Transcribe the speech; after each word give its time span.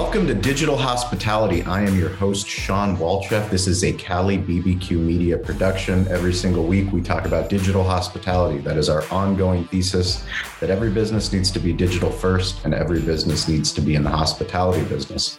Welcome 0.00 0.28
to 0.28 0.34
Digital 0.34 0.76
Hospitality. 0.76 1.64
I 1.64 1.82
am 1.82 1.98
your 1.98 2.08
host, 2.08 2.46
Shawn 2.46 2.96
Walchef. 2.98 3.50
This 3.50 3.66
is 3.66 3.82
a 3.82 3.92
Cali 3.92 4.38
BBQ 4.38 4.92
media 4.92 5.36
production. 5.36 6.06
Every 6.06 6.32
single 6.32 6.64
week, 6.64 6.92
we 6.92 7.02
talk 7.02 7.26
about 7.26 7.50
digital 7.50 7.82
hospitality. 7.82 8.58
That 8.58 8.76
is 8.76 8.88
our 8.88 9.02
ongoing 9.10 9.64
thesis 9.64 10.24
that 10.60 10.70
every 10.70 10.90
business 10.90 11.32
needs 11.32 11.50
to 11.50 11.58
be 11.58 11.72
digital 11.72 12.12
first 12.12 12.64
and 12.64 12.74
every 12.74 13.00
business 13.00 13.48
needs 13.48 13.72
to 13.72 13.80
be 13.80 13.96
in 13.96 14.04
the 14.04 14.10
hospitality 14.10 14.84
business. 14.84 15.36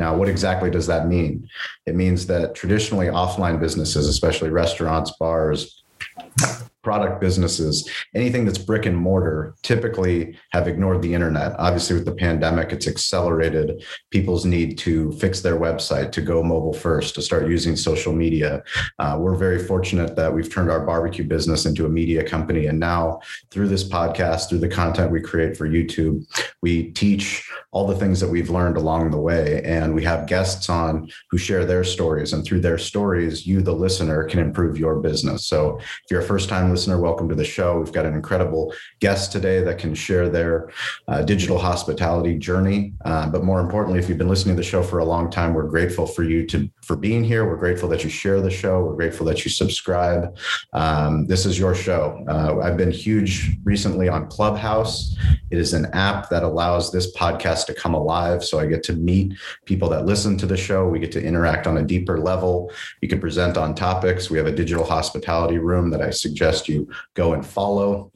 Now, 0.00 0.16
what 0.16 0.30
exactly 0.30 0.70
does 0.70 0.86
that 0.86 1.06
mean? 1.06 1.46
It 1.84 1.94
means 1.94 2.26
that 2.28 2.54
traditionally 2.54 3.08
offline 3.08 3.60
businesses, 3.60 4.08
especially 4.08 4.48
restaurants, 4.48 5.12
bars, 5.20 5.82
product 6.88 7.20
businesses, 7.20 7.86
anything 8.14 8.46
that's 8.46 8.56
brick 8.56 8.86
and 8.86 8.96
mortar, 8.96 9.54
typically 9.60 10.34
have 10.52 10.66
ignored 10.66 11.02
the 11.02 11.12
internet. 11.12 11.54
Obviously, 11.58 11.94
with 11.94 12.06
the 12.06 12.14
pandemic, 12.14 12.72
it's 12.72 12.88
accelerated 12.88 13.84
people's 14.10 14.46
need 14.46 14.78
to 14.78 15.12
fix 15.12 15.42
their 15.42 15.60
website, 15.60 16.10
to 16.12 16.22
go 16.22 16.42
mobile 16.42 16.72
first, 16.72 17.14
to 17.14 17.20
start 17.20 17.46
using 17.46 17.76
social 17.76 18.14
media. 18.14 18.62
Uh, 18.98 19.18
we're 19.20 19.34
very 19.34 19.58
fortunate 19.58 20.16
that 20.16 20.32
we've 20.32 20.50
turned 20.50 20.70
our 20.70 20.86
barbecue 20.86 21.24
business 21.24 21.66
into 21.66 21.84
a 21.84 21.90
media 21.90 22.26
company. 22.26 22.68
And 22.68 22.80
now, 22.80 23.20
through 23.50 23.68
this 23.68 23.86
podcast, 23.86 24.48
through 24.48 24.60
the 24.60 24.68
content 24.68 25.12
we 25.12 25.20
create 25.20 25.58
for 25.58 25.68
YouTube, 25.68 26.24
we 26.62 26.90
teach 26.92 27.46
all 27.70 27.86
the 27.86 27.96
things 27.96 28.18
that 28.20 28.30
we've 28.30 28.48
learned 28.48 28.78
along 28.78 29.10
the 29.10 29.20
way. 29.20 29.62
And 29.62 29.94
we 29.94 30.04
have 30.04 30.26
guests 30.26 30.70
on 30.70 31.10
who 31.30 31.36
share 31.36 31.66
their 31.66 31.84
stories. 31.84 32.32
And 32.32 32.42
through 32.42 32.62
their 32.62 32.78
stories, 32.78 33.46
you, 33.46 33.60
the 33.60 33.74
listener, 33.74 34.24
can 34.24 34.40
improve 34.40 34.78
your 34.78 35.00
business. 35.00 35.44
So 35.44 35.76
if 35.78 36.10
you're 36.10 36.22
a 36.22 36.24
first 36.24 36.48
time 36.48 36.70
listener, 36.78 37.00
welcome 37.00 37.28
to 37.28 37.34
the 37.34 37.44
show. 37.44 37.80
We've 37.80 37.92
got 37.92 38.06
an 38.06 38.14
incredible 38.14 38.72
guest 39.00 39.32
today 39.32 39.60
that 39.62 39.78
can 39.78 39.96
share 39.96 40.28
their 40.28 40.70
uh, 41.08 41.22
digital 41.22 41.58
hospitality 41.58 42.38
journey. 42.38 42.92
Uh, 43.04 43.28
but 43.28 43.42
more 43.42 43.58
importantly, 43.58 43.98
if 43.98 44.08
you've 44.08 44.16
been 44.16 44.28
listening 44.28 44.54
to 44.54 44.60
the 44.62 44.68
show 44.68 44.84
for 44.84 45.00
a 45.00 45.04
long 45.04 45.28
time, 45.28 45.54
we're 45.54 45.66
grateful 45.66 46.06
for 46.06 46.22
you 46.22 46.46
to 46.46 46.70
for 46.82 46.94
being 46.94 47.24
here. 47.24 47.44
We're 47.44 47.56
grateful 47.56 47.88
that 47.88 48.04
you 48.04 48.10
share 48.10 48.40
the 48.40 48.50
show. 48.50 48.84
We're 48.84 48.94
grateful 48.94 49.26
that 49.26 49.44
you 49.44 49.50
subscribe. 49.50 50.38
Um, 50.72 51.26
this 51.26 51.46
is 51.46 51.58
your 51.58 51.74
show. 51.74 52.24
Uh, 52.28 52.60
I've 52.62 52.76
been 52.76 52.92
huge 52.92 53.58
recently 53.64 54.08
on 54.08 54.28
Clubhouse. 54.28 55.16
It 55.50 55.58
is 55.58 55.74
an 55.74 55.86
app 55.94 56.30
that 56.30 56.44
allows 56.44 56.92
this 56.92 57.14
podcast 57.16 57.66
to 57.66 57.74
come 57.74 57.94
alive. 57.94 58.44
So 58.44 58.60
I 58.60 58.66
get 58.66 58.84
to 58.84 58.92
meet 58.92 59.34
people 59.64 59.88
that 59.88 60.06
listen 60.06 60.38
to 60.38 60.46
the 60.46 60.56
show. 60.56 60.88
We 60.88 61.00
get 61.00 61.12
to 61.12 61.22
interact 61.22 61.66
on 61.66 61.78
a 61.78 61.82
deeper 61.82 62.18
level. 62.18 62.70
You 63.02 63.08
can 63.08 63.20
present 63.20 63.56
on 63.56 63.74
topics. 63.74 64.30
We 64.30 64.38
have 64.38 64.46
a 64.46 64.52
digital 64.52 64.84
hospitality 64.84 65.58
room 65.58 65.90
that 65.90 66.00
I 66.00 66.10
suggest 66.10 66.67
you 66.68 66.88
go 67.14 67.32
and 67.32 67.44
follow 67.44 68.12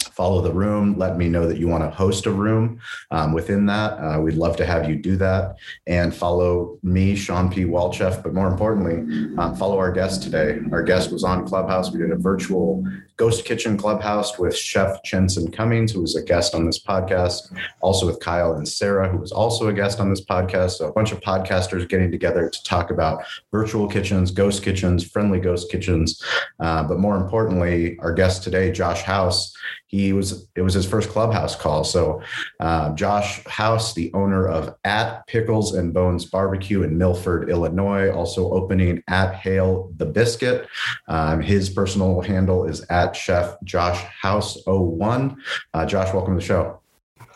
follow 0.00 0.40
the 0.40 0.52
room. 0.52 0.96
Let 0.96 1.16
me 1.16 1.28
know 1.28 1.46
that 1.48 1.58
you 1.58 1.66
want 1.66 1.82
to 1.82 1.90
host 1.90 2.26
a 2.26 2.30
room 2.30 2.80
um, 3.10 3.32
within 3.32 3.66
that. 3.66 3.92
Uh, 3.98 4.20
we'd 4.20 4.34
love 4.34 4.56
to 4.58 4.66
have 4.66 4.88
you 4.88 4.96
do 4.96 5.16
that. 5.16 5.56
And 5.86 6.14
follow 6.14 6.78
me 6.82 7.16
shawn 7.16 7.50
p. 7.50 7.64
Walchef 7.64 8.22
but 8.22 8.32
more 8.32 8.48
importantly 8.48 9.34
um, 9.38 9.56
follow 9.56 9.78
our 9.78 9.92
guest 9.92 10.22
today. 10.22 10.60
Our 10.70 10.82
guest 10.82 11.12
was 11.12 11.24
on 11.24 11.46
clubhouse. 11.46 11.90
We 11.90 11.98
did 11.98 12.12
a 12.12 12.16
virtual 12.16 12.84
ghost 13.16 13.44
kitchen 13.44 13.76
clubhouse 13.76 14.38
with 14.38 14.56
chef 14.56 15.02
jensen 15.04 15.50
cummings 15.50 15.92
who 15.92 16.00
was 16.00 16.16
a 16.16 16.22
guest 16.22 16.54
on 16.54 16.66
this 16.66 16.82
podcast 16.82 17.54
also 17.80 18.06
with 18.06 18.18
kyle 18.20 18.54
and 18.54 18.66
sarah 18.66 19.08
who 19.08 19.18
was 19.18 19.32
also 19.32 19.68
a 19.68 19.72
guest 19.72 20.00
on 20.00 20.10
this 20.10 20.24
podcast. 20.24 20.72
So 20.72 20.88
a 20.88 20.92
bunch 20.92 21.12
of 21.12 21.20
podcasters 21.20 21.88
getting 21.88 22.10
together 22.10 22.48
to 22.48 22.62
talk 22.64 22.90
about 22.90 23.24
virtual 23.50 23.86
kitchens 23.88 24.30
ghost 24.30 24.62
kitchens 24.62 25.04
friendly 25.04 25.40
ghost 25.40 25.70
kitchens. 25.70 26.22
Uh, 26.60 26.82
but 26.84 26.98
more 26.98 27.16
importantly 27.16 27.98
our 28.00 28.12
guest 28.12 28.42
today 28.42 28.72
josh 28.72 29.02
house 29.02 29.54
he 29.92 30.14
was 30.14 30.48
it 30.56 30.62
was 30.62 30.74
his 30.74 30.86
first 30.86 31.10
clubhouse 31.10 31.54
call. 31.54 31.84
So 31.84 32.22
uh, 32.58 32.94
josh 32.94 33.44
house 33.44 33.94
the 33.94 34.10
owner 34.14 34.48
of 34.48 34.74
at 34.84 35.24
pickles 35.26 35.74
and 35.74 35.94
bones 35.94 36.24
barbecue 36.24 36.82
in 36.82 36.98
milford 36.98 37.50
illinois 37.50 38.10
also 38.10 38.50
opening 38.52 39.04
at 39.08 39.34
hail 39.34 39.92
the 39.98 40.06
biscuit. 40.06 40.66
Um, 41.08 41.40
his 41.40 41.70
personal 41.70 42.22
handle 42.22 42.64
is 42.64 42.80
at 42.88 43.14
chef 43.14 43.62
josh 43.62 44.02
house 44.20 44.58
01 44.66 45.36
uh, 45.74 45.86
josh 45.86 46.12
welcome 46.12 46.34
to 46.34 46.40
the 46.40 46.46
show. 46.46 46.80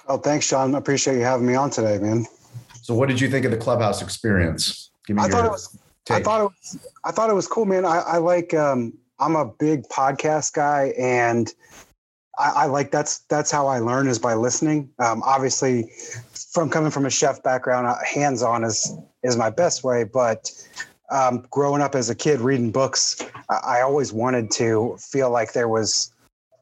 Oh 0.09 0.19
thanks 0.19 0.47
shawn. 0.47 0.75
I 0.75 0.79
appreciate 0.79 1.19
you 1.19 1.25
having 1.25 1.47
me 1.47 1.55
on 1.55 1.71
today 1.71 1.99
man. 1.99 2.27
So 2.81 2.95
what 2.95 3.09
did 3.09 3.21
you 3.21 3.31
think 3.31 3.45
of 3.45 3.51
the 3.51 3.59
clubhouse 3.59 4.01
experience? 4.01 4.91
Give 5.07 5.17
me 5.17 5.23
I 5.23 5.29
thought 5.29 5.45
it 5.45 5.51
was 5.51 5.79
take. 6.07 6.19
I 6.19 6.23
thought 6.23 6.41
it 6.41 6.45
was 6.45 6.89
I 7.05 7.11
thought 7.11 7.29
it 7.29 7.35
was 7.35 7.47
cool, 7.47 7.67
man. 7.67 7.85
I, 7.85 7.99
I 7.99 8.17
like 8.17 8.55
um, 8.55 8.95
I'm 9.19 9.37
a 9.37 9.45
big 9.45 9.89
podcast 9.89 10.55
guy, 10.55 10.95
and 10.99 11.53
I, 12.39 12.51
I, 12.51 12.67
like 12.67 12.91
that's 12.91 13.21
that's 13.21 13.51
how 13.51 13.67
I 13.67 13.79
learn 13.79 14.09
is 14.09 14.19
by 14.19 14.35
listening. 14.35 14.91
Um, 14.99 15.23
obviously, 15.25 15.91
from 16.53 16.71
coming 16.71 16.91
from 16.91 17.07
a 17.07 17.11
chef 17.11 17.43
background, 17.43 17.87
uh, 17.87 17.97
hands 18.05 18.43
on 18.43 18.65
is 18.65 18.93
is 19.23 19.37
my 19.37 19.51
best 19.51 19.85
way. 19.85 20.05
But 20.05 20.51
um, 21.11 21.47
growing 21.51 21.83
up 21.83 21.95
as 21.95 22.11
a 22.11 22.15
kid 22.15 22.41
reading 22.41 22.71
books, 22.71 23.23
I, 23.49 23.79
I 23.79 23.81
always 23.83 24.13
wanted 24.13 24.51
to 24.53 24.97
feel 25.01 25.31
like 25.31 25.53
there 25.53 25.69
was 25.69 26.13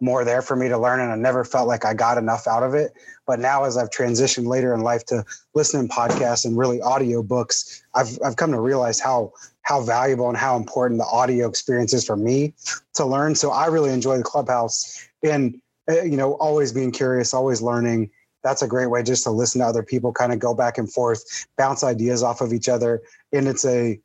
more 0.01 0.25
there 0.25 0.43
for 0.43 0.55
me 0.55 0.69
to 0.69 0.79
learn, 0.79 1.01
and 1.01 1.11
I 1.11 1.17
never 1.17 1.45
felt 1.45 1.67
like 1.67 1.85
I 1.85 1.95
got 1.95 2.19
enough 2.19 2.47
out 2.47 2.63
of 2.63 2.75
it. 2.75 2.93
But 3.27 3.41
now, 3.41 3.65
as 3.65 3.77
I've 3.77 3.91
transitioned 3.91 4.47
later 4.47 4.75
in 4.75 4.81
life 4.81 5.05
to 5.07 5.25
listening 5.55 5.89
podcasts 5.89 6.45
and 6.45 6.59
really 6.59 6.81
audio 6.83 7.23
books, 7.23 7.83
I've 7.95 8.19
I've 8.25 8.37
come 8.37 8.53
to 8.53 8.61
realize 8.61 9.01
how 9.01 9.33
how 9.63 9.81
valuable 9.81 10.29
and 10.29 10.37
how 10.37 10.57
important 10.57 11.01
the 11.01 11.07
audio 11.07 11.49
experience 11.49 11.95
is 11.95 12.05
for 12.05 12.17
me 12.17 12.55
to 12.95 13.05
learn. 13.05 13.35
So 13.35 13.51
I 13.51 13.67
really 13.67 13.91
enjoy 13.91 14.19
the 14.19 14.23
clubhouse 14.23 15.09
and 15.23 15.61
Uh, 15.89 16.03
you 16.03 16.17
know, 16.17 16.35
always 16.35 16.73
being 16.73 16.91
curious, 16.91 17.35
always 17.35 17.61
learning. 17.61 18.11
That's 18.43 18.63
a 18.63 18.69
great 18.69 18.89
way 18.89 19.03
just 19.03 19.25
to 19.25 19.31
listen 19.31 19.61
to 19.61 19.67
other 19.67 19.83
people, 19.83 20.13
kind 20.13 20.33
of 20.33 20.39
go 20.39 20.55
back 20.55 20.79
and 20.79 20.91
forth, 20.91 21.47
bounce 21.57 21.83
ideas 21.83 22.23
off 22.23 22.41
of 22.41 22.53
each 22.53 22.69
other. 22.69 23.03
And 23.33 23.49
it's 23.49 23.65
a, 23.65 23.99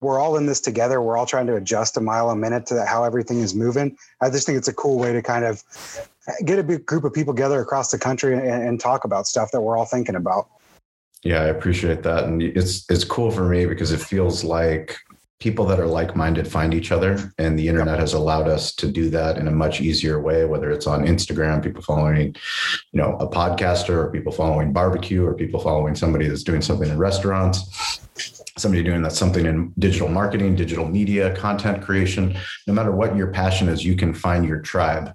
we're 0.00 0.18
all 0.18 0.36
in 0.36 0.46
this 0.46 0.60
together. 0.60 1.00
We're 1.00 1.16
all 1.16 1.26
trying 1.26 1.46
to 1.46 1.56
adjust 1.56 1.96
a 1.96 2.00
mile 2.00 2.30
a 2.30 2.36
minute 2.36 2.66
to 2.66 2.84
how 2.84 3.04
everything 3.04 3.40
is 3.40 3.54
moving. 3.54 3.96
I 4.20 4.30
just 4.30 4.46
think 4.46 4.58
it's 4.58 4.68
a 4.68 4.74
cool 4.74 4.98
way 4.98 5.12
to 5.12 5.22
kind 5.22 5.44
of 5.44 5.62
get 6.44 6.58
a 6.58 6.62
big 6.62 6.84
group 6.86 7.04
of 7.04 7.12
people 7.12 7.34
together 7.34 7.60
across 7.60 7.90
the 7.90 7.98
country 7.98 8.34
and, 8.34 8.42
and 8.42 8.80
talk 8.80 9.04
about 9.04 9.26
stuff 9.26 9.50
that 9.52 9.60
we're 9.60 9.76
all 9.76 9.84
thinking 9.86 10.16
about. 10.16 10.48
Yeah, 11.22 11.42
I 11.42 11.46
appreciate 11.46 12.02
that, 12.02 12.24
and 12.24 12.42
it's 12.42 12.84
it's 12.90 13.04
cool 13.04 13.30
for 13.30 13.48
me 13.48 13.64
because 13.66 13.92
it 13.92 14.00
feels 14.00 14.42
like 14.42 14.98
people 15.42 15.64
that 15.64 15.80
are 15.80 15.88
like-minded 15.88 16.46
find 16.46 16.72
each 16.72 16.92
other 16.92 17.34
and 17.36 17.58
the 17.58 17.66
internet 17.66 17.98
has 17.98 18.12
allowed 18.12 18.46
us 18.46 18.72
to 18.72 18.86
do 18.86 19.10
that 19.10 19.36
in 19.38 19.48
a 19.48 19.50
much 19.50 19.80
easier 19.80 20.20
way 20.20 20.44
whether 20.44 20.70
it's 20.70 20.86
on 20.86 21.04
instagram 21.04 21.60
people 21.60 21.82
following 21.82 22.28
you 22.92 23.00
know 23.00 23.16
a 23.18 23.28
podcaster 23.28 23.90
or 23.90 24.12
people 24.12 24.30
following 24.30 24.72
barbecue 24.72 25.26
or 25.26 25.34
people 25.34 25.58
following 25.58 25.96
somebody 25.96 26.28
that's 26.28 26.44
doing 26.44 26.62
something 26.62 26.88
in 26.88 26.96
restaurants 26.96 27.98
somebody 28.58 28.82
doing 28.82 29.02
that 29.02 29.12
something 29.12 29.46
in 29.46 29.72
digital 29.78 30.08
marketing, 30.08 30.54
digital 30.54 30.86
media, 30.86 31.34
content 31.36 31.82
creation, 31.82 32.36
no 32.66 32.74
matter 32.74 32.92
what 32.92 33.16
your 33.16 33.28
passion 33.28 33.68
is, 33.68 33.84
you 33.84 33.96
can 33.96 34.12
find 34.12 34.46
your 34.46 34.60
tribe. 34.60 35.14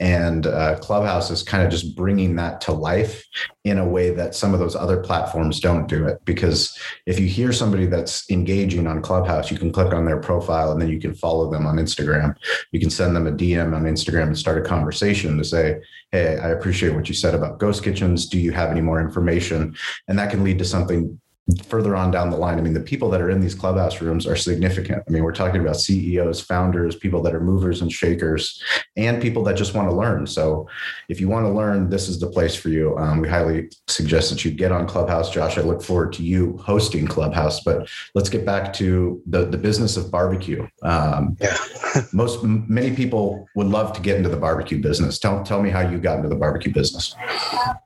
And 0.00 0.46
uh, 0.46 0.78
Clubhouse 0.78 1.30
is 1.30 1.42
kind 1.42 1.62
of 1.62 1.70
just 1.70 1.94
bringing 1.94 2.36
that 2.36 2.60
to 2.62 2.72
life 2.72 3.22
in 3.64 3.78
a 3.78 3.86
way 3.86 4.10
that 4.10 4.34
some 4.34 4.54
of 4.54 4.60
those 4.60 4.74
other 4.74 4.98
platforms 4.98 5.60
don't 5.60 5.86
do 5.86 6.06
it. 6.06 6.18
Because 6.24 6.78
if 7.04 7.20
you 7.20 7.26
hear 7.26 7.52
somebody 7.52 7.84
that's 7.84 8.30
engaging 8.30 8.86
on 8.86 9.02
Clubhouse, 9.02 9.50
you 9.50 9.58
can 9.58 9.70
click 9.70 9.92
on 9.92 10.06
their 10.06 10.20
profile 10.20 10.72
and 10.72 10.80
then 10.80 10.88
you 10.88 10.98
can 10.98 11.14
follow 11.14 11.50
them 11.50 11.66
on 11.66 11.76
Instagram. 11.76 12.34
You 12.72 12.80
can 12.80 12.90
send 12.90 13.14
them 13.14 13.26
a 13.26 13.32
DM 13.32 13.74
on 13.74 13.84
Instagram 13.84 14.28
and 14.28 14.38
start 14.38 14.58
a 14.58 14.66
conversation 14.66 15.36
to 15.36 15.44
say, 15.44 15.80
Hey, 16.10 16.38
I 16.38 16.50
appreciate 16.50 16.94
what 16.94 17.08
you 17.08 17.14
said 17.14 17.34
about 17.34 17.58
ghost 17.58 17.84
kitchens. 17.84 18.26
Do 18.26 18.38
you 18.38 18.52
have 18.52 18.70
any 18.70 18.80
more 18.80 19.00
information? 19.00 19.76
And 20.08 20.18
that 20.18 20.30
can 20.30 20.42
lead 20.42 20.58
to 20.58 20.64
something 20.64 21.20
further 21.66 21.96
on 21.96 22.10
down 22.10 22.30
the 22.30 22.36
line, 22.36 22.58
I 22.58 22.60
mean, 22.60 22.74
the 22.74 22.80
people 22.80 23.08
that 23.10 23.20
are 23.20 23.30
in 23.30 23.40
these 23.40 23.54
clubhouse 23.54 24.00
rooms 24.00 24.26
are 24.26 24.36
significant. 24.36 25.02
I 25.06 25.10
mean, 25.10 25.24
we're 25.24 25.32
talking 25.32 25.60
about 25.60 25.76
CEOs, 25.76 26.40
founders, 26.40 26.96
people 26.96 27.22
that 27.22 27.34
are 27.34 27.40
movers 27.40 27.80
and 27.80 27.90
shakers, 27.90 28.62
and 28.96 29.20
people 29.20 29.42
that 29.44 29.56
just 29.56 29.74
want 29.74 29.88
to 29.88 29.94
learn. 29.94 30.26
So, 30.26 30.68
if 31.08 31.20
you 31.20 31.28
want 31.28 31.46
to 31.46 31.50
learn, 31.50 31.88
this 31.88 32.08
is 32.08 32.20
the 32.20 32.26
place 32.26 32.54
for 32.54 32.68
you. 32.68 32.96
Um, 32.98 33.20
we 33.20 33.28
highly 33.28 33.70
suggest 33.86 34.30
that 34.30 34.44
you 34.44 34.50
get 34.50 34.72
on 34.72 34.86
Clubhouse. 34.86 35.30
Josh, 35.30 35.56
I 35.56 35.62
look 35.62 35.82
forward 35.82 36.12
to 36.14 36.22
you 36.22 36.58
hosting 36.58 37.06
Clubhouse. 37.06 37.60
But 37.60 37.88
let's 38.14 38.28
get 38.28 38.44
back 38.44 38.72
to 38.74 39.22
the 39.26 39.46
the 39.46 39.58
business 39.58 39.96
of 39.96 40.10
barbecue. 40.10 40.66
Um, 40.82 41.36
yeah. 41.40 41.56
most 42.12 42.42
many 42.44 42.94
people 42.94 43.48
would 43.54 43.68
love 43.68 43.92
to 43.94 44.00
get 44.00 44.16
into 44.16 44.28
the 44.28 44.36
barbecue 44.36 44.80
business. 44.80 45.18
Tell 45.18 45.42
tell 45.44 45.62
me 45.62 45.70
how 45.70 45.80
you 45.80 45.98
got 45.98 46.16
into 46.16 46.28
the 46.28 46.36
barbecue 46.36 46.72
business. 46.72 47.14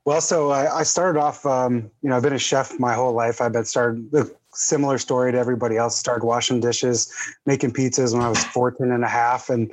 Well, 0.04 0.20
so 0.20 0.50
I, 0.50 0.80
I 0.80 0.82
started 0.82 1.18
off. 1.20 1.46
Um, 1.46 1.90
you 2.02 2.10
know, 2.10 2.16
I've 2.16 2.22
been 2.22 2.32
a 2.32 2.38
chef 2.38 2.78
my 2.78 2.94
whole 2.94 3.12
life. 3.12 3.40
I've 3.40 3.51
been 3.52 3.64
started 3.64 4.12
a 4.14 4.26
similar 4.52 4.98
story 4.98 5.32
to 5.32 5.38
everybody 5.38 5.76
else. 5.76 5.96
Started 5.98 6.24
washing 6.24 6.60
dishes, 6.60 7.12
making 7.46 7.72
pizzas 7.72 8.12
when 8.12 8.22
I 8.22 8.28
was 8.28 8.42
14 8.44 8.90
and 8.90 9.04
a 9.04 9.08
half, 9.08 9.50
and 9.50 9.72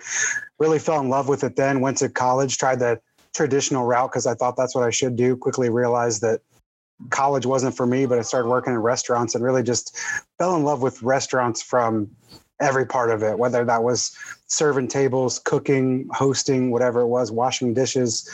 really 0.59 0.79
fell 0.79 0.99
in 0.99 1.09
love 1.09 1.27
with 1.27 1.43
it. 1.43 1.55
Then 1.55 1.81
went 1.81 1.97
to 1.97 2.09
college, 2.09 2.57
tried 2.57 2.79
the 2.79 2.99
traditional 3.35 3.85
route 3.85 4.11
because 4.11 4.27
I 4.27 4.33
thought 4.33 4.55
that's 4.55 4.75
what 4.75 4.83
I 4.83 4.89
should 4.89 5.15
do. 5.15 5.35
Quickly 5.35 5.69
realized 5.69 6.21
that 6.21 6.41
college 7.09 7.45
wasn't 7.45 7.75
for 7.75 7.85
me, 7.85 8.05
but 8.05 8.19
I 8.19 8.21
started 8.21 8.49
working 8.49 8.73
in 8.73 8.79
restaurants 8.79 9.35
and 9.35 9.43
really 9.43 9.63
just 9.63 9.97
fell 10.37 10.55
in 10.55 10.63
love 10.63 10.81
with 10.81 11.01
restaurants 11.01 11.61
from 11.61 12.09
every 12.59 12.85
part 12.85 13.09
of 13.09 13.23
it, 13.23 13.39
whether 13.39 13.63
that 13.63 13.83
was 13.83 14.15
serving 14.47 14.87
tables, 14.89 15.39
cooking, 15.39 16.09
hosting, 16.11 16.71
whatever 16.71 17.01
it 17.01 17.07
was, 17.07 17.31
washing 17.31 17.73
dishes. 17.73 18.29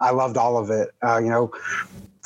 I 0.00 0.10
loved 0.10 0.36
all 0.36 0.56
of 0.56 0.70
it. 0.70 0.90
Uh, 1.04 1.18
you 1.18 1.28
know, 1.28 1.52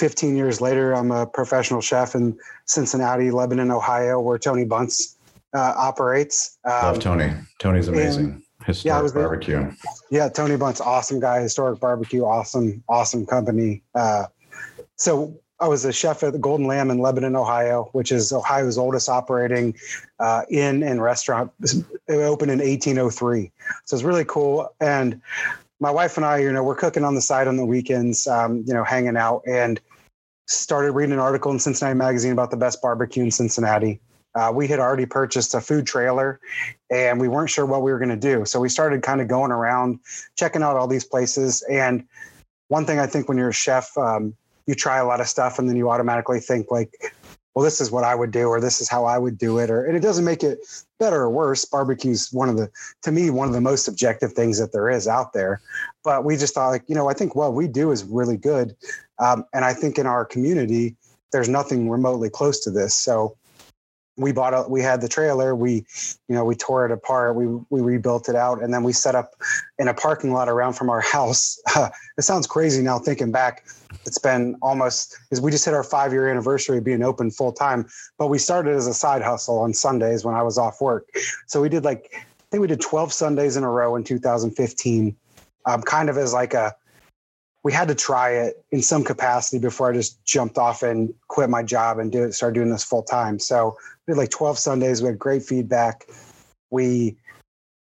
15 0.03 0.35
years 0.35 0.61
later, 0.61 0.93
I'm 0.97 1.13
a 1.13 1.25
professional 1.25 1.81
chef 1.81 2.17
in 2.17 2.37
Cincinnati, 2.65 3.31
Lebanon, 3.31 3.71
Ohio, 3.71 4.19
where 4.19 4.37
Tony 4.37 4.65
Bunce 4.65 5.17
uh, 5.55 5.75
operates. 5.77 6.59
Um, 6.65 6.73
Love 6.73 6.99
Tony. 6.99 7.33
Tony's 7.61 7.87
amazing. 7.87 8.43
Historic 8.67 8.85
yeah, 8.85 8.99
I 8.99 9.03
was 9.03 9.13
barbecue. 9.13 9.59
There. 9.59 9.77
Yeah, 10.11 10.29
Tony 10.29 10.57
Bunce, 10.57 10.81
awesome 10.81 11.21
guy. 11.21 11.41
Historic 11.41 11.79
barbecue, 11.79 12.25
awesome, 12.25 12.83
awesome 12.89 13.27
company. 13.27 13.85
Uh, 13.95 14.25
so 14.97 15.41
I 15.61 15.69
was 15.69 15.85
a 15.85 15.93
chef 15.93 16.25
at 16.25 16.33
the 16.33 16.39
Golden 16.41 16.67
Lamb 16.67 16.91
in 16.91 16.99
Lebanon, 16.99 17.37
Ohio, 17.37 17.89
which 17.93 18.11
is 18.11 18.33
Ohio's 18.33 18.79
oldest 18.79 19.09
operating 19.09 19.77
uh, 20.19 20.43
inn 20.51 20.83
and 20.83 21.01
restaurant. 21.01 21.53
It 21.63 21.85
opened 22.09 22.51
in 22.51 22.59
1803, 22.59 23.53
so 23.85 23.95
it's 23.95 24.03
really 24.03 24.25
cool. 24.25 24.69
And 24.81 25.21
my 25.79 25.93
wife 25.93 26.17
and 26.17 26.27
I, 26.27 26.39
you 26.39 26.51
know, 26.51 26.65
we're 26.65 26.75
cooking 26.75 27.05
on 27.05 27.15
the 27.15 27.23
side 27.23 27.47
on 27.47 27.57
the 27.57 27.65
weekends, 27.65 28.27
um, 28.27 28.65
you 28.67 28.75
know, 28.75 28.83
hanging 28.83 29.17
out, 29.17 29.43
and 29.47 29.81
started 30.53 30.93
reading 30.93 31.13
an 31.13 31.19
article 31.19 31.51
in 31.51 31.59
Cincinnati 31.59 31.97
Magazine 31.97 32.33
about 32.33 32.51
the 32.51 32.57
best 32.57 32.83
barbecue 32.83 33.23
in 33.23 33.31
Cincinnati. 33.31 34.01
Uh, 34.35 34.51
we 34.55 34.67
had 34.67 34.79
already 34.79 35.05
purchased 35.05 35.55
a 35.55 35.61
food 35.61 35.87
trailer 35.87 36.41
and 36.91 37.21
we 37.21 37.29
weren't 37.29 37.51
sure 37.51 37.67
what 37.67 37.83
we 37.83 37.93
were 37.93 37.99
going 37.99 38.09
to 38.09 38.17
do. 38.17 38.45
So 38.45 38.61
we 38.61 38.69
started 38.69 39.03
kind 39.03 39.21
of 39.21 39.29
going 39.29 39.51
around, 39.51 40.01
checking 40.37 40.63
out 40.63 40.77
all 40.77 40.87
these 40.87 41.05
places. 41.05 41.63
And 41.71 42.07
one 42.69 42.87
thing 42.87 42.99
I 42.99 43.07
think 43.07 43.29
when 43.29 43.37
you're 43.37 43.51
a 43.51 43.55
chef, 43.55 43.97
um, 43.99 44.35
you 44.67 44.75
try 44.75 44.99
a 44.99 45.05
lot 45.05 45.21
of 45.21 45.29
stuff 45.29 45.59
and 45.59 45.69
then 45.69 45.77
you 45.77 45.91
automatically 45.91 46.41
think 46.41 46.71
like 46.71 47.15
well 47.55 47.65
this 47.65 47.81
is 47.81 47.91
what 47.91 48.05
i 48.05 48.15
would 48.15 48.31
do 48.31 48.47
or 48.49 48.61
this 48.61 48.81
is 48.81 48.89
how 48.89 49.05
i 49.05 49.19
would 49.19 49.39
do 49.39 49.59
it 49.59 49.71
or 49.71 49.85
and 49.85 49.97
it 49.97 50.01
doesn't 50.01 50.25
make 50.25 50.43
it 50.43 50.59
better 51.03 51.23
or 51.23 51.31
worse. 51.31 51.65
Barbecue's 51.65 52.33
one 52.33 52.49
of 52.49 52.57
the 52.57 52.71
to 53.03 53.11
me 53.11 53.29
one 53.29 53.49
of 53.49 53.55
the 53.55 53.61
most 53.61 53.89
objective 53.89 54.35
things 54.35 54.57
that 54.61 54.71
there 54.71 54.89
is 54.89 55.09
out 55.09 55.33
there. 55.33 55.61
But 56.05 56.25
we 56.25 56.37
just 56.37 56.55
thought 56.55 56.69
like 56.69 56.85
you 56.87 56.95
know 56.95 57.09
i 57.09 57.13
think 57.13 57.35
what 57.35 57.55
we 57.55 57.67
do 57.67 57.91
is 57.91 58.05
really 58.05 58.37
good. 58.37 58.77
Um, 59.19 59.45
and 59.53 59.65
i 59.65 59.75
think 59.75 59.99
in 59.99 60.07
our 60.07 60.25
community 60.25 60.95
there's 61.33 61.49
nothing 61.49 61.91
remotely 61.91 62.31
close 62.31 62.61
to 62.61 62.71
this. 62.71 62.95
So 62.95 63.37
we 64.17 64.33
bought 64.33 64.53
a 64.53 64.69
we 64.69 64.83
had 64.83 65.01
the 65.01 65.09
trailer 65.09 65.55
we 65.55 65.87
you 66.29 66.35
know 66.35 66.45
we 66.45 66.55
tore 66.55 66.85
it 66.85 66.93
apart 66.93 67.35
we 67.35 67.47
we 67.71 67.81
rebuilt 67.81 68.29
it 68.29 68.35
out 68.35 68.63
and 68.63 68.73
then 68.73 68.83
we 68.83 68.93
set 68.93 69.15
up 69.15 69.35
in 69.79 69.89
a 69.89 69.95
parking 69.95 70.33
lot 70.33 70.49
around 70.49 70.75
from 70.75 70.91
our 70.91 71.01
house. 71.17 71.61
It 72.19 72.23
sounds 72.23 72.47
crazy 72.47 72.83
now 72.83 72.99
thinking 72.99 73.33
back. 73.33 73.65
It's 74.05 74.19
been 74.19 74.57
almost 74.61 75.17
is 75.31 75.41
we 75.41 75.51
just 75.51 75.65
hit 75.65 75.73
our 75.73 75.83
five 75.83 76.13
year 76.13 76.29
anniversary 76.29 76.81
being 76.81 77.03
open 77.03 77.31
full 77.31 77.53
time 77.53 77.87
but 78.19 78.29
we 78.29 78.39
started 78.39 78.75
as 78.75 78.87
a 78.87 78.95
side 78.95 79.23
hustle 79.23 79.59
on 79.59 79.73
sundays 79.73 80.25
when 80.25 80.35
i 80.35 80.43
was 80.43 80.59
off 80.59 80.81
work. 80.81 81.09
So 81.47 81.63
we 81.63 81.69
did 81.69 81.85
like 81.85 82.11
i 82.15 82.45
think 82.51 82.61
we 82.61 82.67
did 82.67 82.81
12 82.81 83.13
sundays 83.13 83.57
in 83.57 83.65
a 83.65 83.71
row 83.71 83.97
in 83.97 84.05
2015 84.05 85.17
um, 85.65 85.83
kind 85.83 86.11
of 86.11 86.19
as 86.19 86.33
like 86.33 86.55
a 86.55 86.75
we 87.65 87.73
had 87.73 87.89
to 87.89 87.95
try 87.95 88.31
it 88.31 88.65
in 88.73 88.83
some 88.83 89.05
capacity 89.05 89.59
before 89.59 89.91
I 89.91 89.95
just 89.95 90.25
jumped 90.25 90.59
off 90.59 90.83
and 90.83 91.15
quit 91.29 91.49
my 91.49 91.63
job 91.63 91.99
and 91.99 92.11
do 92.11 92.25
it, 92.25 92.33
started 92.33 92.55
doing 92.55 92.71
this 92.71 92.85
full 92.85 93.03
time. 93.03 93.39
So 93.39 93.77
we 94.07 94.13
had 94.13 94.19
like 94.19 94.31
12 94.31 94.59
Sundays. 94.59 95.01
We 95.01 95.09
had 95.09 95.19
great 95.19 95.45
feedback. 95.45 96.09
We 96.71 97.17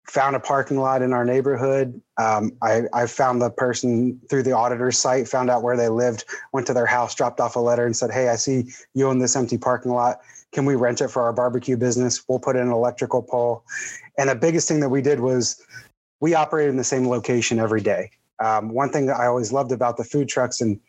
found 0.06 0.36
a 0.36 0.40
parking 0.40 0.78
lot 0.78 1.00
in 1.00 1.14
our 1.14 1.24
neighborhood. 1.24 2.00
Um, 2.18 2.52
I, 2.60 2.82
I 2.92 3.06
found 3.06 3.40
the 3.40 3.48
person 3.48 4.20
through 4.28 4.42
the 4.42 4.52
auditor's 4.52 4.98
site, 4.98 5.26
found 5.26 5.48
out 5.48 5.62
where 5.62 5.76
they 5.76 5.88
lived, 5.88 6.24
went 6.52 6.66
to 6.66 6.74
their 6.74 6.86
house, 6.86 7.14
dropped 7.14 7.40
off 7.40 7.56
a 7.56 7.60
letter 7.60 7.86
and 7.86 7.96
said, 7.96 8.10
Hey, 8.10 8.28
I 8.28 8.36
see 8.36 8.64
you 8.94 9.08
own 9.08 9.20
this 9.20 9.36
empty 9.36 9.56
parking 9.56 9.92
lot. 9.92 10.20
Can 10.52 10.66
we 10.66 10.74
rent 10.74 11.00
it 11.00 11.08
for 11.08 11.22
our 11.22 11.32
barbecue 11.32 11.78
business? 11.78 12.22
We'll 12.28 12.40
put 12.40 12.56
in 12.56 12.62
an 12.62 12.72
electrical 12.72 13.22
pole. 13.22 13.64
And 14.18 14.28
the 14.28 14.34
biggest 14.34 14.68
thing 14.68 14.80
that 14.80 14.90
we 14.90 15.00
did 15.00 15.20
was 15.20 15.62
we 16.20 16.34
operated 16.34 16.70
in 16.70 16.76
the 16.76 16.84
same 16.84 17.08
location 17.08 17.58
every 17.58 17.80
day. 17.80 18.10
Um, 18.42 18.70
one 18.70 18.90
thing 18.90 19.06
that 19.06 19.18
I 19.18 19.26
always 19.26 19.52
loved 19.52 19.72
about 19.72 19.96
the 19.96 20.04
food 20.04 20.28
trucks 20.28 20.60
and 20.60 20.80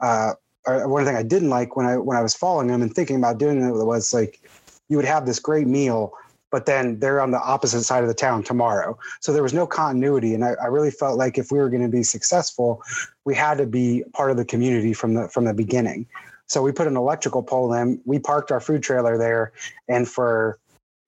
uh, 0.00 0.32
one 0.66 1.04
thing 1.04 1.16
I 1.16 1.22
didn't 1.22 1.50
like 1.50 1.76
when 1.76 1.86
I 1.86 1.96
when 1.96 2.16
I 2.16 2.22
was 2.22 2.34
following 2.34 2.68
them 2.68 2.82
and 2.82 2.94
thinking 2.94 3.16
about 3.16 3.38
doing 3.38 3.62
it 3.62 3.72
was 3.72 4.14
like 4.14 4.40
you 4.88 4.96
would 4.96 5.06
have 5.06 5.26
this 5.26 5.38
great 5.38 5.66
meal, 5.66 6.12
but 6.50 6.66
then 6.66 7.00
they're 7.00 7.20
on 7.20 7.30
the 7.30 7.40
opposite 7.40 7.82
side 7.82 8.02
of 8.02 8.08
the 8.08 8.14
town 8.14 8.42
tomorrow. 8.42 8.98
So 9.20 9.32
there 9.32 9.42
was 9.42 9.54
no 9.54 9.66
continuity, 9.66 10.34
and 10.34 10.44
I, 10.44 10.54
I 10.62 10.66
really 10.66 10.90
felt 10.90 11.18
like 11.18 11.38
if 11.38 11.50
we 11.50 11.58
were 11.58 11.68
going 11.68 11.82
to 11.82 11.88
be 11.88 12.02
successful, 12.02 12.82
we 13.24 13.34
had 13.34 13.58
to 13.58 13.66
be 13.66 14.04
part 14.12 14.30
of 14.30 14.36
the 14.36 14.44
community 14.44 14.92
from 14.92 15.14
the 15.14 15.28
from 15.28 15.44
the 15.44 15.54
beginning. 15.54 16.06
So 16.46 16.62
we 16.62 16.70
put 16.70 16.86
an 16.86 16.96
electrical 16.96 17.42
pole 17.42 17.72
in. 17.72 18.00
We 18.04 18.18
parked 18.18 18.52
our 18.52 18.60
food 18.60 18.82
trailer 18.82 19.18
there, 19.18 19.52
and 19.88 20.08
for 20.08 20.58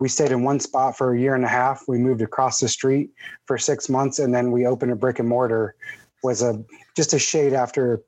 we 0.01 0.09
stayed 0.09 0.33
in 0.33 0.43
one 0.43 0.61
spot 0.61 0.97
for 0.97 1.15
a 1.15 1.19
year 1.19 1.35
and 1.35 1.45
a 1.45 1.49
half. 1.49 1.85
We 1.87 1.99
moved 1.99 2.23
across 2.23 2.61
the 2.61 2.69
street 2.69 3.11
for 3.47 3.59
six 3.59 3.89
months, 3.89 4.19
and 4.19 4.35
then 4.35 4.51
we 4.51 4.67
opened 4.67 4.93
a 4.93 4.97
brick 4.97 5.19
and 5.19 5.29
mortar. 5.29 5.77
Was 6.23 6.43
a 6.43 6.65
just 6.97 7.13
a 7.13 7.19
shade 7.19 7.53
after 7.53 8.03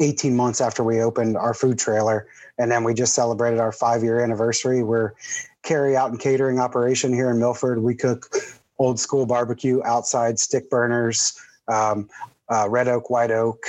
18 0.00 0.34
months 0.34 0.60
after 0.60 0.82
we 0.82 1.00
opened 1.00 1.36
our 1.36 1.54
food 1.54 1.78
trailer, 1.78 2.26
and 2.58 2.70
then 2.70 2.84
we 2.84 2.94
just 2.94 3.14
celebrated 3.14 3.60
our 3.60 3.72
five 3.72 4.02
year 4.02 4.20
anniversary. 4.20 4.82
We're 4.82 5.12
carry 5.62 5.96
out 5.96 6.10
and 6.10 6.18
catering 6.18 6.58
operation 6.58 7.12
here 7.12 7.30
in 7.30 7.38
Milford. 7.38 7.82
We 7.82 7.94
cook 7.94 8.34
old 8.78 8.98
school 8.98 9.26
barbecue 9.26 9.82
outside 9.84 10.38
stick 10.38 10.68
burners, 10.68 11.38
um, 11.68 12.08
uh, 12.48 12.68
red 12.68 12.88
oak, 12.88 13.10
white 13.10 13.30
oak, 13.30 13.64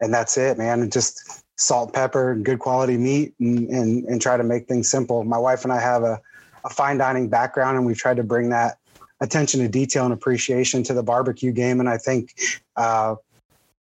and 0.00 0.12
that's 0.12 0.36
it, 0.36 0.58
man. 0.58 0.90
Just 0.90 1.44
salt, 1.56 1.92
pepper, 1.92 2.32
and 2.32 2.44
good 2.44 2.58
quality 2.58 2.96
meat, 2.96 3.34
and, 3.38 3.68
and 3.68 4.04
and 4.06 4.20
try 4.20 4.36
to 4.36 4.44
make 4.44 4.66
things 4.66 4.90
simple. 4.90 5.22
My 5.24 5.38
wife 5.38 5.64
and 5.64 5.72
I 5.72 5.80
have 5.80 6.02
a 6.02 6.20
a 6.64 6.70
fine 6.70 6.98
dining 6.98 7.28
background, 7.28 7.76
and 7.76 7.86
we've 7.86 7.98
tried 7.98 8.16
to 8.16 8.22
bring 8.22 8.50
that 8.50 8.78
attention 9.20 9.60
to 9.60 9.68
detail 9.68 10.04
and 10.04 10.14
appreciation 10.14 10.82
to 10.84 10.94
the 10.94 11.02
barbecue 11.02 11.52
game. 11.52 11.80
And 11.80 11.88
I 11.88 11.98
think, 11.98 12.34
uh, 12.76 13.16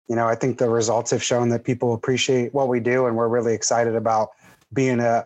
you 0.08 0.16
know, 0.16 0.26
I 0.26 0.34
think 0.34 0.58
the 0.58 0.68
results 0.68 1.10
have 1.10 1.22
shown 1.22 1.50
that 1.50 1.64
people 1.64 1.94
appreciate 1.94 2.54
what 2.54 2.68
we 2.68 2.80
do, 2.80 3.06
and 3.06 3.16
we're 3.16 3.28
really 3.28 3.54
excited 3.54 3.94
about 3.94 4.30
being 4.72 5.00
a. 5.00 5.24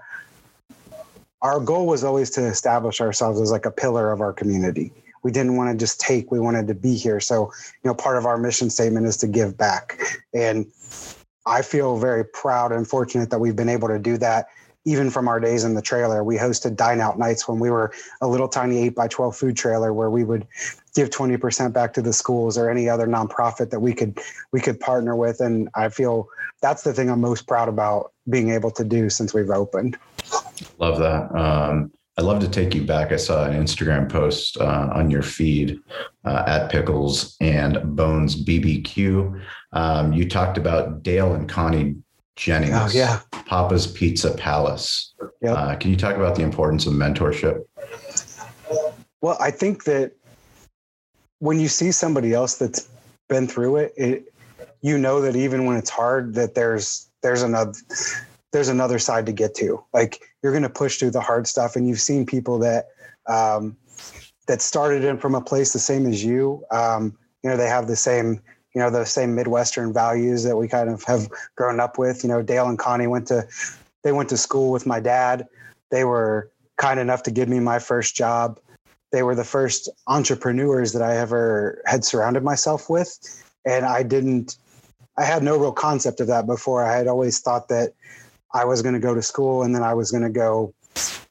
Our 1.42 1.58
goal 1.58 1.86
was 1.86 2.04
always 2.04 2.28
to 2.30 2.44
establish 2.44 3.00
ourselves 3.00 3.40
as 3.40 3.50
like 3.50 3.64
a 3.64 3.70
pillar 3.70 4.12
of 4.12 4.20
our 4.20 4.32
community. 4.32 4.92
We 5.22 5.32
didn't 5.32 5.56
want 5.56 5.70
to 5.70 5.76
just 5.76 6.00
take; 6.00 6.30
we 6.30 6.40
wanted 6.40 6.66
to 6.68 6.74
be 6.74 6.96
here. 6.96 7.20
So, 7.20 7.52
you 7.82 7.88
know, 7.88 7.94
part 7.94 8.16
of 8.16 8.26
our 8.26 8.36
mission 8.36 8.68
statement 8.70 9.06
is 9.06 9.16
to 9.18 9.26
give 9.26 9.56
back, 9.56 10.00
and 10.34 10.66
I 11.46 11.62
feel 11.62 11.98
very 11.98 12.24
proud 12.24 12.72
and 12.72 12.86
fortunate 12.86 13.30
that 13.30 13.38
we've 13.38 13.56
been 13.56 13.68
able 13.68 13.88
to 13.88 13.98
do 13.98 14.16
that 14.18 14.48
even 14.84 15.10
from 15.10 15.28
our 15.28 15.38
days 15.38 15.64
in 15.64 15.74
the 15.74 15.82
trailer, 15.82 16.24
we 16.24 16.36
hosted 16.36 16.76
dine 16.76 17.00
out 17.00 17.18
nights 17.18 17.46
when 17.46 17.58
we 17.58 17.70
were 17.70 17.92
a 18.20 18.28
little 18.28 18.48
tiny 18.48 18.78
eight 18.78 18.94
by 18.94 19.08
12 19.08 19.36
food 19.36 19.56
trailer 19.56 19.92
where 19.92 20.10
we 20.10 20.24
would 20.24 20.46
give 20.94 21.10
20% 21.10 21.72
back 21.72 21.92
to 21.92 22.02
the 22.02 22.12
schools 22.12 22.56
or 22.56 22.70
any 22.70 22.88
other 22.88 23.06
nonprofit 23.06 23.70
that 23.70 23.80
we 23.80 23.92
could, 23.92 24.18
we 24.52 24.60
could 24.60 24.80
partner 24.80 25.14
with. 25.14 25.40
And 25.40 25.68
I 25.74 25.88
feel 25.90 26.28
that's 26.62 26.82
the 26.82 26.92
thing 26.92 27.10
I'm 27.10 27.20
most 27.20 27.46
proud 27.46 27.68
about 27.68 28.12
being 28.28 28.50
able 28.50 28.70
to 28.72 28.84
do 28.84 29.10
since 29.10 29.34
we've 29.34 29.50
opened. 29.50 29.98
Love 30.78 30.98
that. 30.98 31.34
Um, 31.34 31.92
I'd 32.16 32.24
love 32.24 32.40
to 32.40 32.48
take 32.48 32.74
you 32.74 32.82
back. 32.82 33.12
I 33.12 33.16
saw 33.16 33.46
an 33.46 33.54
Instagram 33.54 34.10
post 34.10 34.58
uh, 34.58 34.90
on 34.92 35.10
your 35.10 35.22
feed 35.22 35.80
uh, 36.24 36.44
at 36.46 36.70
Pickles 36.70 37.36
and 37.40 37.96
Bones 37.96 38.44
BBQ. 38.44 39.42
Um, 39.72 40.12
you 40.12 40.28
talked 40.28 40.58
about 40.58 41.02
Dale 41.02 41.34
and 41.34 41.48
Connie 41.48 41.96
Jennings. 42.40 42.74
Oh, 42.74 42.88
yeah. 42.92 43.20
Papa's 43.44 43.86
Pizza 43.86 44.32
Palace. 44.34 45.12
Yep. 45.42 45.56
Uh, 45.56 45.76
can 45.76 45.90
you 45.90 45.96
talk 45.96 46.16
about 46.16 46.36
the 46.36 46.42
importance 46.42 46.86
of 46.86 46.94
mentorship? 46.94 47.64
Well, 49.20 49.36
I 49.38 49.50
think 49.50 49.84
that 49.84 50.12
when 51.40 51.60
you 51.60 51.68
see 51.68 51.92
somebody 51.92 52.32
else 52.32 52.56
that's 52.56 52.88
been 53.28 53.46
through 53.46 53.76
it, 53.76 53.92
it 53.96 54.32
you 54.80 54.96
know 54.96 55.20
that 55.20 55.36
even 55.36 55.66
when 55.66 55.76
it's 55.76 55.90
hard, 55.90 56.34
that 56.34 56.54
there's 56.54 57.10
there's 57.22 57.42
another 57.42 57.74
there's 58.52 58.68
another 58.68 58.98
side 58.98 59.26
to 59.26 59.32
get 59.32 59.54
to. 59.56 59.84
Like 59.92 60.22
you're 60.42 60.52
going 60.52 60.62
to 60.62 60.70
push 60.70 60.98
through 60.98 61.10
the 61.10 61.20
hard 61.20 61.46
stuff, 61.46 61.76
and 61.76 61.86
you've 61.86 62.00
seen 62.00 62.24
people 62.24 62.58
that 62.60 62.86
um, 63.26 63.76
that 64.46 64.62
started 64.62 65.04
in 65.04 65.18
from 65.18 65.34
a 65.34 65.42
place 65.42 65.74
the 65.74 65.78
same 65.78 66.06
as 66.06 66.24
you. 66.24 66.64
Um, 66.70 67.16
you 67.42 67.50
know, 67.50 67.58
they 67.58 67.68
have 67.68 67.86
the 67.86 67.96
same 67.96 68.40
you 68.74 68.80
know 68.80 68.90
the 68.90 69.04
same 69.04 69.34
midwestern 69.34 69.92
values 69.92 70.44
that 70.44 70.56
we 70.56 70.68
kind 70.68 70.88
of 70.88 71.02
have 71.04 71.28
grown 71.56 71.80
up 71.80 71.98
with. 71.98 72.22
You 72.22 72.28
know 72.28 72.42
dale 72.42 72.68
and 72.68 72.78
connie 72.78 73.06
went 73.06 73.26
to 73.28 73.46
they 74.02 74.12
went 74.12 74.28
to 74.30 74.36
school 74.36 74.70
with 74.70 74.86
my 74.86 75.00
dad. 75.00 75.46
They 75.90 76.04
were 76.04 76.50
kind 76.76 77.00
enough 77.00 77.22
to 77.24 77.30
give 77.30 77.48
me 77.48 77.60
my 77.60 77.78
first 77.78 78.14
job. 78.14 78.58
They 79.12 79.22
were 79.22 79.34
the 79.34 79.44
first 79.44 79.88
entrepreneurs 80.06 80.92
that 80.92 81.02
i 81.02 81.16
ever 81.16 81.82
had 81.86 82.04
surrounded 82.04 82.42
myself 82.42 82.88
with. 82.88 83.18
And 83.64 83.84
i 83.84 84.02
didn't 84.02 84.56
i 85.18 85.24
had 85.24 85.42
no 85.42 85.58
real 85.58 85.72
concept 85.72 86.20
of 86.20 86.28
that 86.28 86.46
before. 86.46 86.84
I 86.84 86.96
had 86.96 87.06
always 87.06 87.40
thought 87.40 87.68
that 87.68 87.92
i 88.54 88.64
was 88.64 88.82
going 88.82 88.94
to 88.94 89.00
go 89.00 89.14
to 89.14 89.22
school 89.22 89.62
and 89.62 89.74
then 89.74 89.82
i 89.82 89.94
was 89.94 90.10
going 90.10 90.22
to 90.22 90.30
go 90.30 90.72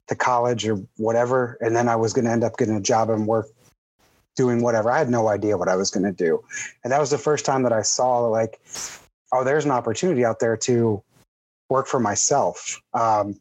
to 0.08 0.15
college 0.15 0.67
or 0.67 0.75
whatever. 0.98 1.58
And 1.62 1.75
then 1.75 1.88
i 1.88 1.96
was 1.96 2.13
going 2.13 2.25
to 2.25 2.31
end 2.31 2.43
up 2.43 2.58
getting 2.58 2.75
a 2.75 2.81
job 2.81 3.10
and 3.10 3.25
work 3.25 3.48
doing 4.39 4.62
whatever. 4.62 4.89
I 4.89 4.98
had 5.00 5.10
no 5.10 5.27
idea 5.27 5.58
what 5.58 5.67
I 5.67 5.75
was 5.75 5.91
going 5.91 6.05
to 6.05 6.13
do. 6.13 6.41
And 6.86 6.93
that 6.93 7.00
was 7.01 7.10
the 7.10 7.17
first 7.17 7.43
time 7.43 7.63
that 7.63 7.74
I 7.74 7.81
saw 7.81 8.19
like, 8.19 8.62
oh, 9.34 9.43
there's 9.43 9.65
an 9.65 9.72
opportunity 9.72 10.24
out 10.24 10.39
there 10.39 10.55
to 10.55 11.03
work 11.69 11.88
for 11.88 12.00
myself. 12.00 12.81
Um, 12.93 13.38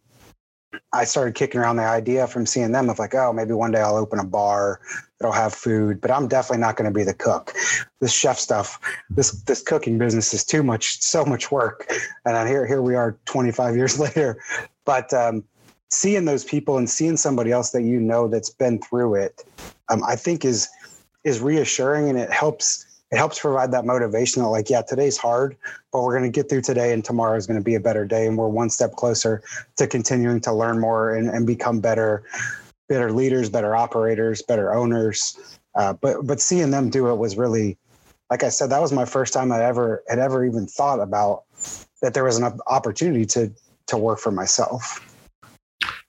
I 0.92 1.04
started 1.04 1.36
kicking 1.36 1.60
around 1.60 1.76
the 1.76 1.84
idea 1.84 2.26
from 2.26 2.46
seeing 2.46 2.72
them 2.72 2.90
of 2.90 2.98
like, 2.98 3.14
oh, 3.14 3.32
maybe 3.32 3.52
one 3.52 3.70
day 3.70 3.80
I'll 3.80 3.94
open 3.94 4.18
a 4.18 4.24
bar 4.24 4.80
that'll 5.20 5.32
have 5.32 5.54
food, 5.54 6.00
but 6.00 6.10
I'm 6.10 6.26
definitely 6.26 6.62
not 6.62 6.74
going 6.74 6.92
to 6.92 6.98
be 6.98 7.04
the 7.04 7.14
cook. 7.14 7.54
This 8.00 8.12
chef 8.12 8.38
stuff, 8.38 8.80
this 9.08 9.30
this 9.44 9.62
cooking 9.62 9.98
business 9.98 10.34
is 10.34 10.44
too 10.44 10.64
much, 10.64 11.00
so 11.00 11.24
much 11.24 11.52
work. 11.52 11.88
And 12.24 12.48
here 12.48 12.66
here 12.66 12.82
we 12.82 12.96
are, 12.96 13.16
25 13.24 13.76
years 13.76 13.98
later. 14.06 14.42
But 14.84 15.14
um, 15.14 15.44
seeing 15.90 16.24
those 16.24 16.44
people 16.44 16.78
and 16.78 16.88
seeing 16.88 17.16
somebody 17.16 17.52
else 17.52 17.70
that 17.70 17.82
you 17.82 18.00
know 18.00 18.28
that's 18.28 18.50
been 18.50 18.80
through 18.80 19.14
it, 19.16 19.44
um, 19.88 20.02
I 20.04 20.16
think 20.16 20.44
is 20.44 20.68
is 21.24 21.40
reassuring 21.40 22.08
and 22.08 22.18
it 22.18 22.30
helps 22.30 22.86
it 23.10 23.16
helps 23.16 23.40
provide 23.40 23.72
that 23.72 23.84
motivation 23.84 24.42
that 24.42 24.48
like 24.48 24.70
yeah 24.70 24.82
today's 24.82 25.16
hard 25.16 25.56
but 25.92 26.02
we're 26.02 26.16
going 26.16 26.30
to 26.30 26.34
get 26.34 26.48
through 26.48 26.60
today 26.62 26.92
and 26.92 27.04
tomorrow 27.04 27.36
is 27.36 27.46
going 27.46 27.58
to 27.58 27.64
be 27.64 27.74
a 27.74 27.80
better 27.80 28.04
day. 28.04 28.26
And 28.26 28.36
we're 28.36 28.48
one 28.48 28.70
step 28.70 28.92
closer 28.92 29.42
to 29.76 29.86
continuing 29.86 30.40
to 30.42 30.52
learn 30.52 30.78
more 30.78 31.14
and, 31.14 31.28
and 31.28 31.46
become 31.46 31.80
better 31.80 32.24
better 32.88 33.12
leaders 33.12 33.50
better 33.50 33.74
operators 33.74 34.42
better 34.42 34.74
owners. 34.74 35.58
Uh, 35.74 35.92
but 35.94 36.26
but 36.26 36.40
seeing 36.40 36.70
them 36.70 36.90
do 36.90 37.08
it 37.08 37.16
was 37.16 37.36
really 37.36 37.76
like 38.30 38.42
i 38.42 38.48
said 38.48 38.70
that 38.70 38.80
was 38.80 38.92
my 38.92 39.04
first 39.04 39.32
time 39.32 39.52
i 39.52 39.62
ever 39.62 40.02
had 40.08 40.18
ever 40.18 40.44
even 40.44 40.66
thought 40.66 41.00
about 41.00 41.44
that 42.02 42.14
there 42.14 42.24
was 42.24 42.38
an 42.38 42.58
opportunity 42.66 43.24
to 43.24 43.52
to 43.86 43.96
work 43.96 44.18
for 44.18 44.30
myself 44.30 45.07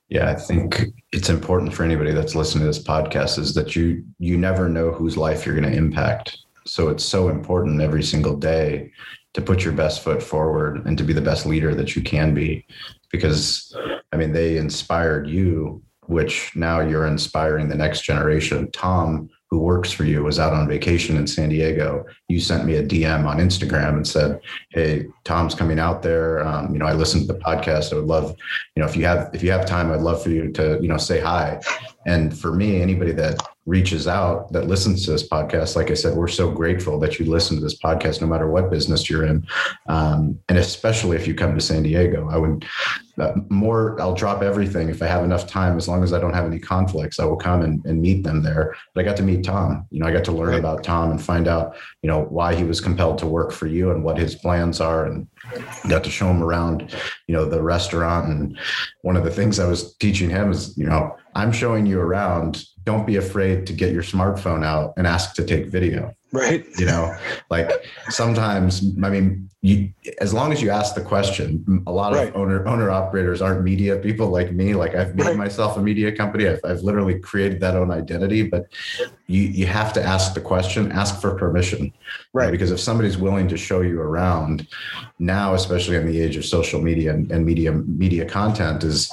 yeah, 0.09 0.29
I 0.29 0.35
think 0.35 0.85
it's 1.11 1.29
important 1.29 1.73
for 1.73 1.83
anybody 1.83 2.11
that's 2.11 2.35
listening 2.35 2.63
to 2.63 2.67
this 2.67 2.83
podcast 2.83 3.37
is 3.37 3.53
that 3.53 3.75
you 3.75 4.03
you 4.17 4.37
never 4.37 4.67
know 4.67 4.91
whose 4.91 5.17
life 5.17 5.45
you're 5.45 5.59
going 5.59 5.71
to 5.71 5.77
impact. 5.77 6.37
So 6.65 6.89
it's 6.89 7.05
so 7.05 7.29
important 7.29 7.81
every 7.81 8.03
single 8.03 8.35
day 8.35 8.91
to 9.33 9.41
put 9.41 9.63
your 9.63 9.73
best 9.73 10.03
foot 10.03 10.21
forward 10.21 10.85
and 10.85 10.97
to 10.97 11.03
be 11.03 11.13
the 11.13 11.21
best 11.21 11.45
leader 11.45 11.75
that 11.75 11.95
you 11.95 12.01
can 12.01 12.33
be 12.33 12.65
because 13.11 13.75
I 14.11 14.17
mean 14.17 14.33
they 14.33 14.57
inspired 14.57 15.27
you 15.27 15.83
which 16.07 16.55
now 16.55 16.79
you're 16.79 17.05
inspiring 17.05 17.69
the 17.69 17.75
next 17.75 18.01
generation. 18.01 18.71
Tom 18.71 19.29
who 19.49 19.59
works 19.59 19.91
for 19.91 20.03
you 20.03 20.23
was 20.23 20.39
out 20.39 20.53
on 20.53 20.67
vacation 20.67 21.17
in 21.17 21.25
San 21.25 21.49
Diego, 21.49 22.05
you 22.27 22.39
sent 22.39 22.65
me 22.65 22.75
a 22.75 22.83
DM 22.83 23.25
on 23.25 23.37
Instagram 23.37 23.95
and 23.95 24.07
said, 24.07 24.39
"Hey, 24.69 25.07
Tom's 25.23 25.55
coming 25.55 25.79
out 25.79 26.03
there. 26.03 26.45
Um, 26.45 26.71
you 26.71 26.79
know, 26.79 26.85
I 26.85 26.93
listened 26.93 27.27
to 27.27 27.33
the 27.33 27.39
podcast. 27.39 27.91
I 27.91 27.95
would 27.95 28.05
love, 28.05 28.35
you 28.75 28.81
know, 28.81 28.87
if 28.87 28.95
you 28.95 29.05
have 29.05 29.29
if 29.33 29.41
you 29.41 29.51
have 29.51 29.65
time, 29.65 29.91
I'd 29.91 30.01
love 30.01 30.21
for 30.21 30.29
you 30.29 30.51
to, 30.51 30.77
you 30.81 30.87
know, 30.87 30.97
say 30.97 31.19
hi." 31.19 31.59
And 32.05 32.37
for 32.37 32.53
me, 32.53 32.81
anybody 32.81 33.11
that 33.13 33.41
reaches 33.69 34.07
out 34.07 34.51
that 34.51 34.65
listens 34.65 35.05
to 35.05 35.11
this 35.11 35.27
podcast, 35.27 35.75
like 35.75 35.91
I 35.91 35.93
said, 35.93 36.15
we're 36.15 36.27
so 36.27 36.49
grateful 36.49 36.99
that 36.99 37.19
you 37.19 37.25
listen 37.25 37.55
to 37.57 37.61
this 37.61 37.79
podcast, 37.79 38.19
no 38.19 38.25
matter 38.25 38.49
what 38.49 38.71
business 38.71 39.09
you're 39.09 39.25
in, 39.25 39.47
um, 39.87 40.39
and 40.49 40.57
especially 40.57 41.15
if 41.15 41.27
you 41.27 41.35
come 41.35 41.53
to 41.53 41.61
San 41.61 41.83
Diego. 41.83 42.27
I 42.29 42.37
would 42.37 42.65
uh, 43.19 43.33
more. 43.49 43.99
I'll 44.01 44.15
drop 44.15 44.41
everything 44.41 44.89
if 44.89 45.01
I 45.01 45.07
have 45.07 45.23
enough 45.23 45.45
time, 45.45 45.77
as 45.77 45.87
long 45.87 46.03
as 46.03 46.13
I 46.13 46.19
don't 46.19 46.33
have 46.33 46.45
any 46.45 46.57
conflicts. 46.57 47.19
I 47.19 47.25
will 47.25 47.35
come 47.35 47.61
and, 47.61 47.85
and 47.85 48.01
meet 48.01 48.23
them 48.23 48.41
there. 48.41 48.75
But 48.93 49.01
I 49.01 49.03
got 49.03 49.17
to 49.17 49.23
meet 49.23 49.43
Tom. 49.43 49.85
You 49.91 49.99
know, 49.99 50.07
I 50.07 50.11
got 50.11 50.23
to 50.25 50.31
learn 50.31 50.49
right. 50.49 50.59
about 50.59 50.83
Tom 50.83 51.11
and 51.11 51.21
find 51.21 51.47
out, 51.47 51.75
you 52.01 52.09
know, 52.09 52.23
why 52.23 52.55
he 52.55 52.63
was 52.63 52.81
compelled 52.81 53.17
to 53.19 53.27
work 53.27 53.51
for 53.51 53.67
you 53.67 53.91
and 53.91 54.03
what 54.03 54.17
his 54.17 54.35
plans 54.35 54.79
are, 54.79 55.05
and 55.05 55.27
got 55.89 56.03
to 56.05 56.09
show 56.09 56.27
him 56.27 56.41
around, 56.41 56.95
you 57.27 57.35
know, 57.35 57.45
the 57.45 57.61
restaurant. 57.61 58.29
And 58.29 58.57
one 59.01 59.17
of 59.17 59.25
the 59.25 59.31
things 59.31 59.59
I 59.59 59.67
was 59.67 59.95
teaching 59.97 60.29
him 60.29 60.51
is, 60.51 60.77
you 60.77 60.85
know, 60.85 61.15
I'm 61.35 61.51
showing 61.51 61.85
you 61.85 61.99
around. 61.99 62.63
Don't 62.85 63.05
be 63.05 63.17
afraid 63.17 63.67
to 63.67 63.73
get 63.73 63.91
your 63.91 64.03
smartphone 64.03 64.63
out 64.63 64.93
and 64.97 65.05
ask 65.05 65.35
to 65.35 65.43
take 65.43 65.67
video. 65.67 66.15
Right. 66.31 66.65
You 66.77 66.85
know, 66.85 67.15
like 67.49 67.69
sometimes, 68.09 68.83
I 69.03 69.09
mean, 69.09 69.49
you, 69.61 69.91
as 70.21 70.33
long 70.33 70.53
as 70.53 70.61
you 70.61 70.69
ask 70.69 70.95
the 70.95 71.01
question, 71.01 71.83
a 71.85 71.91
lot 71.91 72.13
right. 72.13 72.29
of 72.29 72.35
owner, 72.35 72.65
owner 72.67 72.91
operators 72.91 73.41
aren't 73.41 73.63
media 73.63 73.97
people 73.97 74.27
like 74.27 74.53
me. 74.53 74.73
Like 74.73 74.95
I've 74.95 75.15
made 75.15 75.25
right. 75.25 75.35
myself 75.35 75.75
a 75.75 75.81
media 75.81 76.15
company. 76.15 76.47
I've, 76.47 76.61
I've 76.63 76.81
literally 76.81 77.19
created 77.19 77.59
that 77.61 77.75
own 77.75 77.91
identity, 77.91 78.43
but 78.43 78.67
you, 79.27 79.41
you 79.41 79.65
have 79.65 79.91
to 79.93 80.03
ask 80.03 80.33
the 80.33 80.39
question, 80.39 80.91
ask 80.91 81.19
for 81.19 81.35
permission. 81.35 81.91
Right. 82.31 82.45
right. 82.45 82.51
Because 82.51 82.71
if 82.71 82.79
somebody's 82.79 83.17
willing 83.17 83.47
to 83.49 83.57
show 83.57 83.81
you 83.81 83.99
around 83.99 84.67
now, 85.17 85.55
especially 85.55 85.97
in 85.97 86.05
the 86.05 86.21
age 86.21 86.37
of 86.37 86.45
social 86.45 86.79
media 86.79 87.13
and, 87.13 87.29
and 87.31 87.45
media, 87.45 87.71
media 87.71 88.25
content 88.25 88.83
is 88.83 89.11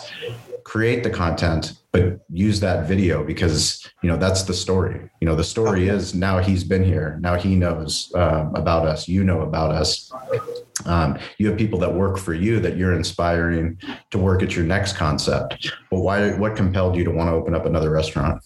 create 0.67 1.05
the 1.05 1.11
content 1.11 1.75
but 1.93 2.19
use 2.29 2.59
that 2.59 2.89
video 2.89 3.25
because 3.25 3.89
you 4.03 4.09
know 4.09 4.17
that's 4.17 4.43
the 4.43 4.53
story. 4.53 5.09
You 5.21 5.27
know 5.27 5.37
the 5.37 5.45
story 5.45 5.89
is 5.89 6.13
now 6.13 6.41
he's 6.41 6.65
been 6.65 6.83
here. 6.83 7.19
Now 7.23 7.37
he 7.37 7.55
knows 7.55 8.13
uh, 8.15 8.51
about 8.55 8.85
us. 8.85 9.09
You 9.09 9.23
know 9.23 9.43
about 9.43 9.71
us. 9.71 10.13
Um, 10.85 11.19
you 11.39 11.49
have 11.49 11.57
people 11.57 11.79
that 11.79 11.95
work 11.95 12.19
for 12.19 12.35
you 12.35 12.59
that 12.61 12.77
you're 12.77 12.93
inspiring 12.93 13.79
to 14.11 14.19
work 14.19 14.43
at 14.43 14.57
your 14.57 14.67
next 14.67 14.97
concept. 14.97 15.73
But 15.89 16.01
why 16.01 16.33
what 16.33 16.57
compelled 16.57 16.97
you 16.97 17.05
to 17.05 17.11
want 17.13 17.29
to 17.29 17.35
open 17.35 17.55
up 17.55 17.65
another 17.65 17.91
restaurant? 17.91 18.43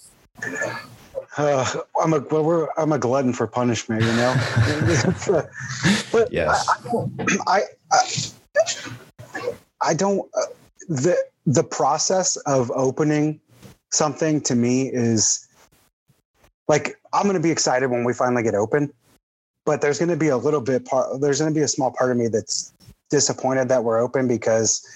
Uh, 1.39 1.65
I'm 2.01 2.13
a 2.13 2.21
well, 2.31 2.45
we're, 2.45 2.69
I'm 2.77 2.93
a 2.93 2.99
glutton 2.99 3.33
for 3.33 3.47
punishment, 3.47 4.03
you 4.03 4.13
know. 4.13 4.35
but 6.13 6.31
yes, 6.31 6.69
I 6.69 7.39
I, 7.49 7.63
I, 7.93 9.53
I 9.83 9.95
don't. 9.95 10.29
Uh, 10.35 10.47
the 10.91 11.17
the 11.47 11.65
process 11.65 12.37
of 12.39 12.71
opening 12.73 13.41
something 13.91 14.41
to 14.43 14.55
me 14.55 14.91
is 14.93 15.47
like 16.69 16.97
I'm 17.13 17.25
going 17.25 17.35
to 17.35 17.41
be 17.41 17.51
excited 17.51 17.91
when 17.91 18.05
we 18.05 18.15
finally 18.15 18.43
get 18.43 18.55
open, 18.55 18.93
but 19.67 19.81
there's 19.81 19.99
going 19.99 20.11
to 20.11 20.17
be 20.17 20.29
a 20.29 20.37
little 20.37 20.61
bit 20.61 20.85
part. 20.85 21.21
There's 21.21 21.41
going 21.41 21.53
to 21.53 21.59
be 21.59 21.65
a 21.65 21.69
small 21.69 21.91
part 21.91 22.11
of 22.11 22.17
me 22.17 22.29
that's 22.29 22.73
disappointed 23.11 23.69
that 23.69 23.83
we're 23.83 23.99
open 23.99 24.29
because 24.29 24.87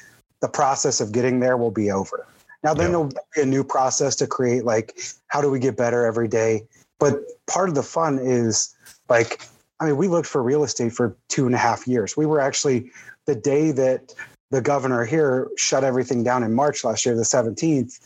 the 0.41 0.49
process 0.49 1.01
of 1.01 1.13
getting 1.13 1.41
there 1.41 1.57
will 1.57 1.73
be 1.73 1.91
over. 1.91 2.27
Now 2.63 2.73
then 2.73 2.87
yeah. 2.87 2.91
there'll 2.91 3.13
be 3.35 3.43
a 3.43 3.47
new 3.47 3.65
process 3.65 4.15
to 4.17 4.27
create 4.27 4.65
like 4.65 4.99
how 5.29 5.41
do 5.41 5.51
we 5.51 5.59
get 5.59 5.77
better 5.77 6.07
every 6.07 6.29
day. 6.29 6.63
But 7.01 7.21
part 7.47 7.69
of 7.69 7.75
the 7.75 7.83
fun 7.83 8.19
is 8.19 8.75
like 9.09 9.43
I 9.81 9.87
mean 9.87 9.97
we 9.97 10.09
looked 10.09 10.29
for 10.29 10.43
real 10.43 10.65
estate 10.65 10.93
for 10.93 11.17
two 11.29 11.47
and 11.47 11.55
a 11.55 11.59
half 11.59 11.87
years. 11.89 12.17
We 12.17 12.27
were 12.27 12.41
actually 12.41 12.91
the 13.27 13.35
day 13.35 13.73
that 13.73 14.15
the 14.51 14.61
governor 14.61 15.05
here 15.05 15.51
shut 15.57 15.85
everything 15.85 16.23
down 16.23 16.43
in 16.43 16.55
March 16.55 16.85
last 16.85 17.05
year, 17.05 17.17
the 17.17 17.23
17th, 17.23 18.01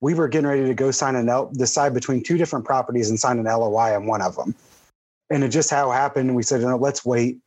we 0.00 0.14
were 0.14 0.28
getting 0.28 0.46
ready 0.46 0.64
to 0.64 0.74
go 0.74 0.90
sign 0.90 1.14
an 1.14 1.28
L, 1.28 1.50
decide 1.54 1.92
between 1.92 2.22
two 2.22 2.38
different 2.38 2.64
properties 2.64 3.10
and 3.10 3.18
sign 3.18 3.38
an 3.38 3.44
LOI 3.44 3.94
on 3.94 4.06
one 4.06 4.22
of 4.22 4.36
them. 4.36 4.54
And 5.30 5.44
it 5.44 5.48
just 5.48 5.70
how 5.70 5.90
happened. 5.90 6.34
We 6.34 6.42
said, 6.42 6.62
let's 6.62 7.04
wait. 7.04 7.38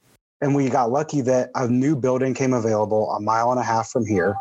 And 0.42 0.54
we 0.56 0.70
got 0.70 0.92
lucky 0.92 1.22
that 1.22 1.52
a 1.56 1.68
new 1.68 1.96
building 1.96 2.34
came 2.34 2.54
available 2.54 3.10
a 3.12 3.20
mile 3.20 3.52
and 3.52 3.60
a 3.60 3.64
half 3.64 3.90
from 3.90 4.06
here. 4.06 4.36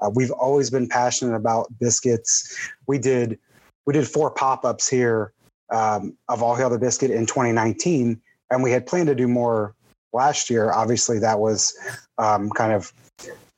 Uh, 0.00 0.10
we've 0.14 0.30
always 0.30 0.70
been 0.70 0.88
passionate 0.88 1.34
about 1.34 1.66
biscuits. 1.78 2.56
We 2.86 2.98
did 2.98 3.38
we 3.86 3.92
did 3.92 4.06
four 4.06 4.30
pop-ups 4.30 4.88
here 4.88 5.32
um, 5.70 6.16
of 6.28 6.42
all 6.42 6.54
hail 6.54 6.70
the 6.70 6.78
biscuit 6.78 7.10
in 7.10 7.26
2019, 7.26 8.20
and 8.50 8.62
we 8.62 8.70
had 8.70 8.86
planned 8.86 9.08
to 9.08 9.14
do 9.14 9.26
more 9.26 9.74
last 10.12 10.50
year. 10.50 10.70
Obviously, 10.70 11.18
that 11.18 11.40
was 11.40 11.74
um, 12.18 12.50
kind 12.50 12.72
of 12.72 12.92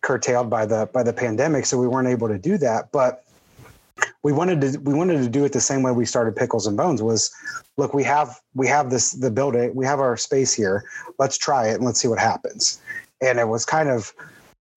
curtailed 0.03 0.51
by 0.51 0.67
the 0.67 0.89
by 0.93 1.03
the 1.03 1.13
pandemic, 1.13 1.67
so 1.67 1.79
we 1.79 1.89
weren't 1.89 2.09
able 2.09 2.29
to 2.29 2.39
do 2.39 2.59
that. 2.59 2.91
But 2.93 3.25
we 4.23 4.33
wanted 4.33 4.61
to 4.61 4.79
we 4.81 4.95
wanted 4.95 5.23
to 5.23 5.29
do 5.29 5.45
it 5.45 5.53
the 5.53 5.61
same 5.61 5.83
way 5.83 5.93
we 5.93 6.05
started 6.05 6.37
Pickles 6.37 6.67
and 6.67 6.77
Bones. 6.77 7.03
Was 7.03 7.31
look, 7.77 7.95
we 7.95 8.05
have 8.05 8.41
we 8.55 8.67
have 8.67 8.91
this 8.91 9.13
the 9.13 9.31
building, 9.31 9.75
we 9.75 9.85
have 9.87 10.01
our 10.01 10.17
space 10.17 10.53
here. 10.53 10.85
Let's 11.19 11.39
try 11.39 11.69
it 11.69 11.75
and 11.75 11.85
let's 11.85 12.01
see 12.01 12.09
what 12.09 12.19
happens. 12.19 12.81
And 13.23 13.39
it 13.39 13.49
was 13.49 13.65
kind 13.65 13.89
of 13.89 14.13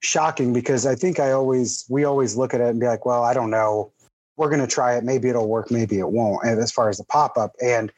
shocking 0.01 0.53
because 0.53 0.85
I 0.85 0.95
think 0.95 1.19
I 1.19 1.31
always 1.31 1.85
we 1.89 2.03
always 2.03 2.35
look 2.35 2.53
at 2.53 2.61
it 2.61 2.67
and 2.67 2.79
be 2.79 2.87
like, 2.87 3.05
well, 3.05 3.23
I 3.23 3.33
don't 3.33 3.49
know. 3.49 3.91
We're 4.35 4.49
going 4.49 4.61
to 4.61 4.67
try 4.67 4.95
it. 4.97 5.03
Maybe 5.03 5.29
it'll 5.29 5.47
work. 5.47 5.69
Maybe 5.69 5.99
it 5.99 6.09
won't. 6.09 6.43
And 6.43 6.59
as 6.59 6.71
far 6.71 6.89
as 6.89 6.97
the 6.97 7.03
pop 7.03 7.37
up, 7.37 7.53
and 7.61 7.91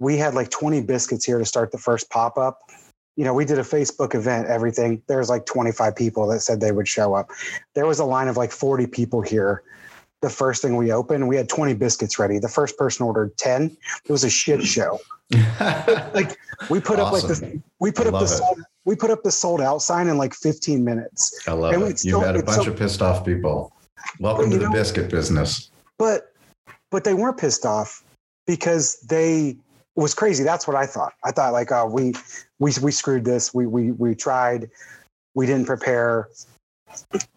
we 0.00 0.16
had 0.16 0.34
like 0.34 0.50
20 0.50 0.82
biscuits 0.82 1.24
here 1.24 1.38
to 1.38 1.44
start 1.44 1.70
the 1.70 1.78
first 1.78 2.10
pop 2.10 2.36
up 2.38 2.60
you 3.18 3.24
know, 3.24 3.34
we 3.34 3.44
did 3.44 3.58
a 3.58 3.62
Facebook 3.62 4.14
event, 4.14 4.46
everything. 4.46 5.02
There 5.08 5.18
was 5.18 5.28
like 5.28 5.44
25 5.44 5.96
people 5.96 6.28
that 6.28 6.38
said 6.38 6.60
they 6.60 6.70
would 6.70 6.86
show 6.86 7.14
up. 7.14 7.30
There 7.74 7.84
was 7.84 7.98
a 7.98 8.04
line 8.04 8.28
of 8.28 8.36
like 8.36 8.52
40 8.52 8.86
people 8.86 9.22
here. 9.22 9.64
The 10.22 10.30
first 10.30 10.62
thing 10.62 10.76
we 10.76 10.92
opened, 10.92 11.26
we 11.26 11.34
had 11.34 11.48
20 11.48 11.74
biscuits 11.74 12.20
ready. 12.20 12.38
The 12.38 12.48
first 12.48 12.78
person 12.78 13.04
ordered 13.04 13.36
10. 13.36 13.76
It 14.04 14.12
was 14.12 14.22
a 14.22 14.30
shit 14.30 14.62
show. 14.62 15.00
like 16.14 16.38
we 16.70 16.80
put 16.80 17.00
awesome. 17.00 17.06
up 17.06 17.12
like 17.12 17.22
this, 17.24 17.42
we 17.80 17.90
put 17.90 18.06
I 18.06 18.10
up 18.10 18.20
the 18.20 18.26
sold, 18.28 18.60
we 18.84 18.94
put 18.94 19.10
up 19.10 19.24
the 19.24 19.32
sold 19.32 19.60
out 19.60 19.82
sign 19.82 20.06
in 20.06 20.16
like 20.16 20.32
15 20.32 20.84
minutes. 20.84 21.42
I 21.48 21.52
love 21.52 21.74
and 21.74 21.82
it. 21.82 21.98
Still, 21.98 22.20
You've 22.20 22.26
had 22.26 22.36
a 22.36 22.42
bunch 22.44 22.66
so, 22.66 22.70
of 22.70 22.78
pissed 22.78 23.02
off 23.02 23.24
people. 23.24 23.72
Welcome 24.20 24.48
to 24.52 24.58
the 24.58 24.66
know, 24.66 24.72
biscuit 24.72 25.10
business. 25.10 25.72
But 25.98 26.32
but 26.92 27.02
they 27.02 27.14
weren't 27.14 27.36
pissed 27.36 27.66
off 27.66 28.04
because 28.46 29.00
they 29.00 29.56
it 29.96 30.00
was 30.00 30.14
crazy. 30.14 30.44
That's 30.44 30.68
what 30.68 30.76
I 30.76 30.86
thought. 30.86 31.14
I 31.24 31.32
thought 31.32 31.52
like, 31.52 31.72
oh, 31.72 31.86
we 31.86 32.14
we 32.58 32.72
we 32.82 32.90
screwed 32.90 33.24
this. 33.24 33.54
We 33.54 33.66
we 33.66 33.92
we 33.92 34.14
tried. 34.14 34.70
We 35.34 35.46
didn't 35.46 35.66
prepare. 35.66 36.28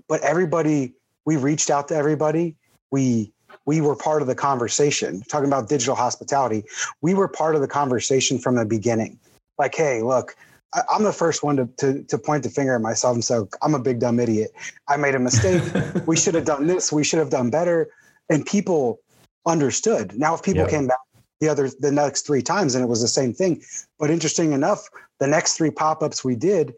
But 0.08 0.22
everybody, 0.22 0.94
we 1.26 1.38
reached 1.38 1.70
out 1.70 1.88
to 1.90 1.96
everybody. 1.96 2.56
We 2.92 3.32
we 3.66 3.82
were 3.82 3.96
part 3.96 4.22
of 4.22 4.28
the 4.28 4.36
conversation. 4.36 5.22
Talking 5.28 5.48
about 5.48 5.70
digital 5.70 5.96
hospitality, 5.96 6.64
we 7.02 7.14
were 7.14 7.28
part 7.28 7.56
of 7.56 7.62
the 7.62 7.68
conversation 7.68 8.40
from 8.40 8.56
the 8.56 8.66
beginning. 8.66 9.20
Like, 9.58 9.76
hey, 9.76 10.02
look, 10.02 10.36
I, 10.74 10.82
am 10.96 11.04
the 11.04 11.14
first 11.14 11.44
one 11.44 11.58
to, 11.58 11.66
to, 11.78 12.04
to 12.04 12.18
point 12.18 12.44
the 12.44 12.50
finger 12.50 12.76
at 12.76 12.82
myself 12.82 13.14
and 13.14 13.24
say, 13.24 13.40
I'm 13.62 13.76
a 13.76 13.80
big 13.80 14.00
dumb 14.00 14.20
idiot. 14.20 14.52
I 14.88 14.98
made 14.98 15.16
a 15.16 15.20
mistake. 15.20 15.62
we 16.08 16.18
should 16.18 16.34
have 16.34 16.46
done 16.46 16.68
this. 16.68 16.92
We 16.92 17.04
should 17.04 17.20
have 17.20 17.30
done 17.30 17.50
better. 17.50 17.90
And 18.30 18.46
people 18.46 19.00
understood. 19.46 20.18
Now, 20.18 20.34
if 20.34 20.44
people 20.44 20.66
came 20.66 20.88
back 20.88 20.98
the 21.42 21.50
other 21.50 21.70
the 21.80 21.92
next 21.92 22.26
three 22.26 22.42
times 22.42 22.76
and 22.76 22.84
it 22.84 22.88
was 22.88 23.02
the 23.02 23.08
same 23.08 23.34
thing, 23.34 23.62
but 24.00 24.10
interesting 24.10 24.54
enough, 24.54 24.88
the 25.20 25.28
next 25.28 25.58
three 25.58 25.72
pop 25.72 26.02
ups 26.02 26.24
we 26.24 26.36
did, 26.36 26.74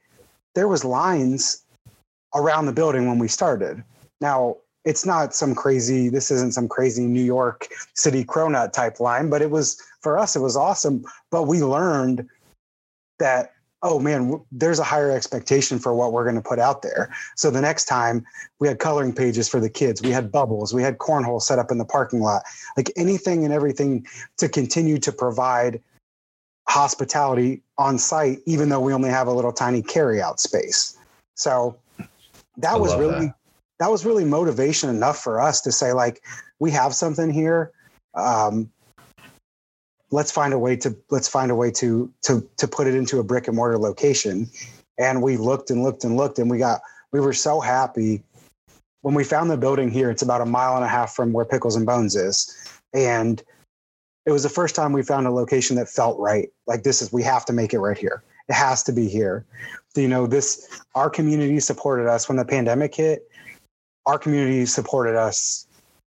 there 0.55 0.67
was 0.67 0.84
lines 0.84 1.63
around 2.34 2.65
the 2.65 2.74
building 2.74 3.08
when 3.08 3.20
we 3.20 3.27
started. 3.27 3.84
Now, 4.20 4.58
it's 4.86 5.05
not 5.05 5.34
some 5.34 5.53
crazy 5.53 6.10
this 6.10 6.32
isn't 6.32 6.53
some 6.53 6.67
crazy 6.67 7.05
new 7.05 7.24
york 7.24 7.70
city 7.96 8.25
cronut 8.25 8.74
type 8.74 9.00
line 9.00 9.29
but 9.29 9.41
it 9.41 9.50
was 9.50 9.82
for 10.01 10.20
us 10.20 10.36
it 10.36 10.41
was 10.41 10.58
awesome 10.58 11.05
but 11.32 11.43
we 11.43 11.63
learned 11.63 12.27
that 13.17 13.53
oh 13.84 14.00
man 14.00 14.40
there's 14.52 14.80
a 14.80 14.84
higher 14.84 15.12
expectation 15.12 15.78
for 15.78 15.94
what 15.94 16.12
we're 16.12 16.24
going 16.24 16.36
to 16.36 16.42
put 16.42 16.58
out 16.58 16.82
there. 16.82 17.13
So 17.36 17.52
the 17.52 17.62
next 17.62 17.86
time 17.86 18.25
we 18.60 18.68
had 18.68 18.80
coloring 18.80 19.13
pages 19.13 19.48
for 19.48 19.60
the 19.60 19.70
kids 19.70 20.02
we 20.02 20.10
had 20.10 20.32
bubbles 20.32 20.74
we 20.74 20.82
had 20.82 20.98
cornhole 20.98 21.42
set 21.42 21.60
up 21.60 21.70
in 21.70 21.78
the 21.78 21.86
parking 21.86 22.22
lot 22.22 22.44
like 22.78 22.92
anything 22.96 23.44
and 23.44 23.54
everything 23.54 24.08
to 24.38 24.50
continue 24.50 24.98
to 25.00 25.12
provide 25.12 25.82
hospitality 26.68 27.62
on 27.78 27.98
site 28.00 28.40
even 28.46 28.70
though 28.70 28.80
we 28.80 28.94
only 28.94 29.10
have 29.10 29.28
a 29.28 29.34
little 29.34 29.54
tiny 29.54 29.82
carry 29.82 30.22
out 30.22 30.40
space. 30.40 30.98
So 31.36 31.78
that 32.58 32.74
I 32.74 32.78
was 32.78 32.96
really 32.96 33.28
that. 33.28 33.36
that 33.80 33.92
was 33.92 34.06
really 34.06 34.25
motivation 34.25 34.90
enough 34.90 35.20
for 35.20 35.42
us 35.42 35.62
to 35.62 35.72
say 35.72 35.94
like 35.94 36.24
we 36.60 36.72
have 36.72 36.96
something 36.96 37.30
here 37.30 37.72
um, 38.16 38.70
let's 40.13 40.32
find 40.32 40.53
a 40.53 40.60
way 40.60 40.75
to 40.77 40.96
let's 41.10 41.27
find 41.27 41.51
a 41.51 41.55
way 41.55 41.72
to 41.72 42.12
to 42.22 42.48
to 42.58 42.67
put 42.67 42.88
it 42.88 42.93
into 42.93 43.20
a 43.20 43.24
brick 43.24 43.48
and 43.48 43.55
mortar 43.55 43.77
location. 43.77 44.48
And 45.00 45.24
we 45.24 45.38
looked 45.38 45.72
and 45.72 45.82
looked 45.82 46.03
and 46.03 46.15
looked 46.15 46.38
and 46.38 46.50
we 46.50 46.60
got 46.60 46.82
we 47.12 47.20
were 47.20 47.34
so 47.34 47.60
happy. 47.60 48.24
When 49.01 49.15
we 49.15 49.24
found 49.24 49.50
the 49.50 49.58
building 49.58 49.89
here 49.89 50.12
it's 50.12 50.22
about 50.22 50.41
a 50.41 50.46
mile 50.46 50.75
and 50.75 50.86
a 50.86 50.88
half 50.88 51.15
from 51.15 51.34
where 51.34 51.46
pickles 51.46 51.75
and 51.75 51.86
bones 51.86 52.15
is. 52.15 52.55
And 52.93 53.41
it 54.25 54.32
was 54.32 54.43
the 54.43 54.50
first 54.50 54.75
time 54.75 54.93
we 54.93 55.01
found 55.01 55.27
a 55.27 55.32
location 55.32 55.75
that 55.77 55.89
felt 55.89 56.17
right. 56.20 56.50
Like 56.67 56.84
this 56.84 57.01
is 57.01 57.12
we 57.12 57.24
have 57.24 57.43
to 57.46 57.53
make 57.53 57.74
it 57.74 57.79
right 57.79 57.98
here. 57.98 58.24
It 58.48 58.53
has 58.53 58.84
to 58.84 58.93
be 58.93 59.10
here. 59.10 59.46
You 59.96 60.08
know 60.08 60.27
this 60.27 60.82
our 60.93 61.10
community 61.10 61.60
supported 61.60 62.08
us. 62.08 62.29
When 62.29 62.38
the 62.38 62.46
pandemic 62.46 62.93
hit 62.93 63.27
our 64.05 64.20
community 64.20 64.65
supported 64.65 65.15
us 65.15 65.65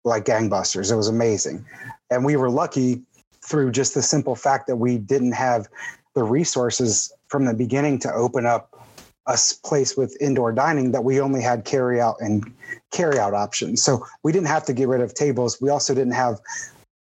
like 0.03 0.25
gangbusters. 0.25 0.91
It 0.91 0.95
was 0.95 1.07
amazing. 1.07 1.65
And 2.09 2.23
we 2.23 2.35
were 2.35 2.49
lucky 2.49 3.01
through 3.47 3.71
just 3.71 3.93
the 3.93 4.01
simple 4.01 4.35
fact 4.35 4.67
that 4.67 4.75
we 4.75 4.97
didn't 4.97 5.31
have 5.31 5.67
the 6.15 6.23
resources 6.23 7.11
from 7.27 7.45
the 7.45 7.53
beginning 7.53 7.99
to 7.99 8.13
open 8.13 8.45
up 8.45 8.85
a 9.27 9.37
place 9.63 9.97
with 9.97 10.15
indoor 10.21 10.51
dining 10.51 10.91
that 10.91 11.03
we 11.03 11.19
only 11.19 11.41
had 11.41 11.65
carry 11.65 11.99
out 11.99 12.15
and 12.19 12.51
carry 12.91 13.19
out 13.19 13.33
options. 13.33 13.83
So 13.83 14.05
we 14.23 14.31
didn't 14.31 14.47
have 14.47 14.65
to 14.65 14.73
get 14.73 14.87
rid 14.87 15.01
of 15.01 15.13
tables. 15.13 15.59
We 15.61 15.69
also 15.69 15.93
didn't 15.93 16.13
have 16.13 16.39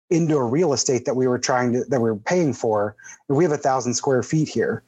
indoor 0.09 0.49
real 0.49 0.73
estate 0.73 1.05
that 1.05 1.17
we 1.17 1.27
were 1.27 1.39
trying 1.39 1.73
to 1.73 1.85
that 1.85 2.01
we 2.01 2.09
were 2.09 2.17
paying 2.17 2.53
for. 2.55 2.97
We 3.29 3.45
have 3.45 3.53
a 3.53 3.59
thousand 3.59 3.95
square 3.95 4.23
feet 4.23 4.49
here 4.49 4.83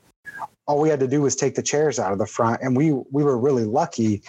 all 0.69 0.78
we 0.81 0.90
had 0.90 1.00
to 1.00 1.09
do 1.09 1.23
was 1.23 1.35
take 1.35 1.55
the 1.55 1.62
chairs 1.62 1.99
out 1.99 2.12
of 2.12 2.19
the 2.19 2.26
front 2.26 2.61
and 2.62 2.76
we 2.76 2.93
we 3.11 3.25
were 3.25 3.38
really 3.38 3.64
lucky 3.64 4.23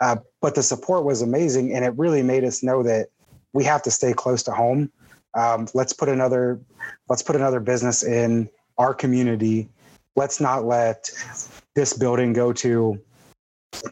uh, 0.00 0.16
but 0.42 0.54
the 0.54 0.62
support 0.62 1.04
was 1.04 1.22
amazing 1.22 1.72
and 1.72 1.84
it 1.84 1.96
really 1.96 2.22
made 2.22 2.44
us 2.44 2.62
know 2.62 2.82
that 2.82 3.08
we 3.52 3.64
have 3.64 3.80
to 3.82 3.90
stay 3.90 4.12
close 4.12 4.42
to 4.42 4.50
home 4.50 4.90
um, 5.34 5.66
let's 5.74 5.92
put 5.92 6.08
another 6.08 6.60
let's 7.08 7.22
put 7.22 7.36
another 7.36 7.60
business 7.60 8.02
in 8.02 8.48
our 8.78 8.94
community 8.94 9.68
let's 10.16 10.40
not 10.40 10.64
let 10.64 11.10
this 11.74 11.92
building 11.92 12.32
go 12.32 12.52
to 12.52 13.00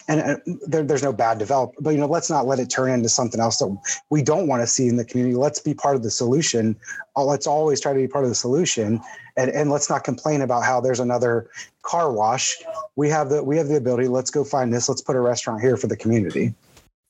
and 0.08 0.40
there, 0.66 0.82
there's 0.82 1.02
no 1.02 1.12
bad 1.12 1.38
develop, 1.38 1.74
but 1.80 1.90
you 1.90 1.98
know, 1.98 2.06
let's 2.06 2.30
not 2.30 2.46
let 2.46 2.58
it 2.58 2.70
turn 2.70 2.90
into 2.90 3.08
something 3.08 3.40
else 3.40 3.58
that 3.58 3.76
we 4.10 4.22
don't 4.22 4.46
want 4.46 4.62
to 4.62 4.66
see 4.66 4.88
in 4.88 4.96
the 4.96 5.04
community. 5.04 5.36
Let's 5.36 5.58
be 5.58 5.74
part 5.74 5.96
of 5.96 6.02
the 6.02 6.10
solution. 6.10 6.76
Uh, 7.16 7.24
let's 7.24 7.46
always 7.46 7.80
try 7.80 7.92
to 7.92 7.98
be 7.98 8.08
part 8.08 8.24
of 8.24 8.30
the 8.30 8.34
solution, 8.34 9.00
and 9.36 9.50
and 9.50 9.70
let's 9.70 9.90
not 9.90 10.04
complain 10.04 10.40
about 10.40 10.64
how 10.64 10.80
there's 10.80 11.00
another 11.00 11.48
car 11.82 12.12
wash. 12.12 12.56
We 12.96 13.08
have 13.08 13.28
the 13.28 13.42
we 13.42 13.56
have 13.56 13.68
the 13.68 13.76
ability. 13.76 14.08
Let's 14.08 14.30
go 14.30 14.44
find 14.44 14.72
this. 14.72 14.88
Let's 14.88 15.02
put 15.02 15.16
a 15.16 15.20
restaurant 15.20 15.60
here 15.60 15.76
for 15.76 15.86
the 15.86 15.96
community. 15.96 16.54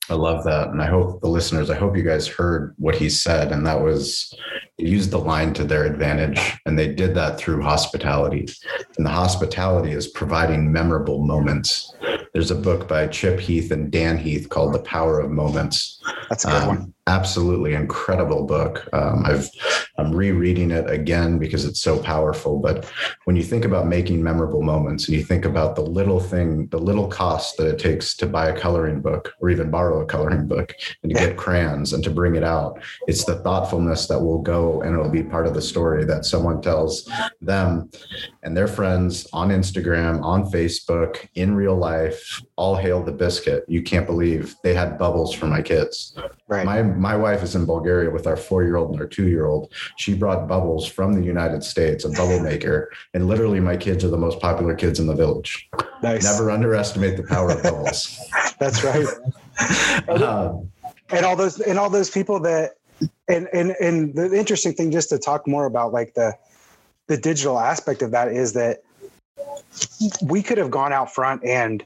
I 0.09 0.15
love 0.15 0.43
that. 0.43 0.69
And 0.69 0.81
I 0.81 0.87
hope 0.87 1.21
the 1.21 1.27
listeners, 1.27 1.69
I 1.69 1.75
hope 1.75 1.95
you 1.95 2.03
guys 2.03 2.27
heard 2.27 2.75
what 2.77 2.95
he 2.95 3.09
said. 3.09 3.51
And 3.51 3.65
that 3.65 3.81
was 3.81 4.33
use 4.77 5.09
the 5.09 5.19
line 5.19 5.53
to 5.53 5.63
their 5.63 5.85
advantage. 5.85 6.59
And 6.65 6.77
they 6.77 6.93
did 6.93 7.15
that 7.15 7.37
through 7.37 7.61
hospitality. 7.61 8.47
And 8.97 9.05
the 9.05 9.11
hospitality 9.11 9.91
is 9.91 10.07
providing 10.07 10.71
memorable 10.71 11.23
moments. 11.23 11.93
There's 12.33 12.51
a 12.51 12.55
book 12.55 12.87
by 12.87 13.07
Chip 13.07 13.39
Heath 13.39 13.71
and 13.71 13.91
Dan 13.91 14.17
Heath 14.17 14.49
called 14.49 14.73
The 14.73 14.79
Power 14.79 15.19
of 15.19 15.31
Moments. 15.31 16.01
That's 16.29 16.45
a 16.45 16.47
good 16.47 16.61
um, 16.61 16.67
one 16.67 16.93
absolutely 17.07 17.73
incredible 17.73 18.45
book. 18.45 18.87
Um, 18.93 19.23
I've 19.25 19.49
I'm 19.97 20.11
rereading 20.11 20.71
it 20.71 20.89
again 20.89 21.37
because 21.37 21.65
it's 21.65 21.81
so 21.81 22.01
powerful. 22.01 22.59
But 22.59 22.89
when 23.25 23.35
you 23.35 23.43
think 23.43 23.65
about 23.65 23.87
making 23.87 24.23
memorable 24.23 24.63
moments, 24.63 25.07
and 25.07 25.15
you 25.15 25.23
think 25.23 25.45
about 25.45 25.75
the 25.75 25.83
little 25.83 26.19
thing, 26.19 26.67
the 26.67 26.79
little 26.79 27.07
cost 27.07 27.57
that 27.57 27.67
it 27.67 27.77
takes 27.77 28.15
to 28.17 28.25
buy 28.25 28.47
a 28.47 28.59
coloring 28.59 29.01
book 29.01 29.33
or 29.39 29.49
even 29.49 29.69
borrow 29.69 30.01
a 30.01 30.05
coloring 30.05 30.47
book 30.47 30.73
and 31.03 31.13
to 31.13 31.19
get 31.19 31.37
crayons 31.37 31.93
and 31.93 32.03
to 32.03 32.09
bring 32.09 32.35
it 32.35 32.43
out, 32.43 32.81
it's 33.07 33.25
the 33.25 33.35
thoughtfulness 33.39 34.07
that 34.07 34.19
will 34.19 34.41
go 34.41 34.81
and 34.81 34.93
it'll 34.93 35.09
be 35.09 35.23
part 35.23 35.45
of 35.45 35.53
the 35.53 35.61
story 35.61 36.05
that 36.05 36.25
someone 36.25 36.61
tells 36.61 37.09
them 37.41 37.89
and 38.43 38.57
their 38.57 38.67
friends 38.67 39.27
on 39.33 39.49
Instagram, 39.49 40.23
on 40.23 40.45
Facebook, 40.45 41.27
in 41.35 41.53
real 41.53 41.75
life. 41.75 42.41
All 42.55 42.75
hail 42.75 43.03
the 43.03 43.11
biscuit! 43.11 43.65
You 43.67 43.83
can't 43.83 44.07
believe 44.07 44.55
they 44.63 44.73
had 44.73 44.97
bubbles 44.97 45.33
for 45.33 45.45
my 45.47 45.61
kids. 45.61 45.92
Right. 46.47 46.65
My 46.65 46.81
my 46.83 47.15
wife 47.15 47.43
is 47.43 47.55
in 47.55 47.65
Bulgaria 47.65 48.09
with 48.09 48.27
our 48.27 48.37
four 48.37 48.63
year 48.63 48.75
old 48.75 48.91
and 48.91 48.99
our 48.99 49.07
two 49.07 49.27
year 49.27 49.45
old. 49.45 49.71
She 49.97 50.13
brought 50.13 50.47
bubbles 50.47 50.87
from 50.87 51.13
the 51.13 51.23
United 51.23 51.63
States, 51.63 52.05
a 52.05 52.09
bubble 52.09 52.39
maker, 52.51 52.91
and 53.13 53.27
literally 53.27 53.59
my 53.59 53.77
kids 53.77 54.03
are 54.03 54.09
the 54.09 54.17
most 54.17 54.39
popular 54.39 54.75
kids 54.75 54.99
in 54.99 55.07
the 55.07 55.15
village. 55.15 55.69
Nice. 56.01 56.23
Never 56.23 56.51
underestimate 56.51 57.17
the 57.17 57.23
power 57.23 57.51
of 57.51 57.63
bubbles. 57.69 58.19
That's 58.59 58.83
right. 58.83 59.07
um, 60.21 60.71
and 61.09 61.25
all 61.25 61.35
those 61.35 61.59
and 61.59 61.77
all 61.77 61.89
those 61.89 62.09
people 62.09 62.39
that 62.41 62.71
and 63.27 63.47
and 63.53 63.71
and 63.79 64.15
the 64.15 64.33
interesting 64.33 64.73
thing 64.73 64.91
just 64.91 65.09
to 65.09 65.17
talk 65.17 65.47
more 65.47 65.65
about 65.65 65.93
like 65.93 66.13
the 66.13 66.33
the 67.07 67.17
digital 67.17 67.59
aspect 67.59 68.01
of 68.01 68.11
that 68.11 68.29
is 68.29 68.53
that 68.53 68.83
we 70.21 70.41
could 70.41 70.57
have 70.57 70.71
gone 70.71 70.93
out 70.93 71.13
front 71.13 71.43
and 71.43 71.83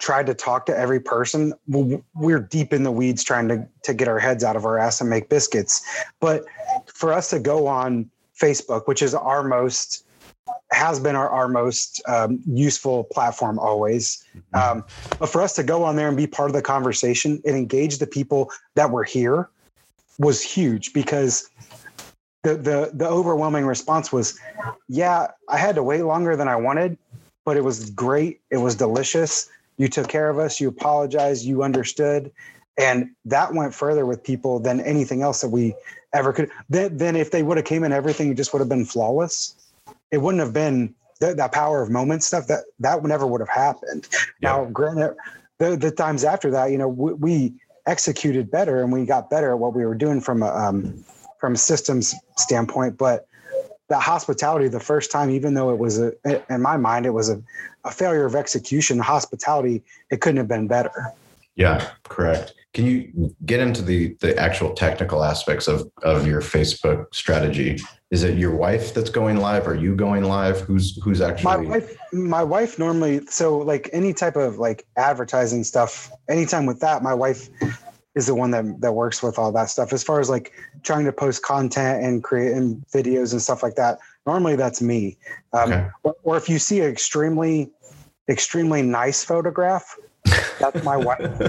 tried 0.00 0.26
to 0.26 0.34
talk 0.34 0.66
to 0.66 0.76
every 0.76 0.98
person. 0.98 1.52
We're 1.68 2.40
deep 2.40 2.72
in 2.72 2.82
the 2.82 2.90
weeds 2.90 3.22
trying 3.22 3.48
to, 3.48 3.68
to 3.84 3.94
get 3.94 4.08
our 4.08 4.18
heads 4.18 4.42
out 4.42 4.56
of 4.56 4.64
our 4.64 4.78
ass 4.78 5.00
and 5.00 5.08
make 5.08 5.28
biscuits. 5.28 5.82
But 6.20 6.44
for 6.86 7.12
us 7.12 7.30
to 7.30 7.38
go 7.38 7.66
on 7.66 8.10
Facebook, 8.40 8.88
which 8.88 9.02
is 9.02 9.14
our 9.14 9.44
most 9.44 10.04
has 10.72 11.00
been 11.00 11.16
our, 11.16 11.28
our 11.28 11.48
most 11.48 12.00
um, 12.06 12.40
useful 12.46 13.04
platform 13.04 13.58
always. 13.58 14.24
Mm-hmm. 14.54 14.78
Um, 14.78 14.84
but 15.18 15.28
for 15.28 15.42
us 15.42 15.54
to 15.56 15.64
go 15.64 15.82
on 15.82 15.96
there 15.96 16.08
and 16.08 16.16
be 16.16 16.28
part 16.28 16.48
of 16.48 16.54
the 16.54 16.62
conversation 16.62 17.42
and 17.44 17.56
engage 17.56 17.98
the 17.98 18.06
people 18.06 18.50
that 18.76 18.90
were 18.90 19.04
here 19.04 19.50
was 20.18 20.40
huge 20.42 20.92
because 20.92 21.50
the 22.42 22.54
the 22.54 22.90
the 22.94 23.06
overwhelming 23.06 23.66
response 23.66 24.12
was, 24.12 24.38
yeah, 24.88 25.28
I 25.48 25.58
had 25.58 25.74
to 25.74 25.82
wait 25.82 26.02
longer 26.02 26.36
than 26.36 26.48
I 26.48 26.56
wanted, 26.56 26.96
but 27.44 27.56
it 27.56 27.64
was 27.64 27.90
great. 27.90 28.40
It 28.50 28.58
was 28.58 28.76
delicious 28.76 29.50
you 29.80 29.88
took 29.88 30.08
care 30.08 30.28
of 30.28 30.38
us, 30.38 30.60
you 30.60 30.68
apologized, 30.68 31.46
you 31.46 31.62
understood. 31.62 32.30
And 32.76 33.12
that 33.24 33.54
went 33.54 33.74
further 33.74 34.04
with 34.04 34.22
people 34.22 34.60
than 34.60 34.78
anything 34.82 35.22
else 35.22 35.40
that 35.40 35.48
we 35.48 35.74
ever 36.12 36.34
could. 36.34 36.50
Then, 36.68 36.98
then 36.98 37.16
if 37.16 37.30
they 37.30 37.42
would 37.42 37.56
have 37.56 37.64
came 37.64 37.82
in, 37.82 37.90
everything 37.90 38.36
just 38.36 38.52
would 38.52 38.58
have 38.58 38.68
been 38.68 38.84
flawless. 38.84 39.54
It 40.10 40.18
wouldn't 40.18 40.42
have 40.42 40.52
been 40.52 40.94
th- 41.22 41.36
that 41.38 41.52
power 41.52 41.80
of 41.80 41.88
moment 41.88 42.22
stuff 42.22 42.46
that 42.48 42.64
that 42.80 43.02
never 43.04 43.26
would 43.26 43.40
have 43.40 43.48
happened. 43.48 44.06
Yeah. 44.42 44.50
Now, 44.50 44.64
granted, 44.66 45.16
the, 45.56 45.78
the 45.78 45.90
times 45.90 46.24
after 46.24 46.50
that, 46.50 46.70
you 46.70 46.76
know, 46.76 46.88
we, 46.88 47.12
we, 47.14 47.54
executed 47.86 48.50
better 48.50 48.82
and 48.82 48.92
we 48.92 49.06
got 49.06 49.30
better 49.30 49.52
at 49.52 49.58
what 49.58 49.74
we 49.74 49.84
were 49.84 49.94
doing 49.94 50.20
from 50.20 50.42
a 50.42 50.54
um, 50.54 51.02
from 51.38 51.54
a 51.54 51.56
systems 51.56 52.14
standpoint. 52.36 52.98
But 52.98 53.26
that 53.90 54.02
hospitality 54.02 54.68
the 54.68 54.80
first 54.80 55.10
time, 55.10 55.30
even 55.30 55.54
though 55.54 55.70
it 55.70 55.78
was 55.78 56.00
a, 56.00 56.12
in 56.48 56.62
my 56.62 56.76
mind, 56.76 57.04
it 57.04 57.10
was 57.10 57.28
a, 57.28 57.42
a 57.84 57.90
failure 57.90 58.24
of 58.24 58.34
execution. 58.34 58.98
Hospitality, 58.98 59.82
it 60.10 60.20
couldn't 60.20 60.38
have 60.38 60.48
been 60.48 60.66
better. 60.66 61.12
Yeah, 61.56 61.90
correct. 62.04 62.54
Can 62.72 62.86
you 62.86 63.34
get 63.44 63.58
into 63.58 63.82
the 63.82 64.16
the 64.20 64.38
actual 64.38 64.72
technical 64.74 65.24
aspects 65.24 65.66
of 65.66 65.90
of 66.02 66.26
your 66.26 66.40
Facebook 66.40 67.12
strategy? 67.12 67.78
Is 68.12 68.22
it 68.22 68.38
your 68.38 68.54
wife 68.54 68.94
that's 68.94 69.10
going 69.10 69.38
live? 69.38 69.66
Are 69.66 69.74
you 69.74 69.96
going 69.96 70.22
live? 70.22 70.60
Who's 70.60 70.96
who's 71.02 71.20
actually 71.20 71.44
my 71.44 71.56
wife? 71.56 71.96
My 72.12 72.44
wife 72.44 72.78
normally 72.78 73.26
so 73.26 73.58
like 73.58 73.90
any 73.92 74.14
type 74.14 74.36
of 74.36 74.58
like 74.58 74.86
advertising 74.96 75.64
stuff. 75.64 76.12
Anytime 76.28 76.64
with 76.64 76.78
that, 76.80 77.02
my 77.02 77.14
wife 77.14 77.48
is 78.14 78.26
the 78.26 78.34
one 78.34 78.50
that 78.50 78.80
that 78.80 78.92
works 78.92 79.22
with 79.22 79.38
all 79.38 79.52
that 79.52 79.70
stuff. 79.70 79.92
As 79.92 80.02
far 80.02 80.20
as 80.20 80.28
like 80.28 80.52
trying 80.82 81.04
to 81.04 81.12
post 81.12 81.42
content 81.42 82.04
and 82.04 82.22
creating 82.22 82.84
videos 82.92 83.32
and 83.32 83.40
stuff 83.40 83.62
like 83.62 83.76
that, 83.76 83.98
normally 84.26 84.56
that's 84.56 84.82
me. 84.82 85.16
Um, 85.52 85.72
okay. 85.72 85.88
or, 86.02 86.16
or 86.22 86.36
if 86.36 86.48
you 86.48 86.58
see 86.58 86.80
an 86.80 86.90
extremely, 86.90 87.70
extremely 88.28 88.82
nice 88.82 89.24
photograph, 89.24 89.96
that's 90.58 90.82
my 90.84 90.96
wife. 90.96 91.20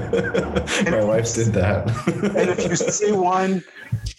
my 0.89 1.03
wife 1.03 1.33
did 1.33 1.53
that. 1.53 1.87
and 2.35 2.49
if 2.49 2.63
you 2.63 2.75
see 2.75 3.11
one 3.11 3.63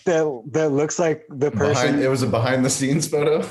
that 0.05 0.43
that 0.51 0.71
looks 0.71 0.99
like 0.99 1.25
the 1.31 1.51
person, 1.51 1.87
behind, 1.87 2.03
it 2.03 2.09
was 2.09 2.23
a 2.23 2.27
behind 2.27 2.65
the 2.65 2.71
scenes 2.71 3.09
photo. 3.09 3.47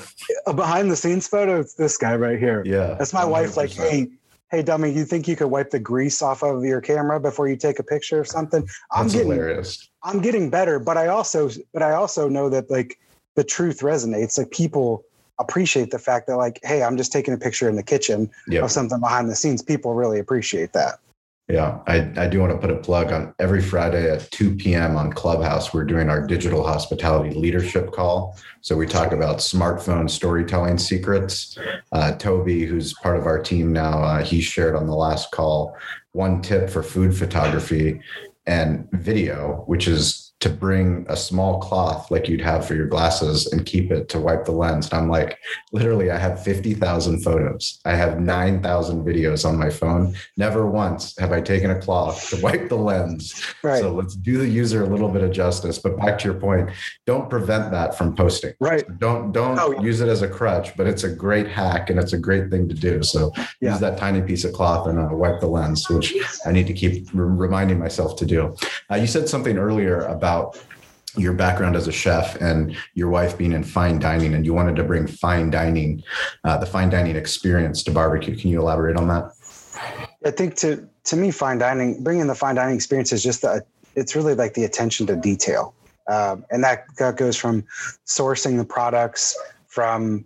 A 0.46 0.54
behind 0.54 0.92
the 0.92 0.96
scenes 0.96 1.28
photo. 1.28 1.60
It's 1.60 1.74
this 1.74 1.98
guy 1.98 2.16
right 2.16 2.38
here. 2.38 2.62
Yeah, 2.66 2.96
that's 3.00 3.14
my 3.14 3.24
100%. 3.24 3.30
wife. 3.30 3.58
Like, 3.58 3.72
hey, 3.72 4.10
hey, 4.52 4.62
dummy, 4.62 4.92
you 4.92 5.06
think 5.06 5.28
you 5.28 5.36
could 5.38 5.48
wipe 5.48 5.72
the 5.72 5.80
grease 5.80 6.22
off 6.22 6.44
of 6.44 6.64
your 6.64 6.82
camera 6.82 7.20
before 7.20 7.48
you 7.48 7.56
take 7.56 7.80
a 7.80 7.84
picture 7.84 8.20
of 8.20 8.28
something? 8.28 8.68
I'm 8.92 9.06
that's 9.06 9.14
getting, 9.14 9.32
hilarious. 9.32 9.90
I'm 10.04 10.22
getting 10.22 10.50
better, 10.50 10.78
but 10.78 10.98
I 10.98 11.08
also, 11.08 11.50
but 11.74 11.82
I 11.82 11.94
also 11.94 12.28
know 12.28 12.50
that 12.50 12.70
like 12.70 13.00
the 13.36 13.46
truth 13.46 13.80
resonates. 13.80 14.38
Like 14.38 14.52
people 14.52 15.06
appreciate 15.40 15.92
the 15.92 16.00
fact 16.00 16.28
that 16.28 16.36
like, 16.36 16.60
hey, 16.64 16.84
I'm 16.84 16.98
just 16.98 17.14
taking 17.14 17.34
a 17.34 17.38
picture 17.38 17.70
in 17.70 17.78
the 17.78 17.84
kitchen 17.84 18.30
yep. 18.48 18.64
of 18.64 18.72
something 18.72 19.00
behind 19.00 19.30
the 19.30 19.36
scenes. 19.36 19.62
People 19.62 19.94
really 19.94 20.20
appreciate 20.20 20.74
that. 20.74 21.00
Yeah, 21.48 21.80
I, 21.86 22.12
I 22.18 22.28
do 22.28 22.40
want 22.40 22.54
to 22.54 22.58
put 22.58 22.72
a 22.76 22.80
plug 22.80 23.12
on 23.12 23.36
every 23.38 23.62
Friday 23.62 24.10
at 24.10 24.32
2 24.32 24.56
p.m. 24.56 24.96
on 24.96 25.14
Clubhouse. 25.14 25.74
We're 25.74 25.84
doing 25.84 26.10
our 26.10 26.26
digital 26.26 26.66
hospitality 26.66 27.36
leadership 27.36 27.92
call. 27.92 28.38
So 28.62 28.76
we 28.78 28.88
talk 28.88 29.12
about 29.12 29.40
smartphone 29.40 30.10
storytelling 30.10 30.80
secrets. 30.80 31.58
Uh, 31.92 32.14
Toby, 32.14 32.66
who's 32.66 32.94
part 32.96 33.18
of 33.18 33.26
our 33.28 33.42
team 33.42 33.74
now, 33.74 34.02
uh, 34.02 34.24
he 34.24 34.42
shared 34.42 34.76
on 34.76 34.88
the 34.88 34.96
last 34.96 35.32
call 35.32 35.76
one 36.14 36.42
tip 36.42 36.70
for 36.70 36.84
food 36.84 37.16
photography 37.16 38.02
and 38.48 38.88
video, 38.94 39.64
which 39.68 39.88
is 39.88 40.31
to 40.42 40.50
bring 40.50 41.06
a 41.08 41.16
small 41.16 41.60
cloth 41.60 42.10
like 42.10 42.28
you'd 42.28 42.42
have 42.42 42.66
for 42.66 42.74
your 42.74 42.88
glasses 42.88 43.54
and 43.54 43.64
keep 43.64 43.92
it 43.92 44.10
to 44.10 44.20
wipe 44.20 44.44
the 44.44 44.52
lens. 44.52 44.90
And 44.90 45.00
I'm 45.00 45.08
like, 45.08 45.38
literally, 45.72 46.10
I 46.10 46.18
have 46.18 46.44
50,000 46.44 47.22
photos. 47.22 47.80
I 47.86 47.96
have 47.96 48.20
9,000 48.20 49.06
videos 49.06 49.48
on 49.48 49.56
my 49.56 49.70
phone. 49.70 50.16
Never 50.38 50.66
once 50.66 51.16
have 51.20 51.32
I 51.32 51.42
taken 51.42 51.70
a 51.70 51.80
cloth 51.80 52.30
to 52.32 52.42
wipe 52.42 52.70
the 52.70 52.76
lens. 52.76 53.40
Right. 53.64 53.80
So 53.80 53.94
let's 53.94 54.16
do 54.16 54.40
the 54.40 54.48
user 54.48 54.84
a 54.84 54.88
little 54.88 55.10
bit 55.10 55.22
of 55.22 55.32
justice. 55.32 55.78
But 55.78 55.98
back 55.98 56.18
to 56.20 56.26
your 56.26 56.40
point, 56.40 56.72
don't 57.06 57.30
prevent 57.30 57.70
that 57.72 57.96
from 57.96 58.16
posting. 58.16 58.54
Right. 58.60 58.84
So 58.88 58.94
don't 58.94 59.32
don't 59.32 59.60
oh, 59.60 59.74
yeah. 59.74 59.82
use 59.82 60.02
it 60.02 60.10
as 60.10 60.24
a 60.24 60.28
crutch, 60.28 60.76
but 60.76 60.88
it's 60.88 61.04
a 61.04 61.10
great 61.10 61.48
hack 61.48 61.92
and 61.92 62.00
it's 62.00 62.14
a 62.14 62.18
great 62.18 62.50
thing 62.50 62.68
to 62.68 62.76
do. 62.76 63.04
So 63.04 63.32
yeah. 63.62 63.72
use 63.72 63.80
that 63.82 64.00
tiny 64.00 64.24
piece 64.24 64.44
of 64.44 64.54
cloth 64.54 64.88
and 64.88 64.98
uh, 64.98 65.10
wipe 65.12 65.40
the 65.40 65.48
lens, 65.48 65.88
which 65.88 66.16
I 66.48 66.52
need 66.52 66.66
to 66.66 66.74
keep 66.74 67.10
reminding 67.14 67.78
myself 67.78 68.16
to 68.18 68.26
do. 68.26 68.56
Uh, 68.90 68.96
you 68.96 69.06
said 69.06 69.30
something 69.30 69.60
earlier 69.60 70.00
about 70.00 70.31
about 70.32 70.64
your 71.18 71.34
background 71.34 71.76
as 71.76 71.88
a 71.88 71.92
chef 71.92 72.40
and 72.40 72.76
your 72.94 73.10
wife 73.10 73.38
being 73.38 73.52
in 73.52 73.64
fine 73.64 74.00
dining 74.00 74.34
and 74.34 74.46
you 74.46 74.54
wanted 74.54 74.78
to 74.78 74.84
bring 74.84 75.06
fine 75.06 75.50
dining 75.50 76.02
uh, 76.46 76.58
the 76.58 76.66
fine 76.66 76.90
dining 76.90 77.18
experience 77.18 77.84
to 77.84 77.92
barbecue. 77.92 78.36
Can 78.36 78.50
you 78.50 78.62
elaborate 78.62 78.96
on 78.96 79.08
that? 79.10 79.34
I 80.26 80.32
think 80.32 80.56
to 80.58 80.88
to 81.06 81.16
me 81.18 81.32
fine 81.32 81.58
dining 81.58 82.02
bringing 82.02 82.28
the 82.28 82.36
fine 82.36 82.56
dining 82.56 82.76
experience 82.76 83.12
is 83.12 83.24
just 83.24 83.42
that 83.42 83.68
it's 83.96 84.16
really 84.16 84.36
like 84.36 84.54
the 84.54 84.64
attention 84.64 85.06
to 85.08 85.16
detail. 85.18 85.74
Um, 86.08 86.46
and 86.50 86.64
that, 86.64 86.86
that 86.98 87.18
goes 87.18 87.36
from 87.38 87.64
sourcing 88.06 88.58
the 88.58 88.66
products 88.66 89.38
from 89.68 90.24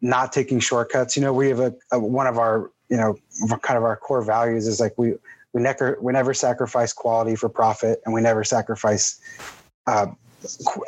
not 0.00 0.32
taking 0.32 0.60
shortcuts. 0.60 1.16
You 1.16 1.22
know 1.22 1.32
we 1.32 1.48
have 1.48 1.58
a, 1.58 1.74
a 1.90 1.98
one 1.98 2.28
of 2.28 2.38
our 2.38 2.70
you 2.88 2.96
know 2.96 3.18
kind 3.62 3.76
of 3.76 3.82
our 3.82 3.96
core 3.96 4.22
values 4.22 4.68
is 4.68 4.78
like 4.78 4.94
we 4.96 5.14
we 5.54 5.62
never 5.62 5.96
we 6.02 6.12
never 6.12 6.34
sacrifice 6.34 6.92
quality 6.92 7.36
for 7.36 7.48
profit, 7.48 8.02
and 8.04 8.12
we 8.12 8.20
never 8.20 8.44
sacrifice 8.44 9.18
uh, 9.86 10.06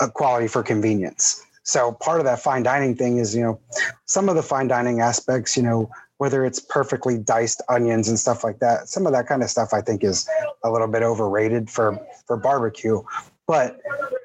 uh, 0.01 0.09
quality 0.09 0.49
for 0.49 0.63
convenience. 0.63 1.43
So 1.63 1.93
part 1.93 2.21
of 2.21 2.27
that 2.27 2.41
fine 2.41 2.63
dining 2.63 2.95
thing 2.95 3.19
is, 3.19 3.35
you 3.35 3.43
know, 3.43 3.61
some 4.05 4.29
of 4.29 4.37
the 4.37 4.43
fine 4.43 4.69
dining 4.69 5.01
aspects, 5.01 5.57
you 5.57 5.63
know, 5.63 5.91
whether 6.19 6.45
it's 6.45 6.61
perfectly 6.61 7.19
diced 7.19 7.61
onions 7.69 8.09
and 8.09 8.19
stuff 8.19 8.45
like 8.45 8.59
that, 8.61 8.89
some 8.89 9.07
of 9.07 9.13
that 9.13 9.27
kind 9.27 9.43
of 9.43 9.51
stuff 9.51 9.73
I 9.73 9.81
think 9.81 10.05
is 10.05 10.29
a 10.63 10.71
little 10.71 10.89
bit 10.89 11.03
overrated 11.03 11.71
for 11.71 11.99
for 12.27 12.37
barbecue. 12.37 13.03
But 13.47 13.81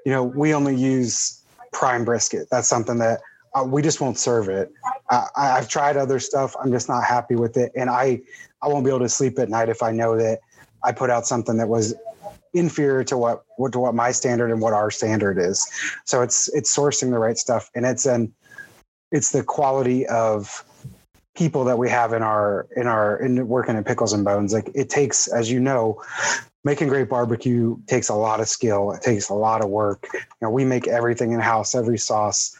you 0.05 0.11
know, 0.11 0.23
we 0.23 0.53
only 0.53 0.75
use 0.75 1.41
prime 1.71 2.03
brisket. 2.03 2.47
That's 2.49 2.67
something 2.67 2.97
that 2.97 3.21
uh, 3.53 3.63
we 3.63 3.81
just 3.81 3.99
won't 4.01 4.17
serve 4.17 4.49
it. 4.49 4.71
I, 5.09 5.27
I've 5.35 5.67
tried 5.67 5.97
other 5.97 6.19
stuff. 6.19 6.55
I'm 6.61 6.71
just 6.71 6.87
not 6.87 7.03
happy 7.03 7.35
with 7.35 7.57
it, 7.57 7.71
and 7.75 7.89
I 7.89 8.21
I 8.61 8.67
won't 8.67 8.85
be 8.85 8.89
able 8.89 8.99
to 8.99 9.09
sleep 9.09 9.39
at 9.39 9.49
night 9.49 9.69
if 9.69 9.83
I 9.83 9.91
know 9.91 10.17
that 10.17 10.39
I 10.83 10.91
put 10.91 11.09
out 11.09 11.27
something 11.27 11.57
that 11.57 11.67
was 11.67 11.93
inferior 12.53 13.03
to 13.05 13.17
what, 13.17 13.43
what 13.57 13.71
to 13.73 13.79
what 13.79 13.95
my 13.95 14.11
standard 14.11 14.51
and 14.51 14.61
what 14.61 14.73
our 14.73 14.91
standard 14.91 15.37
is. 15.37 15.67
So 16.05 16.21
it's 16.21 16.47
it's 16.53 16.75
sourcing 16.75 17.11
the 17.11 17.19
right 17.19 17.37
stuff, 17.37 17.69
and 17.75 17.85
it's 17.85 18.05
an 18.05 18.33
it's 19.11 19.31
the 19.31 19.43
quality 19.43 20.07
of 20.07 20.63
people 21.35 21.63
that 21.65 21.77
we 21.77 21.89
have 21.89 22.13
in 22.13 22.21
our 22.21 22.67
in 22.75 22.87
our 22.87 23.17
in 23.21 23.47
working 23.47 23.75
at 23.75 23.85
pickles 23.85 24.13
and 24.13 24.25
bones 24.25 24.53
like 24.53 24.69
it 24.75 24.89
takes 24.89 25.27
as 25.27 25.49
you 25.49 25.59
know 25.59 26.01
making 26.63 26.89
great 26.89 27.09
barbecue 27.09 27.77
takes 27.87 28.09
a 28.09 28.13
lot 28.13 28.41
of 28.41 28.49
skill 28.49 28.91
it 28.91 29.01
takes 29.01 29.29
a 29.29 29.33
lot 29.33 29.63
of 29.63 29.69
work 29.69 30.09
you 30.13 30.19
know 30.41 30.49
we 30.49 30.65
make 30.65 30.87
everything 30.87 31.31
in 31.31 31.39
house 31.39 31.73
every 31.73 31.97
sauce 31.97 32.57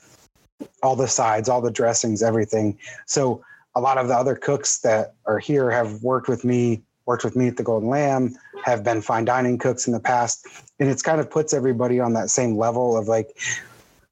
all 0.84 0.95
the 0.95 1.08
sides, 1.08 1.50
all 1.50 1.62
the 1.62 1.71
dressings, 1.71 2.24
everything. 2.24 2.78
So 3.06 3.43
a 3.76 3.82
lot 3.82 3.97
of 3.97 4.08
the 4.08 4.15
other 4.15 4.36
cooks 4.36 4.80
that 4.80 5.13
are 5.26 5.39
here 5.39 5.71
have 5.71 6.04
worked 6.04 6.28
with 6.28 6.43
me, 6.43 6.82
worked 7.06 7.24
with 7.24 7.36
me 7.36 7.47
at 7.47 7.58
the 7.58 7.63
Golden 7.63 7.89
Lamb, 7.89 8.36
have 8.63 8.84
been 8.84 9.02
fine 9.02 9.26
dining 9.26 9.58
cooks 9.58 9.88
in 9.88 9.93
the 9.93 10.00
past. 10.00 10.45
And 10.80 10.89
it's 10.89 11.02
kind 11.02 11.19
of 11.19 11.30
puts 11.30 11.54
everybody 11.54 12.00
on 12.00 12.13
that 12.13 12.30
same 12.30 12.58
level 12.58 12.97
of 12.97 13.08
like, 13.08 13.38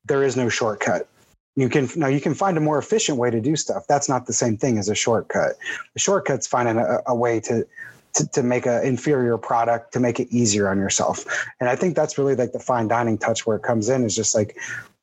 there 0.05 0.23
is 0.23 0.35
no 0.35 0.49
shortcut. 0.49 1.07
You 1.55 1.67
can 1.67 1.89
now 1.97 2.07
you 2.07 2.21
can 2.21 2.33
find 2.33 2.57
a 2.57 2.61
more 2.61 2.77
efficient 2.77 3.17
way 3.17 3.29
to 3.31 3.41
do 3.41 3.55
stuff. 3.55 3.85
That's 3.87 4.07
not 4.07 4.27
the 4.27 4.33
same 4.33 4.55
thing 4.55 4.77
as 4.77 4.87
a 4.87 4.95
shortcut. 4.95 5.57
The 5.93 5.99
shortcut's 5.99 6.47
finding 6.47 6.77
a, 6.77 6.99
a 7.05 7.13
way 7.13 7.41
to 7.41 7.67
to, 8.13 8.27
to 8.29 8.43
make 8.43 8.65
an 8.65 8.83
inferior 8.83 9.37
product 9.37 9.93
to 9.93 9.99
make 9.99 10.19
it 10.19 10.27
easier 10.31 10.69
on 10.69 10.77
yourself. 10.77 11.25
And 11.59 11.69
I 11.69 11.75
think 11.75 11.95
that's 11.95 12.17
really 12.17 12.35
like 12.35 12.53
the 12.53 12.59
fine 12.59 12.87
dining 12.87 13.17
touch 13.17 13.45
where 13.45 13.57
it 13.57 13.63
comes 13.63 13.89
in 13.89 14.03
is 14.03 14.15
just 14.15 14.33
like 14.33 14.57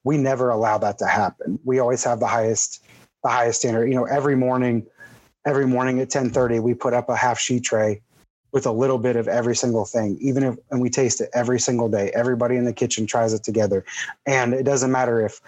we 0.07 0.16
never 0.16 0.51
allow 0.51 0.79
that 0.79 0.99
to 0.99 1.07
happen. 1.07 1.59
We 1.64 1.81
always 1.81 2.05
have 2.05 2.21
the 2.21 2.29
highest 2.29 2.83
the 3.25 3.29
highest 3.29 3.59
standard. 3.59 3.88
You 3.88 3.97
know, 3.97 4.05
every 4.05 4.37
morning, 4.37 4.87
every 5.45 5.66
morning 5.66 5.97
at 5.99 6.14
1030, 6.14 6.61
we 6.61 6.75
put 6.75 6.95
up 6.95 7.09
a 7.09 7.16
half 7.16 7.40
sheet 7.40 7.64
tray 7.64 8.01
with 8.53 8.66
a 8.66 8.71
little 8.71 8.99
bit 8.99 9.16
of 9.16 9.27
every 9.27 9.57
single 9.57 9.85
thing, 9.85 10.16
even 10.21 10.45
if 10.45 10.57
and 10.71 10.81
we 10.81 10.90
taste 10.90 11.21
it 11.21 11.29
every 11.35 11.59
single 11.59 11.88
day. 11.88 12.12
Everybody 12.14 12.55
in 12.55 12.64
the 12.64 12.73
kitchen 12.73 13.05
tries 13.05 13.35
it 13.35 13.42
together. 13.42 13.85
And 14.27 14.55
it 14.55 14.62
doesn't 14.62 14.92
matter 14.92 15.27
if 15.27 15.40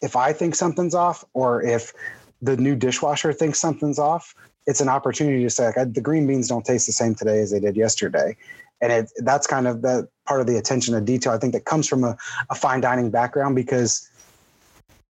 if 0.00 0.14
I 0.14 0.32
think 0.32 0.54
something's 0.54 0.94
off 0.94 1.24
or 1.34 1.60
if 1.60 1.92
the 2.40 2.56
new 2.56 2.76
dishwasher 2.76 3.32
thinks 3.32 3.58
something's 3.58 3.98
off, 3.98 4.32
it's 4.68 4.80
an 4.80 4.88
opportunity 4.88 5.42
to 5.42 5.50
say 5.50 5.72
like 5.76 5.92
the 5.92 6.00
green 6.00 6.24
beans 6.24 6.46
don't 6.46 6.64
taste 6.64 6.86
the 6.86 6.92
same 6.92 7.16
today 7.16 7.40
as 7.40 7.50
they 7.50 7.58
did 7.58 7.76
yesterday 7.76 8.36
and 8.80 8.92
it 8.92 9.10
that's 9.18 9.46
kind 9.46 9.66
of 9.66 9.82
the 9.82 10.08
part 10.26 10.40
of 10.40 10.46
the 10.46 10.56
attention 10.56 10.94
to 10.94 11.00
detail 11.00 11.32
i 11.32 11.38
think 11.38 11.52
that 11.52 11.64
comes 11.64 11.88
from 11.88 12.04
a, 12.04 12.16
a 12.50 12.54
fine 12.54 12.80
dining 12.80 13.10
background 13.10 13.54
because 13.54 14.08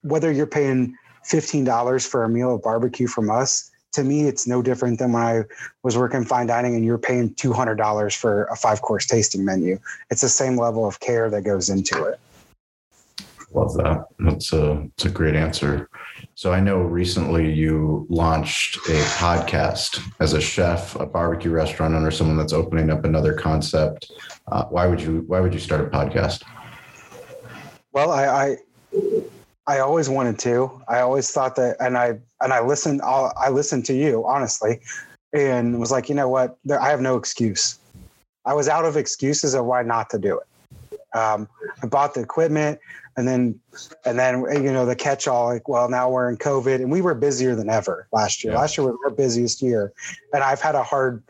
whether 0.02 0.32
you're 0.32 0.48
paying 0.48 0.96
$15 1.26 2.08
for 2.08 2.24
a 2.24 2.30
meal 2.30 2.56
of 2.56 2.62
barbecue 2.62 3.08
from 3.08 3.30
us 3.30 3.72
to 3.94 4.04
me 4.04 4.28
it's 4.28 4.48
no 4.48 4.62
different 4.62 5.00
than 5.00 5.12
when 5.12 5.24
i 5.24 5.44
was 5.84 5.98
working 5.98 6.24
fine 6.24 6.48
dining 6.48 6.76
and 6.76 6.86
you're 6.86 6.98
paying 6.98 7.34
$200 7.36 8.16
for 8.16 8.46
a 8.46 8.56
five 8.56 8.82
course 8.82 9.06
tasting 9.06 9.44
menu. 9.44 9.80
It's 10.10 10.22
the 10.22 10.30
same 10.30 10.58
level 10.58 10.86
of 10.86 11.00
care 11.00 11.30
that 11.30 11.44
goes 11.44 11.70
into 11.70 12.04
it. 12.04 12.20
Love 13.54 13.74
that. 13.76 14.06
That's 14.20 14.52
a, 14.52 14.88
that's 14.98 15.06
a 15.06 15.10
great 15.10 15.36
answer 15.36 15.90
so 16.38 16.54
I 16.54 16.60
know 16.60 16.78
recently 16.78 17.52
you 17.52 18.06
launched 18.10 18.76
a 18.76 19.02
podcast 19.18 20.08
as 20.20 20.34
a 20.34 20.40
chef, 20.40 20.96
a 20.96 21.06
barbecue 21.08 21.50
restaurant 21.50 21.96
owner, 21.96 22.12
someone 22.12 22.38
that's 22.38 22.54
opening 22.54 22.92
up 22.92 23.06
another 23.06 23.34
concept. 23.34 24.12
Uh, 24.48 24.66
why 24.66 24.86
would 24.86 25.02
you 25.02 25.24
Why 25.26 25.40
would 25.40 25.52
you 25.52 25.60
start 25.60 25.82
a 25.82 25.90
podcast? 25.90 26.44
Well, 27.92 28.12
I, 28.12 28.28
I 28.28 28.58
I 29.66 29.80
always 29.80 30.10
wanted 30.10 30.38
to. 30.42 30.80
I 30.88 31.00
always 31.00 31.32
thought 31.32 31.56
that, 31.56 31.76
and 31.80 31.98
I 31.98 32.20
and 32.40 32.54
I 32.54 32.60
listened. 32.60 33.02
I 33.02 33.50
listened 33.50 33.86
to 33.86 33.96
you 33.96 34.24
honestly, 34.24 34.80
and 35.34 35.80
was 35.80 35.90
like, 35.90 36.08
you 36.08 36.14
know 36.14 36.30
what? 36.30 36.60
I 36.70 36.92
have 36.92 37.02
no 37.02 37.18
excuse. 37.18 37.80
I 38.46 38.54
was 38.54 38.68
out 38.68 38.86
of 38.86 38.96
excuses 38.96 39.56
of 39.56 39.66
why 39.66 39.82
not 39.82 40.12
to 40.12 40.20
do 40.20 40.40
it. 40.40 41.18
Um, 41.18 41.50
I 41.82 41.88
bought 41.88 42.14
the 42.14 42.22
equipment 42.22 42.80
and 43.18 43.28
then 43.28 43.60
and 44.06 44.18
then 44.18 44.42
you 44.64 44.72
know 44.72 44.86
the 44.86 44.96
catch 44.96 45.28
all 45.28 45.48
like 45.48 45.68
well 45.68 45.90
now 45.90 46.10
we're 46.10 46.30
in 46.30 46.38
covid 46.38 46.76
and 46.76 46.92
we 46.92 47.02
were 47.02 47.16
busier 47.16 47.56
than 47.56 47.70
ever 47.70 48.08
last 48.14 48.44
year. 48.44 48.54
Yeah. 48.54 48.60
last 48.60 48.78
year 48.78 48.88
was 48.88 48.98
our 49.04 49.12
busiest 49.12 49.62
year. 49.62 49.92
And 50.34 50.44
i've 50.44 50.62
had 50.62 50.76
a 50.76 50.84
hard 50.84 51.24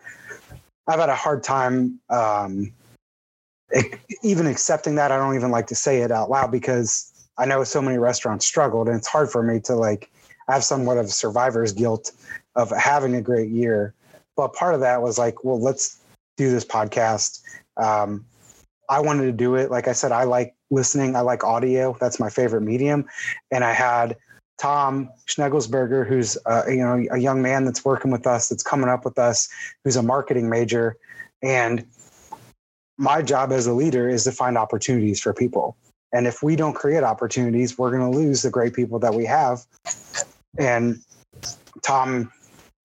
i've 0.87 0.99
had 0.99 1.09
a 1.09 1.15
hard 1.15 1.43
time 1.43 1.99
um, 2.09 2.71
even 4.23 4.47
accepting 4.47 4.95
that. 4.95 5.11
I 5.11 5.17
don't 5.17 5.35
even 5.35 5.51
like 5.51 5.67
to 5.67 5.75
say 5.75 6.01
it 6.01 6.11
out 6.11 6.29
loud 6.29 6.51
because 6.51 7.11
i 7.37 7.45
know 7.45 7.63
so 7.63 7.81
many 7.81 7.97
restaurants 7.97 8.45
struggled 8.45 8.87
and 8.87 8.97
it's 8.97 9.07
hard 9.07 9.31
for 9.31 9.41
me 9.41 9.59
to 9.61 9.75
like 9.75 10.11
have 10.47 10.63
somewhat 10.63 10.97
of 10.97 11.09
survivor's 11.11 11.71
guilt 11.71 12.11
of 12.55 12.69
having 12.71 13.15
a 13.15 13.21
great 13.21 13.49
year. 13.49 13.93
But 14.35 14.53
part 14.53 14.75
of 14.75 14.81
that 14.81 15.01
was 15.01 15.17
like 15.17 15.43
well 15.45 15.59
let's 15.59 15.99
do 16.35 16.51
this 16.51 16.65
podcast. 16.65 17.41
Um, 17.77 18.25
i 18.89 18.99
wanted 18.99 19.23
to 19.23 19.31
do 19.31 19.55
it 19.55 19.71
like 19.71 19.87
i 19.87 19.93
said 19.93 20.11
i 20.11 20.23
like 20.23 20.55
listening. 20.69 21.15
I 21.15 21.21
like 21.21 21.43
audio. 21.43 21.95
That's 21.99 22.19
my 22.19 22.29
favorite 22.29 22.61
medium. 22.61 23.05
And 23.51 23.63
I 23.63 23.73
had 23.73 24.17
Tom 24.57 25.09
Schnegelsberger, 25.27 26.07
who's 26.07 26.37
uh, 26.45 26.63
you 26.67 26.77
know 26.77 27.05
a 27.11 27.17
young 27.17 27.41
man 27.41 27.65
that's 27.65 27.85
working 27.85 28.11
with 28.11 28.25
us, 28.25 28.49
that's 28.49 28.63
coming 28.63 28.89
up 28.89 29.05
with 29.05 29.19
us, 29.19 29.47
who's 29.83 29.95
a 29.95 30.03
marketing 30.03 30.49
major, 30.49 30.97
and 31.43 31.85
my 32.97 33.21
job 33.21 33.51
as 33.51 33.67
a 33.67 33.73
leader 33.73 34.09
is 34.09 34.23
to 34.23 34.31
find 34.31 34.57
opportunities 34.57 35.21
for 35.21 35.31
people. 35.31 35.77
And 36.11 36.25
if 36.25 36.41
we 36.41 36.55
don't 36.55 36.73
create 36.73 37.03
opportunities, 37.03 37.77
we're 37.77 37.91
going 37.91 38.11
to 38.11 38.17
lose 38.17 38.41
the 38.41 38.49
great 38.49 38.73
people 38.73 38.97
that 38.99 39.13
we 39.13 39.25
have. 39.25 39.63
And 40.57 40.99
Tom 41.83 42.31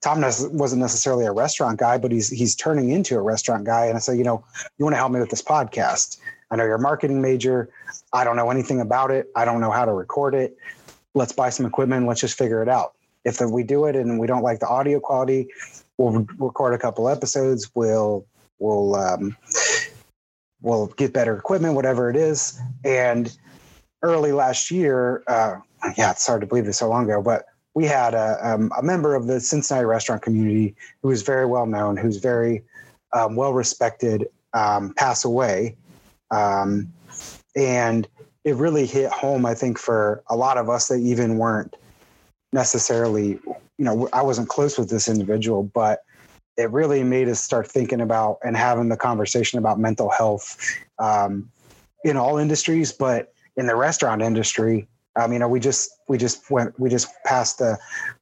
Tom 0.03 0.21
wasn't 0.21 0.81
necessarily 0.81 1.25
a 1.25 1.33
restaurant 1.33 1.79
guy, 1.79 1.97
but 1.97 2.11
he's 2.11 2.29
he's 2.29 2.57
turning 2.57 2.91
into 2.91 3.17
a 3.17 3.21
restaurant 3.21 3.65
guy. 3.65 3.87
And 3.87 3.97
I 3.97 4.01
said, 4.01 4.19
you 4.19 4.25
know, 4.25 4.45
you 4.77 4.85
want 4.85 4.95
to 4.95 4.99
help 4.99 5.13
me 5.13 5.21
with 5.21 5.31
this 5.31 5.43
podcast? 5.43 6.19
I 6.51 6.57
know 6.57 6.65
you're 6.65 6.75
a 6.75 6.81
marketing 6.81 7.23
major. 7.23 7.71
I 8.13 8.25
don't 8.25 8.37
know 8.37 8.51
anything 8.51 8.81
about 8.81 9.11
it. 9.11 9.31
I 9.37 9.45
don't 9.45 9.61
know 9.61 9.71
how 9.71 9.85
to 9.85 9.93
record 9.93 10.35
it. 10.35 10.57
Let's 11.15 11.33
buy 11.33 11.51
some 11.51 11.67
equipment. 11.67 12.07
Let's 12.07 12.21
just 12.21 12.37
figure 12.37 12.63
it 12.63 12.69
out. 12.69 12.95
If 13.25 13.41
we 13.41 13.63
do 13.63 13.87
it 13.87 13.95
and 13.95 14.19
we 14.19 14.27
don't 14.27 14.43
like 14.43 14.59
the 14.59 14.67
audio 14.67 14.99
quality, 14.99 15.47
we'll 15.97 16.27
record 16.39 16.75
a 16.75 16.79
couple 16.79 17.09
episodes. 17.09 17.71
We'll 17.75 18.27
we'll 18.59 18.97
um, 18.97 19.37
we'll 20.63 20.89
get 20.89 21.13
better 21.13 21.37
equipment, 21.37 21.75
whatever 21.75 22.11
it 22.11 22.17
is. 22.17 22.61
And 22.85 23.37
early 24.03 24.33
last 24.33 24.71
year, 24.71 25.23
uh, 25.29 25.57
yeah, 25.97 26.11
it's 26.11 26.27
hard 26.27 26.41
to 26.41 26.47
believe 26.47 26.65
this 26.65 26.79
so 26.79 26.89
long 26.89 27.05
ago, 27.05 27.23
but 27.23 27.47
we 27.75 27.87
had 27.87 28.15
a, 28.15 28.39
um, 28.43 28.71
a 28.79 28.83
member 28.83 29.15
of 29.15 29.27
the 29.27 29.41
Cincinnati 29.41 29.87
restaurant 29.87 30.23
community 30.23 30.75
who 31.03 31.09
was 31.09 31.23
very 31.23 31.47
well 31.47 31.67
known, 31.67 31.97
who's 31.97 32.19
very 32.19 32.63
um, 33.13 33.37
well 33.37 33.53
respected, 33.53 34.29
um, 34.53 34.93
pass 34.95 35.25
away. 35.25 35.77
Um, 36.31 36.93
and 37.57 38.09
it 38.45 38.57
really 38.57 38.87
hit 38.87 39.11
home, 39.11 39.47
I 39.47 39.55
think, 39.55 39.79
for 39.79 40.23
a 40.29 40.37
lot 40.37 40.59
of 40.59 40.69
us 40.69 40.89
that 40.89 40.99
even 40.99 41.39
weren't 41.39 41.77
necessarily, 42.53 43.39
you 43.79 43.85
know, 43.85 44.09
I 44.13 44.23
wasn't 44.23 44.49
close 44.49 44.79
with 44.79 44.91
this 44.91 45.09
individual, 45.09 45.63
but 45.63 46.01
it 46.57 46.71
really 46.71 47.03
made 47.03 47.29
us 47.29 47.41
start 47.41 47.67
thinking 47.67 48.01
about 48.01 48.39
and 48.45 48.57
having 48.57 48.89
the 48.89 48.97
conversation 48.97 49.59
about 49.59 49.79
mental 49.79 50.11
health 50.11 50.59
um, 50.99 51.49
in 52.05 52.17
all 52.17 52.37
industries, 52.37 52.93
but 52.93 53.33
in 53.57 53.67
the 53.67 53.77
restaurant 53.77 54.23
industry. 54.23 54.87
Um, 55.17 55.33
you 55.33 55.39
know, 55.39 55.49
we 55.49 55.61
just 55.61 55.91
we 56.09 56.19
just 56.19 56.51
went 56.51 56.79
we 56.79 56.89
just 56.89 57.09
passed 57.25 57.59
the 57.59 57.79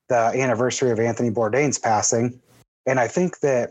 the 0.08 0.32
anniversary 0.34 0.90
of 0.90 0.98
Anthony 0.98 1.30
Bourdain's 1.30 1.78
passing, 1.78 2.40
and 2.86 2.98
I 2.98 3.06
think 3.08 3.40
that 3.40 3.70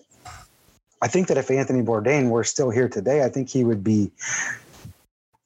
I 1.02 1.08
think 1.08 1.28
that 1.28 1.38
if 1.38 1.52
Anthony 1.52 1.82
Bourdain 1.82 2.30
were 2.30 2.44
still 2.44 2.70
here 2.70 2.90
today, 2.90 3.24
I 3.24 3.30
think 3.30 3.50
he 3.50 3.64
would 3.64 3.84
be 3.84 4.12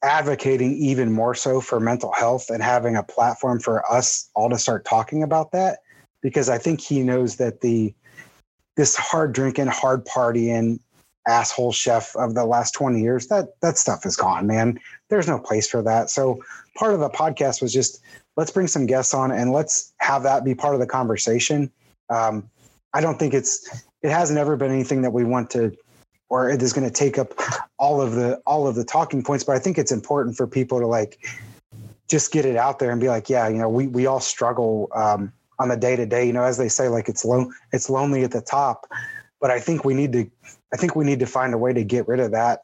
advocating 0.03 0.73
even 0.75 1.11
more 1.11 1.33
so 1.33 1.61
for 1.61 1.79
mental 1.79 2.11
health 2.11 2.49
and 2.49 2.61
having 2.61 2.95
a 2.95 3.03
platform 3.03 3.59
for 3.59 3.89
us 3.91 4.29
all 4.35 4.49
to 4.49 4.57
start 4.57 4.83
talking 4.83 5.23
about 5.23 5.51
that 5.53 5.79
because 6.21 6.49
I 6.49 6.57
think 6.57 6.81
he 6.81 7.01
knows 7.01 7.37
that 7.37 7.61
the 7.61 7.93
this 8.75 8.95
hard 8.95 9.33
drinking, 9.33 9.67
hard 9.67 10.05
partying 10.05 10.79
asshole 11.27 11.71
chef 11.71 12.15
of 12.15 12.35
the 12.35 12.45
last 12.45 12.71
20 12.73 13.01
years, 13.01 13.27
that 13.27 13.59
that 13.61 13.77
stuff 13.77 14.05
is 14.05 14.15
gone, 14.15 14.47
man. 14.47 14.79
There's 15.09 15.27
no 15.27 15.39
place 15.39 15.69
for 15.69 15.81
that. 15.83 16.09
So 16.09 16.43
part 16.75 16.93
of 16.93 16.99
the 16.99 17.09
podcast 17.09 17.61
was 17.61 17.73
just 17.73 18.01
let's 18.35 18.51
bring 18.51 18.67
some 18.67 18.85
guests 18.85 19.13
on 19.13 19.31
and 19.31 19.51
let's 19.51 19.93
have 19.97 20.23
that 20.23 20.43
be 20.43 20.55
part 20.55 20.73
of 20.73 20.79
the 20.79 20.87
conversation. 20.87 21.71
Um, 22.09 22.49
I 22.93 23.01
don't 23.01 23.17
think 23.17 23.33
it's 23.33 23.83
it 24.01 24.09
hasn't 24.09 24.39
ever 24.39 24.55
been 24.55 24.71
anything 24.71 25.01
that 25.01 25.11
we 25.11 25.23
want 25.23 25.49
to 25.51 25.75
or 26.29 26.49
it 26.49 26.61
is 26.63 26.73
going 26.73 26.87
to 26.87 26.93
take 26.93 27.19
up 27.19 27.33
all 27.77 28.01
of 28.01 28.13
the 28.13 28.41
all 28.45 28.67
of 28.67 28.75
the 28.75 28.83
talking 28.83 29.23
points, 29.23 29.43
but 29.43 29.55
I 29.55 29.59
think 29.59 29.77
it's 29.77 29.91
important 29.91 30.35
for 30.35 30.47
people 30.47 30.79
to 30.79 30.87
like 30.87 31.19
just 32.09 32.31
get 32.31 32.45
it 32.45 32.55
out 32.55 32.79
there 32.79 32.91
and 32.91 32.99
be 32.99 33.07
like, 33.07 33.29
yeah, 33.29 33.47
you 33.47 33.57
know, 33.57 33.69
we 33.69 33.87
we 33.87 34.05
all 34.07 34.19
struggle 34.19 34.89
um, 34.95 35.31
on 35.59 35.69
the 35.69 35.77
day 35.77 35.95
to 35.95 36.05
day. 36.05 36.25
You 36.25 36.33
know, 36.33 36.43
as 36.43 36.57
they 36.57 36.69
say, 36.69 36.87
like 36.87 37.07
it's 37.07 37.23
lone, 37.23 37.53
it's 37.71 37.89
lonely 37.89 38.23
at 38.23 38.31
the 38.31 38.41
top. 38.41 38.87
But 39.39 39.51
I 39.51 39.59
think 39.59 39.83
we 39.83 39.93
need 39.93 40.13
to, 40.13 40.29
I 40.73 40.77
think 40.77 40.95
we 40.95 41.05
need 41.05 41.19
to 41.19 41.27
find 41.27 41.53
a 41.53 41.57
way 41.57 41.71
to 41.73 41.83
get 41.83 42.07
rid 42.07 42.19
of 42.19 42.31
that 42.31 42.61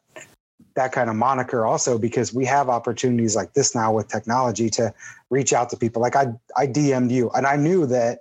that 0.76 0.92
kind 0.92 1.10
of 1.10 1.16
moniker 1.16 1.66
also 1.66 1.98
because 1.98 2.32
we 2.32 2.44
have 2.44 2.68
opportunities 2.68 3.34
like 3.34 3.52
this 3.54 3.74
now 3.74 3.92
with 3.92 4.08
technology 4.08 4.70
to 4.70 4.92
reach 5.28 5.52
out 5.52 5.68
to 5.70 5.76
people. 5.76 6.00
Like 6.02 6.16
I 6.16 6.28
I 6.56 6.66
DM'd 6.66 7.10
you 7.10 7.30
and 7.30 7.46
I 7.46 7.56
knew 7.56 7.86
that 7.86 8.20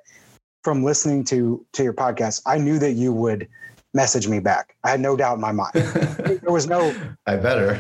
from 0.63 0.83
listening 0.83 1.23
to 1.25 1.65
to 1.73 1.83
your 1.83 1.93
podcast, 1.93 2.41
I 2.45 2.57
knew 2.57 2.79
that 2.79 2.93
you 2.93 3.13
would 3.13 3.47
message 3.93 4.27
me 4.27 4.39
back. 4.39 4.75
I 4.83 4.89
had 4.89 4.99
no 4.99 5.15
doubt 5.15 5.35
in 5.35 5.41
my 5.41 5.51
mind. 5.51 5.73
there 5.73 6.39
was 6.51 6.67
no. 6.67 6.95
I 7.25 7.37
better. 7.37 7.77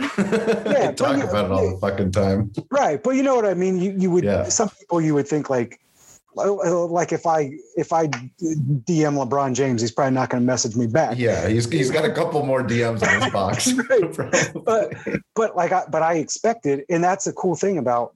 Yeah, 0.65 0.91
talk 0.95 1.17
about 1.17 1.45
it 1.45 1.51
all 1.51 1.71
the 1.71 1.77
fucking 1.79 2.11
time. 2.11 2.51
Right, 2.71 3.01
but 3.01 3.11
you 3.11 3.23
know 3.23 3.35
what 3.35 3.45
I 3.45 3.53
mean. 3.53 3.79
You 3.79 3.95
you 3.97 4.11
would 4.11 4.23
yeah. 4.23 4.45
some 4.45 4.69
people 4.69 5.01
you 5.01 5.13
would 5.13 5.27
think 5.27 5.49
like 5.49 5.79
like 6.35 7.11
if 7.11 7.25
I 7.25 7.51
if 7.75 7.91
I 7.91 8.07
DM 8.07 9.15
LeBron 9.17 9.53
James, 9.53 9.81
he's 9.81 9.91
probably 9.91 10.13
not 10.13 10.29
going 10.29 10.41
to 10.41 10.45
message 10.45 10.75
me 10.75 10.87
back. 10.87 11.17
Yeah, 11.17 11.47
he's 11.47 11.69
he's 11.69 11.91
got 11.91 12.05
a 12.05 12.11
couple 12.11 12.45
more 12.45 12.63
DMs 12.63 13.03
in 13.03 13.21
his 13.21 13.31
box. 13.33 13.73
but 14.63 14.93
but 15.35 15.55
like 15.55 15.71
I, 15.71 15.85
but 15.89 16.01
I 16.01 16.15
expected, 16.15 16.85
and 16.89 17.03
that's 17.03 17.27
a 17.27 17.33
cool 17.33 17.55
thing 17.55 17.77
about. 17.77 18.13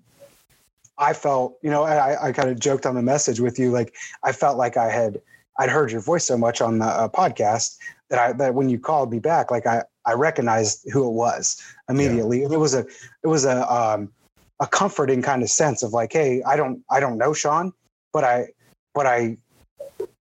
I 0.95 1.13
felt, 1.13 1.57
you 1.63 1.71
know, 1.71 1.81
I, 1.83 2.27
I 2.27 2.31
kind 2.33 2.49
of 2.49 2.59
joked 2.59 2.85
on 2.85 2.93
the 2.93 3.01
message 3.01 3.39
with 3.39 3.57
you, 3.57 3.71
like 3.71 3.95
I 4.23 4.31
felt 4.31 4.57
like 4.59 4.77
I 4.77 4.91
had 4.91 5.19
I'd 5.57 5.69
heard 5.69 5.91
your 5.91 6.01
voice 6.01 6.25
so 6.27 6.37
much 6.37 6.61
on 6.61 6.77
the 6.77 6.85
uh, 6.85 7.09
podcast 7.09 7.77
that 8.09 8.19
I 8.19 8.33
that 8.33 8.53
when 8.53 8.69
you 8.69 8.77
called 8.77 9.11
me 9.11 9.19
back, 9.19 9.49
like 9.49 9.65
I 9.65 9.83
I 10.05 10.13
recognized 10.13 10.87
who 10.91 11.07
it 11.07 11.13
was 11.13 11.61
immediately. 11.89 12.41
Yeah. 12.41 12.53
It 12.53 12.59
was 12.59 12.75
a 12.75 12.85
it 13.23 13.27
was 13.27 13.43
a 13.45 13.71
um 13.73 14.11
a 14.59 14.67
comforting 14.67 15.23
kind 15.23 15.41
of 15.41 15.49
sense 15.49 15.81
of 15.81 15.93
like, 15.93 16.13
hey, 16.13 16.43
I 16.43 16.55
don't 16.55 16.83
I 16.91 16.99
don't 16.99 17.17
know 17.17 17.33
Shawn 17.33 17.73
but 18.13 18.23
I 18.23 18.49
but 18.93 19.05
I 19.05 19.37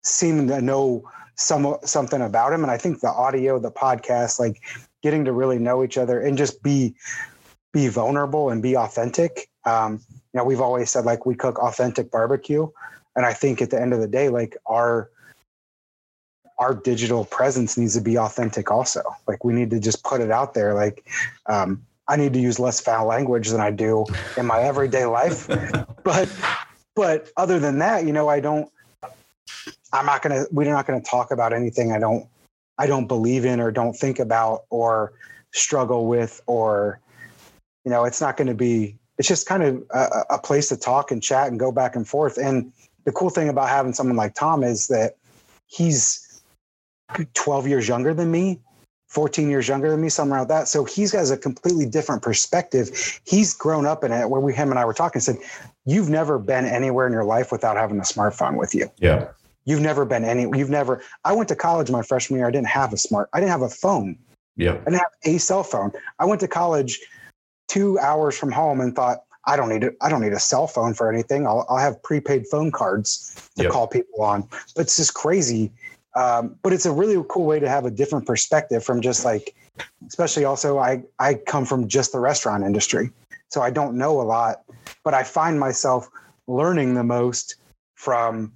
seem 0.03 0.49
to 0.49 0.61
know 0.61 1.09
some 1.37 1.77
something 1.85 2.21
about 2.21 2.53
him, 2.53 2.63
and 2.63 2.71
I 2.71 2.79
think 2.79 3.01
the 3.01 3.11
audio, 3.11 3.59
the 3.59 3.71
podcast, 3.71 4.41
like 4.41 4.61
getting 5.03 5.25
to 5.27 5.33
really 5.33 5.59
know 5.59 5.85
each 5.85 5.99
other 5.99 6.21
and 6.21 6.37
just 6.37 6.63
be 6.63 6.95
be 7.73 7.89
vulnerable 7.89 8.51
and 8.51 8.63
be 8.63 8.77
authentic. 8.77 9.49
Um, 9.65 10.01
you 10.11 10.39
know, 10.39 10.45
we've 10.45 10.61
always 10.61 10.91
said 10.91 11.05
like 11.05 11.27
we 11.27 11.35
cook 11.35 11.59
authentic 11.59 12.11
barbecue, 12.11 12.69
and 13.15 13.25
I 13.25 13.33
think 13.33 13.63
at 13.63 13.71
the 13.71 13.81
end 13.81 13.93
of 13.93 14.01
the 14.01 14.09
day, 14.09 14.29
like 14.29 14.57
our 14.67 15.11
our 16.59 16.75
digital 16.75 17.25
presence 17.25 17.77
needs 17.77 17.95
to 17.95 18.01
be 18.01 18.19
authentic 18.19 18.71
also. 18.71 19.03
Like 19.27 19.45
we 19.45 19.53
need 19.53 19.71
to 19.71 19.81
just 19.81 20.05
put 20.05 20.21
it 20.21 20.31
out 20.31 20.55
there. 20.55 20.75
Like 20.75 21.05
um, 21.47 21.83
I 22.09 22.17
need 22.17 22.33
to 22.35 22.41
use 22.41 22.61
less 22.61 22.81
foul 22.81 23.07
language 23.07 23.49
than 23.49 23.61
I 23.61 23.71
do 23.71 24.05
in 24.37 24.47
my 24.47 24.61
everyday 24.61 25.05
life, 25.05 25.49
but 26.05 26.29
but 26.95 27.31
other 27.37 27.59
than 27.59 27.79
that, 27.79 28.05
you 28.05 28.13
know, 28.13 28.29
I 28.29 28.41
don't. 28.41 28.71
I'm 29.93 30.07
not 30.07 30.23
gonna. 30.23 30.45
We're 30.51 30.71
not 30.71 30.87
gonna 30.87 31.03
talk 31.03 31.31
about 31.31 31.53
anything 31.53 31.93
I 31.93 31.99
don't. 31.99 32.27
I 32.79 32.87
don't 32.87 33.07
believe 33.07 33.45
in 33.45 33.61
or 33.61 33.71
don't 33.71 33.95
think 33.95 34.19
about 34.19 34.65
or 34.71 35.13
struggle 35.53 36.07
with 36.07 36.41
or, 36.47 37.01
you 37.85 37.91
know, 37.91 38.05
it's 38.05 38.21
not 38.21 38.37
going 38.37 38.49
to 38.49 38.55
be. 38.55 38.97
It's 39.19 39.29
just 39.29 39.47
kind 39.47 39.63
of 39.63 39.85
a, 39.91 40.25
a 40.31 40.39
place 40.39 40.69
to 40.71 40.77
talk 40.77 41.11
and 41.11 41.23
chat 41.23 41.49
and 41.49 41.61
go 41.61 41.71
back 41.71 41.95
and 41.95 42.09
forth. 42.09 42.39
And 42.39 42.73
the 43.05 43.13
cool 43.13 43.31
thing 43.31 43.49
about 43.49 43.69
having 43.69 43.93
someone 43.93 44.17
like 44.17 44.35
Tom 44.35 44.65
is 44.65 44.89
that 44.89 45.17
he's 45.67 46.43
12 47.35 47.69
years 47.69 47.87
younger 47.87 48.15
than 48.15 48.31
me 48.31 48.59
14 49.13 49.51
years 49.51 49.69
younger 49.69 49.91
than 49.91 50.01
me, 50.01 50.09
somewhere 50.09 50.39
around 50.39 50.49
that. 50.49 50.69
So 50.69 50.85
he's 50.85 51.13
got 51.13 51.31
a 51.31 51.37
completely 51.37 51.85
different 51.85 52.23
perspective. 52.23 53.21
He's 53.25 53.53
grown 53.53 53.85
up 53.85 54.05
in 54.05 54.11
it 54.11 54.31
where 54.31 54.41
we, 54.41 54.55
him 54.55 54.71
and 54.71 54.79
I 54.79 54.87
were 54.87 54.95
talking, 54.95 55.21
said, 55.21 55.37
You've 55.85 56.09
never 56.09 56.39
been 56.39 56.65
anywhere 56.65 57.07
in 57.07 57.13
your 57.13 57.25
life 57.25 57.53
without 57.53 57.77
having 57.77 57.99
a 57.99 58.03
smartphone 58.03 58.57
with 58.57 58.75
you. 58.75 58.91
Yeah. 58.99 59.29
You've 59.67 59.83
never 59.83 60.07
been 60.07 60.25
any, 60.25 60.43
you've 60.59 60.71
never, 60.71 61.03
I 61.27 61.35
went 61.35 61.51
to 61.51 61.57
college 61.57 61.91
my 61.91 62.01
freshman 62.01 62.39
year. 62.39 62.49
I 62.49 62.51
didn't 62.51 62.69
have 62.69 62.95
a 62.95 62.97
smart, 62.97 63.29
I 63.35 63.41
didn't 63.41 63.53
have 63.53 63.61
a 63.61 63.69
phone. 63.69 64.17
Yeah. 64.57 64.73
I 64.73 64.77
didn't 64.77 64.95
have 64.95 65.13
a 65.25 65.39
cell 65.39 65.63
phone. 65.63 65.93
I 66.19 66.25
went 66.25 66.41
to 66.41 66.49
college 66.49 66.99
two 67.69 67.99
hours 67.99 68.39
from 68.39 68.51
home 68.51 68.81
and 68.81 68.97
thought, 68.97 69.25
I 69.45 69.57
don't 69.57 69.69
need 69.69 69.85
it. 69.85 69.97
I 70.01 70.09
don't 70.09 70.23
need 70.23 70.33
a 70.33 70.41
cell 70.41 70.67
phone 70.67 70.95
for 70.95 71.13
anything. 71.13 71.47
I'll, 71.47 71.67
I'll 71.69 71.77
have 71.77 72.03
prepaid 72.03 72.47
phone 72.47 72.71
cards 72.71 73.51
to 73.57 73.65
yep. 73.65 73.73
call 73.73 73.89
people 73.89 74.23
on. 74.23 74.49
But 74.75 74.83
it's 74.83 74.97
just 74.97 75.13
crazy 75.13 75.71
um, 76.15 76.57
but 76.63 76.73
it's 76.73 76.87
a 76.87 76.93
really 76.93 77.23
cool 77.29 77.47
way 77.47 77.59
to 77.61 77.69
have 77.69 77.85
a 77.85 77.91
different 77.91 78.27
perspective 78.27 78.85
from 78.85 79.01
just 79.01 79.25
like, 79.25 79.55
especially 80.07 80.45
also 80.45 80.79
I 80.79 81.03
I 81.19 81.35
come 81.35 81.65
from 81.65 81.89
just 81.89 82.13
the 82.13 82.21
restaurant 82.21 82.65
industry, 82.65 83.11
so 83.49 83.63
I 83.63 83.71
don't 83.71 83.97
know 83.97 84.21
a 84.21 84.23
lot, 84.23 84.63
but 85.05 85.15
I 85.15 85.23
find 85.23 85.59
myself 85.59 86.09
learning 86.47 86.95
the 86.95 87.05
most 87.05 87.57
from 87.95 88.53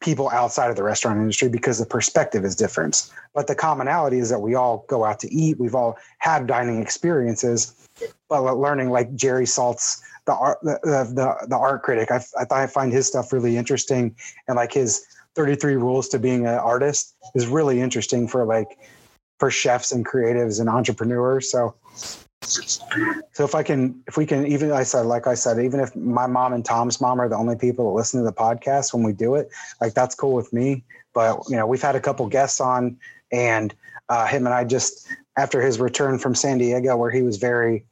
people 0.00 0.28
outside 0.30 0.68
of 0.68 0.76
the 0.76 0.82
restaurant 0.82 1.18
industry 1.18 1.48
because 1.48 1.78
the 1.78 1.86
perspective 1.86 2.44
is 2.44 2.56
different. 2.56 3.10
But 3.34 3.46
the 3.46 3.54
commonality 3.54 4.18
is 4.18 4.28
that 4.30 4.40
we 4.40 4.54
all 4.54 4.84
go 4.88 5.04
out 5.04 5.20
to 5.20 5.32
eat. 5.32 5.58
We've 5.58 5.74
all 5.74 5.96
had 6.18 6.46
dining 6.46 6.82
experiences, 6.82 7.88
but 8.28 8.42
learning 8.42 8.90
like 8.90 9.14
Jerry 9.14 9.46
Saltz, 9.46 10.02
the 10.26 10.34
art, 10.34 10.58
the, 10.62 10.78
the, 10.82 11.46
the 11.46 11.56
art 11.56 11.82
critic, 11.82 12.10
I, 12.10 12.22
I, 12.38 12.64
I 12.64 12.66
find 12.66 12.92
his 12.92 13.06
stuff 13.06 13.32
really 13.32 13.56
interesting 13.56 14.14
and 14.48 14.56
like 14.56 14.72
his 14.72 15.06
33 15.34 15.76
rules 15.76 16.08
to 16.10 16.18
being 16.18 16.46
an 16.46 16.54
artist 16.54 17.14
is 17.34 17.46
really 17.46 17.80
interesting 17.80 18.28
for 18.28 18.44
like 18.44 18.78
for 19.38 19.50
chefs 19.50 19.92
and 19.92 20.06
creatives 20.06 20.60
and 20.60 20.68
entrepreneurs 20.68 21.50
so 21.50 21.74
So 23.32 23.44
if 23.44 23.54
I 23.54 23.62
can, 23.62 24.02
if 24.06 24.16
we 24.16 24.26
can, 24.26 24.46
even 24.46 24.72
I 24.72 24.82
said, 24.82 25.06
like 25.06 25.26
I 25.26 25.34
said, 25.34 25.58
even 25.58 25.80
if 25.80 25.94
my 25.94 26.26
mom 26.26 26.52
and 26.52 26.64
Tom's 26.64 27.00
mom 27.00 27.20
are 27.20 27.28
the 27.28 27.36
only 27.36 27.56
people 27.56 27.86
that 27.86 27.96
listen 27.96 28.20
to 28.20 28.24
the 28.24 28.32
podcast 28.32 28.92
when 28.92 29.02
we 29.02 29.12
do 29.12 29.36
it, 29.36 29.48
like 29.80 29.94
that's 29.94 30.14
cool 30.14 30.34
with 30.34 30.52
me. 30.52 30.84
But 31.14 31.38
you 31.48 31.56
know, 31.56 31.66
we've 31.66 31.82
had 31.82 31.94
a 31.94 32.00
couple 32.00 32.26
guests 32.26 32.60
on, 32.60 32.98
and 33.30 33.74
uh, 34.08 34.26
him 34.26 34.46
and 34.46 34.54
I 34.54 34.64
just 34.64 35.06
after 35.38 35.62
his 35.62 35.78
return 35.78 36.18
from 36.18 36.34
San 36.34 36.58
Diego, 36.58 36.96
where 36.96 37.10
he 37.10 37.22
was 37.22 37.36
very, 37.36 37.84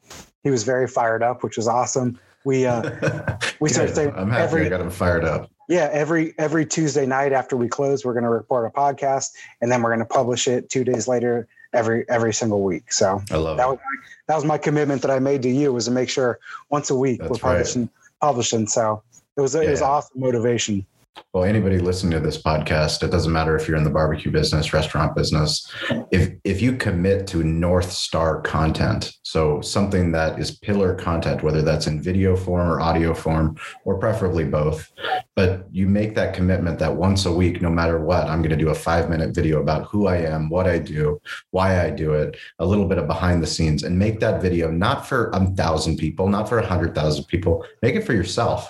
he 0.42 0.50
was 0.50 0.64
very 0.64 0.86
fired 0.86 1.22
up, 1.22 1.42
which 1.42 1.56
was 1.56 1.68
awesome. 1.68 2.18
We 2.44 2.66
uh, 2.66 3.38
we 3.60 3.68
started 3.68 3.94
saying, 3.94 4.12
I'm 4.16 4.30
happy 4.30 4.42
every, 4.42 4.66
I 4.66 4.68
got 4.68 4.80
him 4.80 4.90
fired 4.90 5.24
up. 5.24 5.50
Yeah, 5.70 5.88
every 5.92 6.34
every 6.36 6.66
Tuesday 6.66 7.06
night 7.06 7.32
after 7.32 7.56
we 7.56 7.68
close, 7.68 8.04
we're 8.04 8.12
going 8.12 8.24
to 8.24 8.28
report 8.28 8.66
a 8.66 8.76
podcast, 8.76 9.30
and 9.60 9.70
then 9.70 9.82
we're 9.82 9.90
going 9.90 10.06
to 10.06 10.14
publish 10.14 10.48
it 10.48 10.68
two 10.68 10.82
days 10.82 11.06
later 11.06 11.46
every 11.72 12.04
every 12.08 12.34
single 12.34 12.62
week. 12.62 12.92
So 12.92 13.22
I 13.30 13.36
love 13.36 13.56
that 13.56 13.68
it. 13.68 13.70
was 13.70 13.78
that 14.26 14.34
was 14.34 14.44
my 14.44 14.58
commitment 14.58 15.00
that 15.02 15.12
I 15.12 15.20
made 15.20 15.42
to 15.42 15.48
you 15.48 15.72
was 15.72 15.84
to 15.84 15.92
make 15.92 16.08
sure 16.08 16.40
once 16.70 16.90
a 16.90 16.96
week 16.96 17.20
That's 17.20 17.30
we're 17.30 17.38
publishing 17.38 17.82
right. 17.82 17.90
publishing. 18.20 18.66
So 18.66 19.00
it 19.36 19.40
was 19.40 19.54
yeah. 19.54 19.62
it 19.62 19.70
was 19.70 19.80
awesome 19.80 20.20
motivation. 20.20 20.84
Well, 21.32 21.44
anybody 21.44 21.78
listening 21.78 22.10
to 22.12 22.18
this 22.18 22.42
podcast, 22.42 23.04
it 23.04 23.12
doesn't 23.12 23.32
matter 23.32 23.54
if 23.54 23.68
you're 23.68 23.76
in 23.76 23.84
the 23.84 23.90
barbecue 23.90 24.32
business, 24.32 24.72
restaurant 24.72 25.14
business. 25.14 25.64
If 26.10 26.32
if 26.42 26.60
you 26.60 26.76
commit 26.76 27.28
to 27.28 27.44
North 27.44 27.92
Star 27.92 28.40
content, 28.40 29.12
so 29.22 29.60
something 29.60 30.10
that 30.10 30.40
is 30.40 30.58
pillar 30.58 30.92
content, 30.92 31.44
whether 31.44 31.62
that's 31.62 31.86
in 31.86 32.02
video 32.02 32.34
form 32.34 32.68
or 32.68 32.80
audio 32.80 33.14
form, 33.14 33.56
or 33.84 33.96
preferably 33.98 34.44
both, 34.44 34.90
but 35.36 35.66
you 35.70 35.86
make 35.86 36.16
that 36.16 36.34
commitment 36.34 36.80
that 36.80 36.96
once 36.96 37.26
a 37.26 37.32
week, 37.32 37.62
no 37.62 37.70
matter 37.70 38.00
what, 38.00 38.26
I'm 38.26 38.42
going 38.42 38.50
to 38.50 38.56
do 38.56 38.70
a 38.70 38.74
five 38.74 39.08
minute 39.08 39.32
video 39.32 39.60
about 39.60 39.86
who 39.86 40.08
I 40.08 40.16
am, 40.16 40.48
what 40.48 40.66
I 40.66 40.80
do, 40.80 41.20
why 41.52 41.80
I 41.80 41.90
do 41.90 42.14
it, 42.14 42.36
a 42.58 42.66
little 42.66 42.86
bit 42.86 42.98
of 42.98 43.06
behind 43.06 43.40
the 43.40 43.46
scenes, 43.46 43.84
and 43.84 43.96
make 43.96 44.18
that 44.18 44.42
video 44.42 44.68
not 44.68 45.06
for 45.06 45.30
a 45.30 45.46
thousand 45.54 45.96
people, 45.96 46.28
not 46.28 46.48
for 46.48 46.58
a 46.58 46.66
hundred 46.66 46.92
thousand 46.92 47.26
people, 47.26 47.64
make 47.82 47.94
it 47.94 48.02
for 48.02 48.14
yourself 48.14 48.68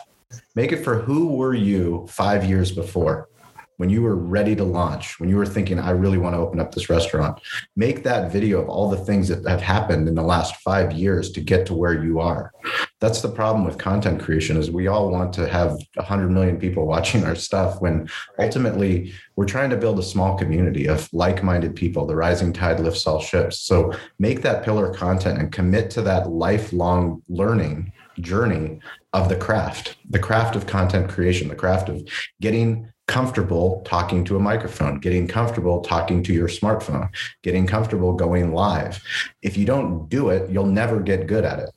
Make 0.61 0.73
it 0.73 0.85
for 0.85 1.01
who 1.01 1.29
were 1.29 1.55
you 1.55 2.07
five 2.07 2.45
years 2.45 2.71
before 2.71 3.31
when 3.79 3.89
you 3.89 4.03
were 4.03 4.15
ready 4.15 4.55
to 4.55 4.63
launch, 4.63 5.19
when 5.19 5.31
you 5.31 5.39
were 5.39 5.47
thinking, 5.47 5.79
I 5.79 5.93
really 5.93 6.19
want 6.19 6.35
to 6.35 6.39
open 6.39 6.61
up 6.61 6.75
this 6.75 6.91
restaurant. 6.91 7.41
Make 7.77 8.03
that 8.03 8.31
video 8.31 8.61
of 8.61 8.69
all 8.69 8.91
the 8.91 8.99
things 8.99 9.27
that 9.29 9.49
have 9.49 9.63
happened 9.63 10.07
in 10.07 10.15
the 10.15 10.23
last 10.23 10.57
five 10.57 10.93
years 10.93 11.33
to 11.33 11.41
get 11.41 11.65
to 11.65 11.73
where 11.73 12.05
you 12.05 12.21
are. 12.21 12.53
That's 12.99 13.23
the 13.23 13.31
problem 13.31 13.65
with 13.65 13.79
content 13.79 14.21
creation 14.21 14.59
is 14.59 14.71
we 14.71 14.87
all 14.87 15.11
want 15.11 15.33
to 15.33 15.49
have 15.49 15.79
100 15.95 16.29
million 16.29 16.59
people 16.59 16.87
watching 16.95 17.25
our 17.25 17.37
stuff 17.37 17.81
when 17.81 18.11
ultimately 18.39 19.15
we're 19.37 19.47
trying 19.47 19.71
to 19.71 19.79
build 19.79 19.99
a 19.99 20.03
small 20.03 20.37
community 20.37 20.89
of 20.89 21.09
like-minded 21.15 21.75
people. 21.75 22.05
The 22.05 22.17
rising 22.17 22.53
tide 22.53 22.81
lifts 22.81 23.07
all 23.07 23.23
ships. 23.23 23.61
So 23.61 23.95
make 24.19 24.43
that 24.43 24.63
pillar 24.63 24.93
content 24.93 25.39
and 25.39 25.51
commit 25.51 25.89
to 25.93 26.03
that 26.03 26.29
lifelong 26.29 27.23
learning 27.31 27.95
journey 28.21 28.81
of 29.13 29.29
the 29.29 29.37
craft, 29.37 29.97
the 30.09 30.19
craft 30.19 30.55
of 30.57 30.67
content 30.67 31.09
creation, 31.09 31.49
the 31.49 31.55
craft 31.55 31.89
of 31.89 32.03
getting 32.41 32.91
comfortable 33.09 33.83
talking 33.85 34.25
to 34.25 34.37
a 34.37 34.41
microphone, 34.41 35.01
getting 35.01 35.27
comfortable 35.27 35.81
talking 35.81 36.23
to 36.23 36.33
your 36.33 36.47
smartphone, 36.47 37.09
getting 37.43 37.67
comfortable 37.67 38.13
going 38.13 38.55
live. 38.55 39.03
If 39.43 39.57
you 39.57 39.67
don't 39.67 40.09
do 40.09 40.31
it, 40.31 40.49
you'll 40.49 40.67
never 40.67 41.01
get 41.01 41.27
good 41.27 41.45
at 41.45 41.59
it. 41.59 41.71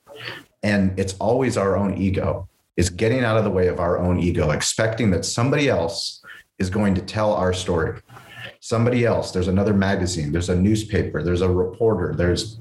And 0.61 0.97
it's 0.99 1.15
always 1.15 1.57
our 1.57 1.75
own 1.75 1.97
ego, 1.97 2.47
is 2.77 2.89
getting 2.89 3.23
out 3.23 3.37
of 3.37 3.43
the 3.43 3.49
way 3.49 3.67
of 3.67 3.79
our 3.79 3.97
own 3.97 4.19
ego, 4.19 4.51
expecting 4.51 5.09
that 5.11 5.25
somebody 5.25 5.69
else 5.69 6.23
is 6.59 6.69
going 6.69 6.93
to 6.95 7.01
tell 7.01 7.33
our 7.33 7.51
story 7.51 7.99
somebody 8.63 9.05
else 9.05 9.31
there's 9.31 9.49
another 9.49 9.73
magazine 9.73 10.31
there's 10.31 10.47
a 10.47 10.55
newspaper 10.55 11.21
there's 11.21 11.41
a 11.41 11.49
reporter 11.49 12.13
there's 12.15 12.59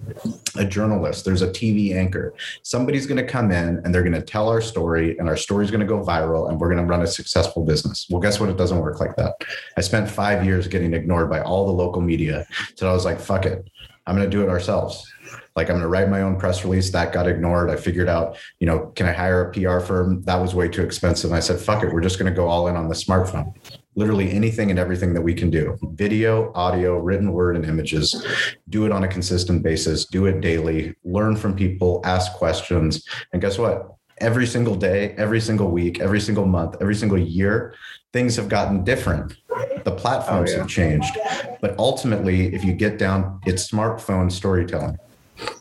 a 0.56 0.64
journalist 0.64 1.24
there's 1.24 1.42
a 1.42 1.48
tv 1.48 1.94
anchor. 1.94 2.34
Somebody's 2.62 3.06
going 3.06 3.24
to 3.24 3.26
come 3.26 3.52
in 3.52 3.80
and 3.84 3.94
they're 3.94 4.02
going 4.02 4.12
to 4.14 4.22
tell 4.22 4.48
our 4.48 4.60
story 4.60 5.16
and 5.18 5.28
our 5.28 5.36
story 5.36 5.64
is 5.64 5.70
going 5.70 5.80
to 5.80 5.86
go 5.86 6.02
viral 6.02 6.48
and 6.48 6.58
we're 6.60 6.68
going 6.68 6.84
to 6.84 6.90
run 6.90 7.02
a 7.02 7.06
successful 7.06 7.64
business. 7.64 8.06
Well 8.10 8.20
guess 8.20 8.40
what? 8.40 8.48
It 8.48 8.56
doesn't 8.56 8.80
work 8.80 8.98
like 8.98 9.14
that. 9.16 9.34
I 9.76 9.80
spent 9.80 10.10
five 10.10 10.44
years 10.44 10.66
getting 10.66 10.92
ignored 10.92 11.30
by 11.30 11.40
all 11.40 11.66
the 11.66 11.72
local 11.72 12.02
media 12.02 12.46
so 12.74 12.88
i 12.88 12.92
was 12.92 13.04
like 13.04 13.20
fuck 13.20 13.46
it. 13.46 13.64
I'm 14.06 14.16
going 14.16 14.28
to 14.28 14.36
do 14.36 14.42
it 14.42 14.48
ourselves. 14.48 15.08
Like 15.54 15.68
i'm 15.68 15.74
going 15.74 15.82
to 15.82 15.88
write 15.88 16.08
my 16.08 16.22
own 16.22 16.36
press 16.36 16.64
release. 16.64 16.90
That 16.90 17.12
got 17.12 17.28
ignored. 17.28 17.70
I 17.70 17.76
figured 17.76 18.08
out 18.08 18.36
you 18.58 18.66
know 18.66 18.86
can 18.96 19.06
i 19.06 19.12
hire 19.12 19.48
a 19.48 19.52
pr 19.52 19.78
firm? 19.86 20.22
That 20.22 20.40
was 20.40 20.54
way 20.54 20.68
too 20.68 20.82
expensive. 20.82 21.30
And 21.30 21.36
i 21.36 21.40
said 21.40 21.60
fuck 21.60 21.84
it. 21.84 21.92
We're 21.92 22.00
just 22.00 22.18
going 22.18 22.32
to 22.32 22.36
go 22.36 22.48
all 22.48 22.66
in 22.68 22.76
on 22.76 22.88
the 22.88 22.94
smartphone 22.94 23.54
literally 23.94 24.30
anything 24.30 24.70
and 24.70 24.78
everything 24.78 25.14
that 25.14 25.20
we 25.20 25.34
can 25.34 25.50
do 25.50 25.78
video, 25.94 26.52
audio, 26.54 26.98
written 26.98 27.32
word, 27.32 27.56
and 27.56 27.64
images. 27.64 28.26
Do 28.68 28.86
it 28.86 28.92
on 28.92 29.04
a 29.04 29.08
consistent 29.08 29.62
basis, 29.62 30.06
do 30.06 30.26
it 30.26 30.40
daily, 30.40 30.94
learn 31.04 31.36
from 31.36 31.54
people, 31.54 32.00
ask 32.04 32.32
questions. 32.32 33.06
And 33.32 33.42
guess 33.42 33.58
what? 33.58 33.94
Every 34.18 34.46
single 34.46 34.76
day, 34.76 35.14
every 35.18 35.40
single 35.40 35.70
week, 35.70 36.00
every 36.00 36.20
single 36.20 36.46
month, 36.46 36.76
every 36.80 36.94
single 36.94 37.18
year, 37.18 37.74
things 38.12 38.36
have 38.36 38.48
gotten 38.48 38.84
different. 38.84 39.36
The 39.84 39.90
platforms 39.90 40.50
oh, 40.50 40.52
yeah. 40.52 40.58
have 40.60 40.68
changed. 40.68 41.18
But 41.60 41.76
ultimately, 41.78 42.54
if 42.54 42.64
you 42.64 42.72
get 42.72 42.98
down, 42.98 43.40
it's 43.46 43.70
smartphone 43.70 44.30
storytelling. 44.30 44.98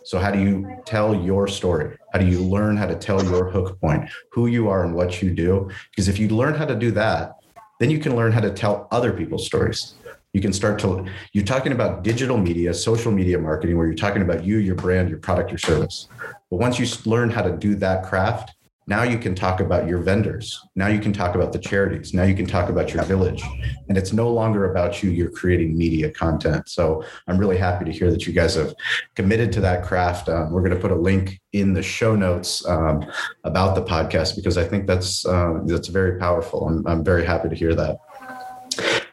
So, 0.04 0.20
how 0.20 0.32
do 0.32 0.39
you 0.39 0.82
tell 0.86 1.15
your 1.15 1.48
story? 1.48 1.98
How 2.13 2.20
do 2.20 2.26
you 2.26 2.44
learn 2.44 2.78
how 2.78 2.86
to 2.86 2.96
tell 2.96 3.24
your 3.24 3.50
hook 3.50 3.80
point, 3.80 4.10
who 4.32 4.48
you 4.48 4.67
are 4.70 4.84
and 4.84 4.94
what 4.94 5.22
you 5.22 5.32
do? 5.32 5.72
Because 5.89 6.08
if 6.08 6.20
you 6.20 6.28
learn 6.28 6.54
how 6.54 6.65
to 6.65 6.76
do 6.76 6.91
that, 6.91 7.38
then 7.82 7.89
you 7.89 7.98
can 7.98 8.15
learn 8.15 8.32
how 8.32 8.39
to 8.39 8.52
tell 8.52 8.88
other 8.91 9.12
people's 9.12 9.44
stories. 9.44 9.96
You 10.34 10.39
can 10.39 10.54
start 10.54 10.78
to, 10.80 11.08
you're 11.34 11.44
talking 11.44 11.72
about 11.72 12.04
digital 12.04 12.38
media, 12.38 12.76
social 12.76 13.12
media 13.12 13.39
marketing, 13.39 13.76
where 13.76 13.88
you're 13.88 13.96
talking 13.96 14.22
about 14.22 14.44
you, 14.44 14.58
your 14.58 14.76
brand, 14.76 15.10
your 15.10 15.17
product, 15.17 15.50
your 15.50 15.58
service. 15.58 16.08
But 16.52 16.58
once 16.58 16.78
you 16.78 16.86
learn 17.10 17.32
how 17.32 17.41
to 17.41 17.58
do 17.58 17.74
that 17.76 18.04
craft, 18.06 18.54
now 18.91 19.04
you 19.04 19.17
can 19.17 19.34
talk 19.34 19.62
about 19.62 19.88
your 19.88 19.99
vendors. 19.99 20.67
Now 20.75 20.88
you 20.88 20.99
can 20.99 21.13
talk 21.13 21.34
about 21.34 21.54
the 21.54 21.60
charities. 21.60 22.13
Now 22.13 22.23
you 22.23 22.36
can 22.36 22.45
talk 22.45 22.67
about 22.67 22.93
your 22.93 23.04
village. 23.06 23.41
And 23.88 23.97
it's 23.97 24.12
no 24.12 24.30
longer 24.30 24.69
about 24.69 25.01
you, 25.01 25.10
you're 25.12 25.32
creating 25.32 25.77
media 25.77 26.12
content. 26.12 26.67
So 26.67 27.01
I'm 27.25 27.38
really 27.38 27.56
happy 27.56 27.86
to 27.86 27.91
hear 27.93 28.12
that 28.12 28.27
you 28.27 28.34
guys 28.34 28.56
have 28.56 28.75
committed 29.15 29.54
to 29.54 29.62
that 29.62 29.86
craft. 29.86 30.27
Um, 30.27 30.51
we're 30.51 30.60
going 30.60 30.75
to 30.75 30.80
put 30.82 30.91
a 30.91 31.01
link 31.10 31.39
in 31.54 31.71
the 31.71 31.82
show 31.82 32.17
notes 32.17 32.65
um, 32.67 33.06
about 33.45 33.75
the 33.75 33.82
podcast 33.82 34.36
because 34.36 34.58
I 34.58 34.65
think 34.65 34.88
that's 34.88 35.25
uh, 35.25 35.62
that's 35.67 35.88
very 35.88 36.19
powerful. 36.19 36.67
I'm, 36.67 36.86
I'm 36.86 37.01
very 37.01 37.25
happy 37.25 37.47
to 37.47 37.56
hear 37.56 37.73
that. 37.75 37.97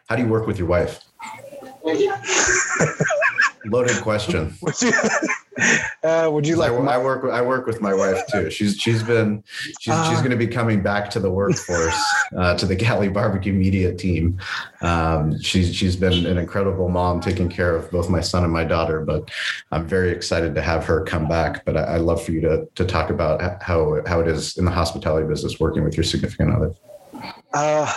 How 0.09 0.17
do 0.17 0.23
you 0.23 0.27
work 0.27 0.45
with 0.45 0.59
your 0.59 0.67
wife? 0.67 0.99
Loaded 3.65 4.01
question. 4.01 4.53
Uh, 6.03 6.29
would 6.31 6.47
you 6.47 6.55
like? 6.55 6.71
I, 6.71 6.75
I, 6.75 6.97
work. 6.97 7.29
I 7.29 7.41
work 7.41 7.65
with 7.65 7.81
my 7.81 7.93
wife 7.93 8.25
too. 8.27 8.49
She's 8.49 8.77
she's 8.77 9.03
been 9.03 9.43
she's 9.79 9.93
uh, 9.93 10.09
she's 10.09 10.19
going 10.19 10.31
to 10.31 10.37
be 10.37 10.47
coming 10.47 10.81
back 10.81 11.09
to 11.09 11.19
the 11.19 11.29
workforce 11.29 12.01
uh, 12.37 12.55
to 12.55 12.65
the 12.65 12.77
Cali 12.77 13.09
Barbecue 13.09 13.51
Media 13.51 13.93
team. 13.93 14.39
Um, 14.81 15.37
she's 15.41 15.75
she's 15.75 15.97
been 15.97 16.25
an 16.25 16.37
incredible 16.37 16.87
mom, 16.87 17.19
taking 17.19 17.49
care 17.49 17.75
of 17.75 17.91
both 17.91 18.09
my 18.09 18.21
son 18.21 18.45
and 18.45 18.53
my 18.53 18.63
daughter. 18.63 19.01
But 19.01 19.29
I'm 19.73 19.85
very 19.85 20.11
excited 20.11 20.55
to 20.55 20.61
have 20.61 20.85
her 20.85 21.03
come 21.03 21.27
back. 21.27 21.65
But 21.65 21.75
I, 21.75 21.83
I 21.83 21.97
love 21.97 22.23
for 22.23 22.31
you 22.31 22.41
to 22.41 22.65
to 22.75 22.85
talk 22.85 23.09
about 23.09 23.61
how 23.61 24.01
how 24.07 24.21
it 24.21 24.29
is 24.29 24.57
in 24.57 24.63
the 24.63 24.71
hospitality 24.71 25.27
business 25.27 25.59
working 25.59 25.83
with 25.83 25.97
your 25.97 26.05
significant 26.05 26.51
other. 26.51 26.73
Uh, 27.53 27.93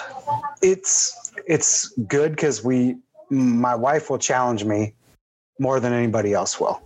it's 0.63 1.33
it's 1.47 1.89
good 2.09 2.33
because 2.33 2.65
we 2.65 2.97
my 3.31 3.75
wife 3.75 4.11
will 4.11 4.19
challenge 4.19 4.65
me 4.65 4.95
more 5.59 5.81
than 5.81 5.93
anybody 5.93 6.33
else 6.33 6.59
will, 6.61 6.83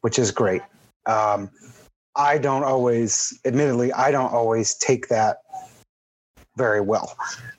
which 0.00 0.18
is 0.18 0.30
great. 0.30 0.62
Um, 1.06 1.50
I 2.14 2.38
don't 2.38 2.64
always, 2.64 3.38
admittedly, 3.44 3.92
I 3.92 4.10
don't 4.10 4.32
always 4.32 4.74
take 4.74 5.08
that 5.08 5.38
very 6.56 6.80
well. 6.80 7.16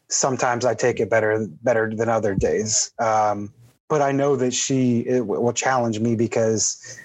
Sometimes 0.10 0.66
I 0.66 0.76
take 0.76 1.00
it 1.00 1.10
better 1.10 1.48
better 1.64 1.94
than 1.94 2.10
other 2.10 2.36
days. 2.36 2.92
Um, 3.00 3.52
but 3.90 4.02
I 4.02 4.12
know 4.12 4.36
that 4.36 4.54
she 4.54 5.06
will 5.22 5.54
challenge 5.54 6.00
me 6.00 6.16
because 6.16 7.00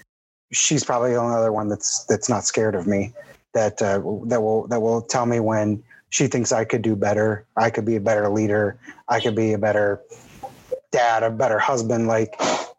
she's 0.52 0.84
probably 0.84 1.12
the 1.12 1.16
only 1.16 1.34
other 1.36 1.52
one 1.52 1.68
that's 1.68 2.04
that's 2.04 2.28
not 2.28 2.44
scared 2.44 2.74
of 2.74 2.86
me. 2.86 3.12
That 3.54 3.80
uh, 3.80 4.00
that 4.26 4.42
will 4.42 4.66
that 4.68 4.80
will 4.80 5.02
tell 5.02 5.26
me 5.26 5.40
when 5.40 5.82
she 6.10 6.26
thinks 6.26 6.52
I 6.52 6.64
could 6.64 6.82
do 6.82 6.96
better. 6.96 7.46
I 7.56 7.70
could 7.70 7.84
be 7.84 7.96
a 7.96 8.00
better 8.00 8.28
leader. 8.28 8.78
I 9.08 9.20
could 9.20 9.34
be 9.34 9.52
a 9.52 9.58
better 9.58 10.00
dad, 10.92 11.22
a 11.22 11.30
better 11.30 11.58
husband. 11.58 12.08
Like 12.08 12.34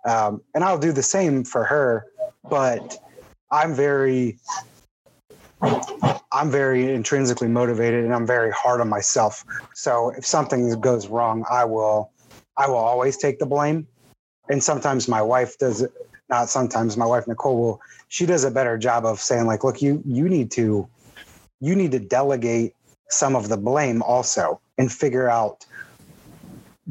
um, 0.06 0.42
and 0.54 0.64
I'll 0.64 0.80
do 0.80 0.92
the 0.92 1.04
same 1.04 1.44
for 1.44 1.64
her, 1.66 2.06
but 2.50 2.98
I'm 3.52 3.74
very, 3.74 4.38
I'm 5.62 6.50
very 6.50 6.94
intrinsically 6.94 7.48
motivated 7.48 8.06
and 8.06 8.14
I'm 8.14 8.26
very 8.26 8.52
hard 8.52 8.82
on 8.82 8.90
myself. 8.90 9.44
So 9.74 10.12
if 10.12 10.26
something 10.26 10.80
goes 10.80 11.08
wrong, 11.08 11.46
I 11.50 11.66
will, 11.66 12.12
I 12.58 12.68
will 12.68 12.78
always 12.78 13.18
take 13.18 13.40
the 13.40 13.46
blame. 13.46 13.88
And 14.50 14.64
sometimes 14.64 15.08
my 15.08 15.22
wife 15.22 15.58
does 15.58 15.82
it. 15.82 15.92
Not 16.30 16.48
sometimes 16.48 16.96
my 16.96 17.08
wife 17.08 17.28
Nicole 17.28 17.60
will. 17.60 17.82
She 18.08 18.26
does 18.26 18.44
a 18.44 18.52
better 18.52 18.78
job 18.78 19.04
of 19.04 19.20
saying 19.20 19.48
like, 19.48 19.64
look, 19.64 19.82
you 19.82 20.04
you 20.06 20.30
need 20.30 20.52
to, 20.52 20.88
you 21.60 21.76
need 21.76 21.92
to 21.92 22.00
delegate 22.00 22.76
some 23.10 23.36
of 23.36 23.50
the 23.50 23.58
blame 23.58 24.04
also 24.04 24.62
and 24.78 24.92
figure 24.92 25.28
out 25.28 25.66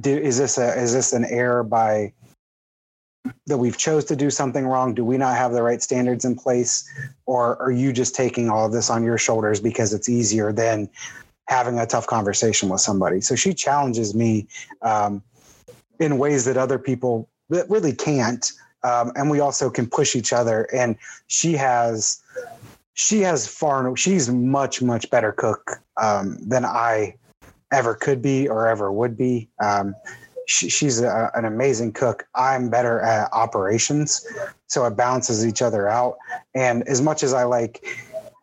do, 0.01 0.17
is 0.17 0.39
this 0.39 0.59
a 0.59 0.75
is 0.81 0.93
this 0.93 1.13
an 1.13 1.25
error 1.25 1.63
by 1.63 2.13
that 3.47 3.59
we've 3.59 3.77
chose 3.77 4.05
to 4.07 4.17
do 4.17 4.31
something 4.31 4.67
wrong? 4.67 4.95
Do 4.95 5.05
we 5.05 5.17
not 5.19 5.37
have 5.37 5.53
the 5.53 5.63
right 5.63 5.83
standards 5.83 6.25
in 6.25 6.35
place? 6.35 6.89
Or 7.27 7.61
are 7.63 7.71
you 7.71 7.93
just 7.93 8.15
taking 8.15 8.49
all 8.49 8.67
of 8.67 8.73
this 8.73 8.91
on 8.91 9.05
your 9.05 9.19
shoulders 9.19 9.61
because 9.61 9.93
it's 9.93 10.09
easier 10.09 10.53
than 10.53 10.89
having 11.49 11.79
a 11.79 11.87
tough 11.87 12.07
conversation 12.07 12.69
with 12.69 12.81
somebody? 12.81 13.21
So 13.21 13.35
she 13.35 13.55
challenges 13.55 14.15
me 14.15 14.47
um, 14.83 15.23
in 15.99 16.19
ways 16.19 16.45
that 16.45 16.57
other 16.57 16.79
people 16.79 17.29
really 17.49 17.93
can't. 17.93 18.51
Um, 18.85 19.13
and 19.17 19.31
we 19.31 19.41
also 19.41 19.71
can 19.71 19.89
push 19.89 20.15
each 20.15 20.33
other. 20.33 20.69
And 20.73 20.97
she 21.27 21.55
has, 21.55 22.23
she 22.95 23.21
has 23.23 23.49
far, 23.49 23.97
she's 23.97 24.29
much, 24.31 24.81
much 24.81 25.11
better 25.11 25.33
cook 25.33 25.83
um, 26.01 26.39
than 26.47 26.65
I 26.65 27.17
ever 27.73 27.95
could 27.95 28.23
be 28.23 28.49
or 28.49 28.69
ever 28.69 28.93
would 28.93 29.17
be. 29.17 29.49
Um, 29.63 29.95
she, 30.49 30.71
she's 30.71 31.01
a, 31.01 31.31
an 31.35 31.45
amazing 31.45 31.93
cook. 31.93 32.27
I'm 32.35 32.71
better 32.71 33.01
at 33.01 33.31
operations, 33.33 34.27
so 34.67 34.87
it 34.87 34.97
balances 34.97 35.47
each 35.47 35.61
other 35.61 35.89
out. 35.89 36.17
And 36.55 36.89
as 36.89 37.03
much 37.03 37.23
as 37.23 37.35
I 37.35 37.45
like 37.45 37.87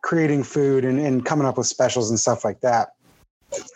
creating 0.02 0.44
food 0.44 0.84
and, 0.84 1.00
and 1.00 1.24
coming 1.24 1.46
up 1.46 1.58
with 1.58 1.66
specials 1.66 2.08
and 2.08 2.18
stuff 2.18 2.44
like 2.44 2.60
that, 2.60 2.92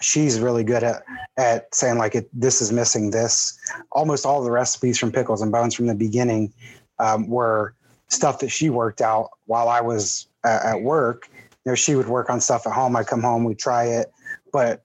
she's 0.00 0.38
really 0.38 0.62
good 0.62 0.84
at 0.84 1.02
at 1.36 1.74
saying 1.74 1.98
like 1.98 2.14
it, 2.14 2.28
this 2.32 2.62
is 2.62 2.70
missing 2.72 3.10
this. 3.10 3.58
Almost 3.92 4.24
all 4.24 4.44
the 4.44 4.50
recipes 4.50 4.96
from 4.96 5.10
pickles 5.10 5.42
and 5.42 5.50
bones 5.50 5.74
from 5.74 5.88
the 5.88 5.94
beginning 5.94 6.52
um, 7.00 7.28
were 7.28 7.74
stuff 8.08 8.38
that 8.40 8.50
she 8.50 8.70
worked 8.70 9.00
out 9.00 9.30
while 9.46 9.68
I 9.68 9.80
was 9.80 10.28
uh, 10.44 10.60
at 10.64 10.82
work. 10.82 11.28
You 11.64 11.72
know, 11.72 11.74
she 11.74 11.96
would 11.96 12.08
work 12.08 12.30
on 12.30 12.40
stuff 12.40 12.64
at 12.66 12.72
home. 12.72 12.94
I'd 12.94 13.08
come 13.08 13.22
home, 13.22 13.42
we'd 13.42 13.58
try 13.58 13.84
it, 13.86 14.12
but 14.52 14.84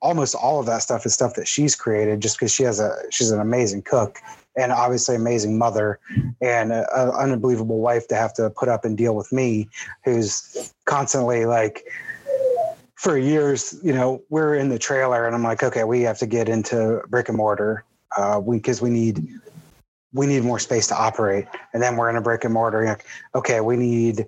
almost 0.00 0.34
all 0.34 0.60
of 0.60 0.66
that 0.66 0.82
stuff 0.82 1.06
is 1.06 1.14
stuff 1.14 1.34
that 1.34 1.48
she's 1.48 1.74
created 1.74 2.20
just 2.20 2.38
because 2.38 2.52
she 2.52 2.62
has 2.62 2.80
a 2.80 2.94
she's 3.10 3.30
an 3.30 3.40
amazing 3.40 3.82
cook 3.82 4.18
and 4.56 4.72
obviously 4.72 5.14
amazing 5.14 5.58
mother 5.58 5.98
and 6.40 6.72
an 6.72 6.84
unbelievable 7.18 7.80
wife 7.80 8.06
to 8.08 8.14
have 8.14 8.32
to 8.34 8.50
put 8.50 8.68
up 8.68 8.84
and 8.84 8.96
deal 8.96 9.14
with 9.14 9.32
me 9.32 9.68
who's 10.04 10.72
constantly 10.84 11.46
like 11.46 11.84
for 12.94 13.18
years 13.18 13.78
you 13.82 13.92
know 13.92 14.22
we're 14.30 14.54
in 14.54 14.68
the 14.68 14.78
trailer 14.78 15.26
and 15.26 15.34
i'm 15.34 15.42
like 15.42 15.62
okay 15.62 15.84
we 15.84 16.02
have 16.02 16.18
to 16.18 16.26
get 16.26 16.48
into 16.48 17.02
brick 17.08 17.28
and 17.28 17.36
mortar 17.36 17.84
uh, 18.16 18.40
we 18.42 18.56
because 18.56 18.80
we 18.80 18.90
need 18.90 19.26
we 20.16 20.26
need 20.26 20.42
more 20.42 20.58
space 20.58 20.86
to 20.88 20.96
operate. 20.96 21.46
And 21.72 21.82
then 21.82 21.96
we're 21.96 22.08
in 22.10 22.16
a 22.16 22.22
brick 22.22 22.44
and 22.44 22.54
mortar 22.54 22.84
like, 22.84 23.04
okay 23.34 23.60
we 23.60 23.76
need 23.76 24.26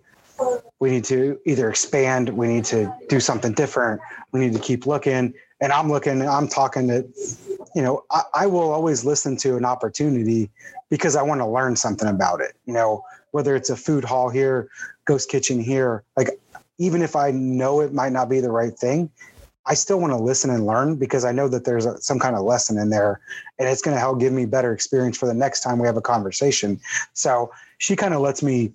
we 0.79 0.91
need 0.91 1.05
to 1.05 1.41
either 1.47 1.69
expand 1.69 2.29
we 2.29 2.47
need 2.47 2.65
to 2.67 2.95
do 3.09 3.19
something 3.19 3.53
different 3.53 4.01
we 4.31 4.39
need 4.39 4.53
to 4.53 4.61
keep 4.61 4.87
looking 4.87 5.35
and 5.61 5.73
I'm 5.73 5.91
looking, 5.91 6.23
I'm 6.23 6.49
talking 6.49 6.89
to, 6.89 7.07
you 7.75 7.83
know, 7.83 8.05
I, 8.11 8.23
I 8.35 8.47
will 8.47 8.71
always 8.71 9.05
listen 9.05 9.37
to 9.39 9.57
an 9.57 9.65
opportunity 9.65 10.51
because 10.91 11.17
I 11.17 11.23
want 11.23 11.41
to 11.41 11.47
learn 11.47 11.77
something 11.77 12.09
about 12.09 12.41
it. 12.41 12.57
You 12.67 12.75
know, 12.75 13.05
whether 13.33 13.57
it's 13.57 13.71
a 13.71 13.77
food 13.77 14.05
hall 14.05 14.31
here, 14.31 14.69
ghost 15.05 15.29
kitchen 15.31 15.61
here, 15.61 16.05
like 16.17 16.31
even 16.79 17.03
if 17.03 17.17
I 17.17 17.31
know 17.31 17.81
it 17.81 17.93
might 17.93 18.13
not 18.13 18.29
be 18.29 18.41
the 18.41 18.51
right 18.51 18.73
thing, 18.73 19.11
I 19.67 19.75
still 19.75 20.01
want 20.01 20.13
to 20.13 20.17
listen 20.17 20.49
and 20.49 20.65
learn 20.67 20.97
because 20.97 21.27
I 21.27 21.33
know 21.33 21.47
that 21.49 21.65
there's 21.65 21.85
a, 21.85 22.01
some 22.01 22.19
kind 22.19 22.35
of 22.35 22.43
lesson 22.43 22.79
in 22.79 22.89
there 22.89 23.21
and 23.59 23.69
it's 23.69 23.83
going 23.83 23.95
to 23.95 24.01
help 24.01 24.19
give 24.19 24.33
me 24.33 24.47
better 24.47 24.73
experience 24.73 25.19
for 25.19 25.27
the 25.27 25.35
next 25.35 25.61
time 25.61 25.79
we 25.79 25.87
have 25.87 25.99
a 25.99 26.03
conversation. 26.03 26.81
So 27.13 27.53
she 27.77 27.95
kind 27.95 28.15
of 28.15 28.21
lets 28.21 28.43
me 28.43 28.73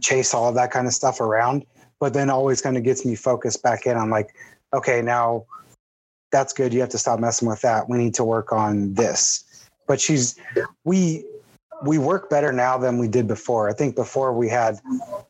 chase 0.00 0.32
all 0.32 0.48
of 0.48 0.54
that 0.54 0.70
kind 0.70 0.86
of 0.86 0.94
stuff 0.94 1.20
around, 1.20 1.66
but 2.00 2.14
then 2.14 2.30
always 2.30 2.62
kind 2.62 2.78
of 2.78 2.84
gets 2.84 3.04
me 3.04 3.16
focused 3.16 3.62
back 3.62 3.86
in 3.86 3.96
on 3.98 4.08
like, 4.08 4.34
okay, 4.72 5.02
now 5.02 5.44
that's 6.30 6.52
good. 6.52 6.72
You 6.74 6.80
have 6.80 6.90
to 6.90 6.98
stop 6.98 7.20
messing 7.20 7.48
with 7.48 7.60
that. 7.62 7.88
We 7.88 7.98
need 7.98 8.14
to 8.14 8.24
work 8.24 8.52
on 8.52 8.94
this. 8.94 9.44
But 9.86 10.00
she's 10.00 10.38
we 10.84 11.24
we 11.82 11.98
work 11.98 12.28
better 12.28 12.52
now 12.52 12.76
than 12.76 12.98
we 12.98 13.08
did 13.08 13.26
before. 13.26 13.68
I 13.68 13.72
think 13.72 13.94
before 13.94 14.32
we 14.32 14.48
had 14.48 14.78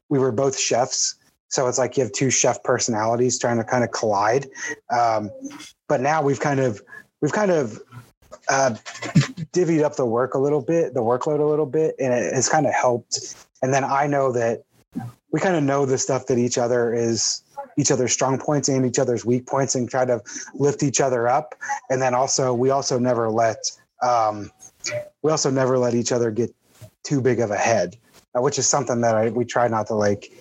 we 0.09 0.19
were 0.19 0.33
both 0.33 0.59
chefs. 0.59 1.15
So 1.49 1.67
it's 1.67 1.79
like 1.79 1.97
you 1.97 2.03
have 2.03 2.13
two 2.13 2.31
chef 2.31 2.63
personalities 2.63 3.39
trying 3.39 3.57
to 3.57 3.65
kind 3.65 3.85
of 3.85 3.91
collide. 3.91 4.49
Um, 4.91 5.31
but 5.89 6.01
now 6.01 6.23
we've 6.23 6.41
kind 6.41 6.61
of 6.61 6.83
we've 7.21 7.33
kind 7.33 7.51
of 7.51 7.81
uh, 8.51 8.75
divvied 9.53 9.83
up 9.83 9.97
the 9.97 10.07
work 10.07 10.35
a 10.35 10.39
little 10.39 10.63
bit, 10.63 10.95
the 10.95 11.01
workload 11.01 11.41
a 11.41 11.45
little 11.45 11.67
bit, 11.67 11.95
and 11.99 12.13
it 12.13 12.35
has 12.35 12.49
kind 12.49 12.67
of 12.67 12.75
helped. 12.75 13.37
And 13.63 13.73
then 13.73 13.85
I 13.85 14.07
know 14.07 14.33
that 14.33 14.65
we 15.31 15.41
kind 15.41 15.57
of 15.57 15.63
know 15.63 15.87
the 15.87 15.99
stuff 15.99 16.27
that 16.27 16.39
each 16.39 16.59
other 16.59 16.95
is 16.95 17.43
each 17.77 17.91
other's 17.91 18.13
strong 18.13 18.39
points 18.39 18.69
and 18.69 18.85
each 18.85 18.99
other's 18.99 19.25
weak 19.25 19.47
points 19.47 19.75
and 19.75 19.89
try 19.89 20.05
to 20.05 20.21
lift 20.55 20.83
each 20.83 21.01
other 21.01 21.29
up. 21.29 21.55
And 21.91 22.01
then 22.01 22.15
also, 22.15 22.53
we 22.53 22.71
also 22.71 22.99
never 22.99 23.31
let 23.31 23.59
um, 24.03 24.51
we 25.23 25.31
also 25.31 25.51
never 25.51 25.79
let 25.79 25.95
each 25.95 26.13
other 26.13 26.31
get 26.31 26.55
too 27.03 27.21
big 27.21 27.41
of 27.41 27.51
a 27.51 27.57
head, 27.57 27.97
uh, 28.37 28.41
which 28.41 28.59
is 28.59 28.69
something 28.69 29.01
that 29.01 29.17
I, 29.17 29.31
we 29.31 29.45
try 29.45 29.69
not 29.69 29.87
to 29.89 29.95
like. 29.95 30.33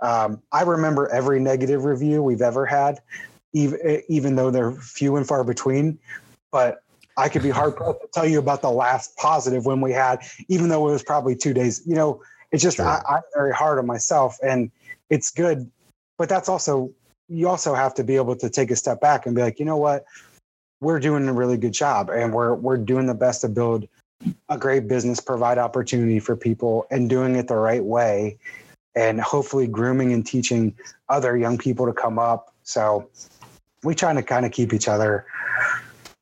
Um, 0.00 0.42
I 0.52 0.62
remember 0.62 1.08
every 1.08 1.40
negative 1.40 1.84
review 1.84 2.22
we've 2.22 2.42
ever 2.42 2.66
had, 2.66 3.00
even 3.52 4.02
even 4.08 4.36
though 4.36 4.50
they're 4.50 4.72
few 4.72 5.16
and 5.16 5.26
far 5.26 5.44
between. 5.44 5.98
But 6.50 6.82
I 7.16 7.28
could 7.28 7.42
be 7.42 7.50
hard 7.50 7.76
pressed 7.76 8.00
to 8.00 8.08
tell 8.12 8.26
you 8.26 8.38
about 8.38 8.62
the 8.62 8.70
last 8.70 9.16
positive 9.16 9.66
when 9.66 9.80
we 9.80 9.92
had, 9.92 10.20
even 10.48 10.68
though 10.68 10.88
it 10.88 10.92
was 10.92 11.02
probably 11.02 11.34
two 11.34 11.52
days. 11.52 11.82
You 11.86 11.96
know, 11.96 12.22
it's 12.52 12.62
just 12.62 12.76
sure. 12.76 12.86
I, 12.86 13.02
I'm 13.08 13.22
very 13.34 13.52
hard 13.52 13.78
on 13.78 13.86
myself, 13.86 14.36
and 14.42 14.70
it's 15.10 15.30
good 15.30 15.70
but 16.18 16.28
that's 16.28 16.48
also 16.48 16.92
you 17.28 17.48
also 17.48 17.74
have 17.74 17.94
to 17.94 18.04
be 18.04 18.16
able 18.16 18.36
to 18.36 18.50
take 18.50 18.70
a 18.70 18.76
step 18.76 19.00
back 19.00 19.26
and 19.26 19.34
be 19.34 19.42
like, 19.42 19.58
you 19.58 19.64
know 19.64 19.76
what, 19.76 20.04
we're 20.80 20.98
doing 20.98 21.28
a 21.28 21.32
really 21.32 21.56
good 21.56 21.72
job, 21.72 22.10
and 22.10 22.32
we're 22.32 22.54
we're 22.54 22.76
doing 22.76 23.06
the 23.06 23.14
best 23.14 23.40
to 23.42 23.48
build 23.48 23.88
a 24.48 24.58
great 24.58 24.88
business, 24.88 25.20
provide 25.20 25.58
opportunity 25.58 26.18
for 26.18 26.36
people, 26.36 26.86
and 26.90 27.08
doing 27.08 27.36
it 27.36 27.48
the 27.48 27.56
right 27.56 27.84
way, 27.84 28.38
and 28.94 29.20
hopefully 29.20 29.66
grooming 29.66 30.12
and 30.12 30.26
teaching 30.26 30.74
other 31.08 31.36
young 31.36 31.56
people 31.56 31.86
to 31.86 31.92
come 31.92 32.18
up. 32.18 32.52
So 32.64 33.08
we 33.84 33.94
trying 33.94 34.16
to 34.16 34.22
kind 34.22 34.44
of 34.44 34.52
keep 34.52 34.72
each 34.72 34.88
other 34.88 35.26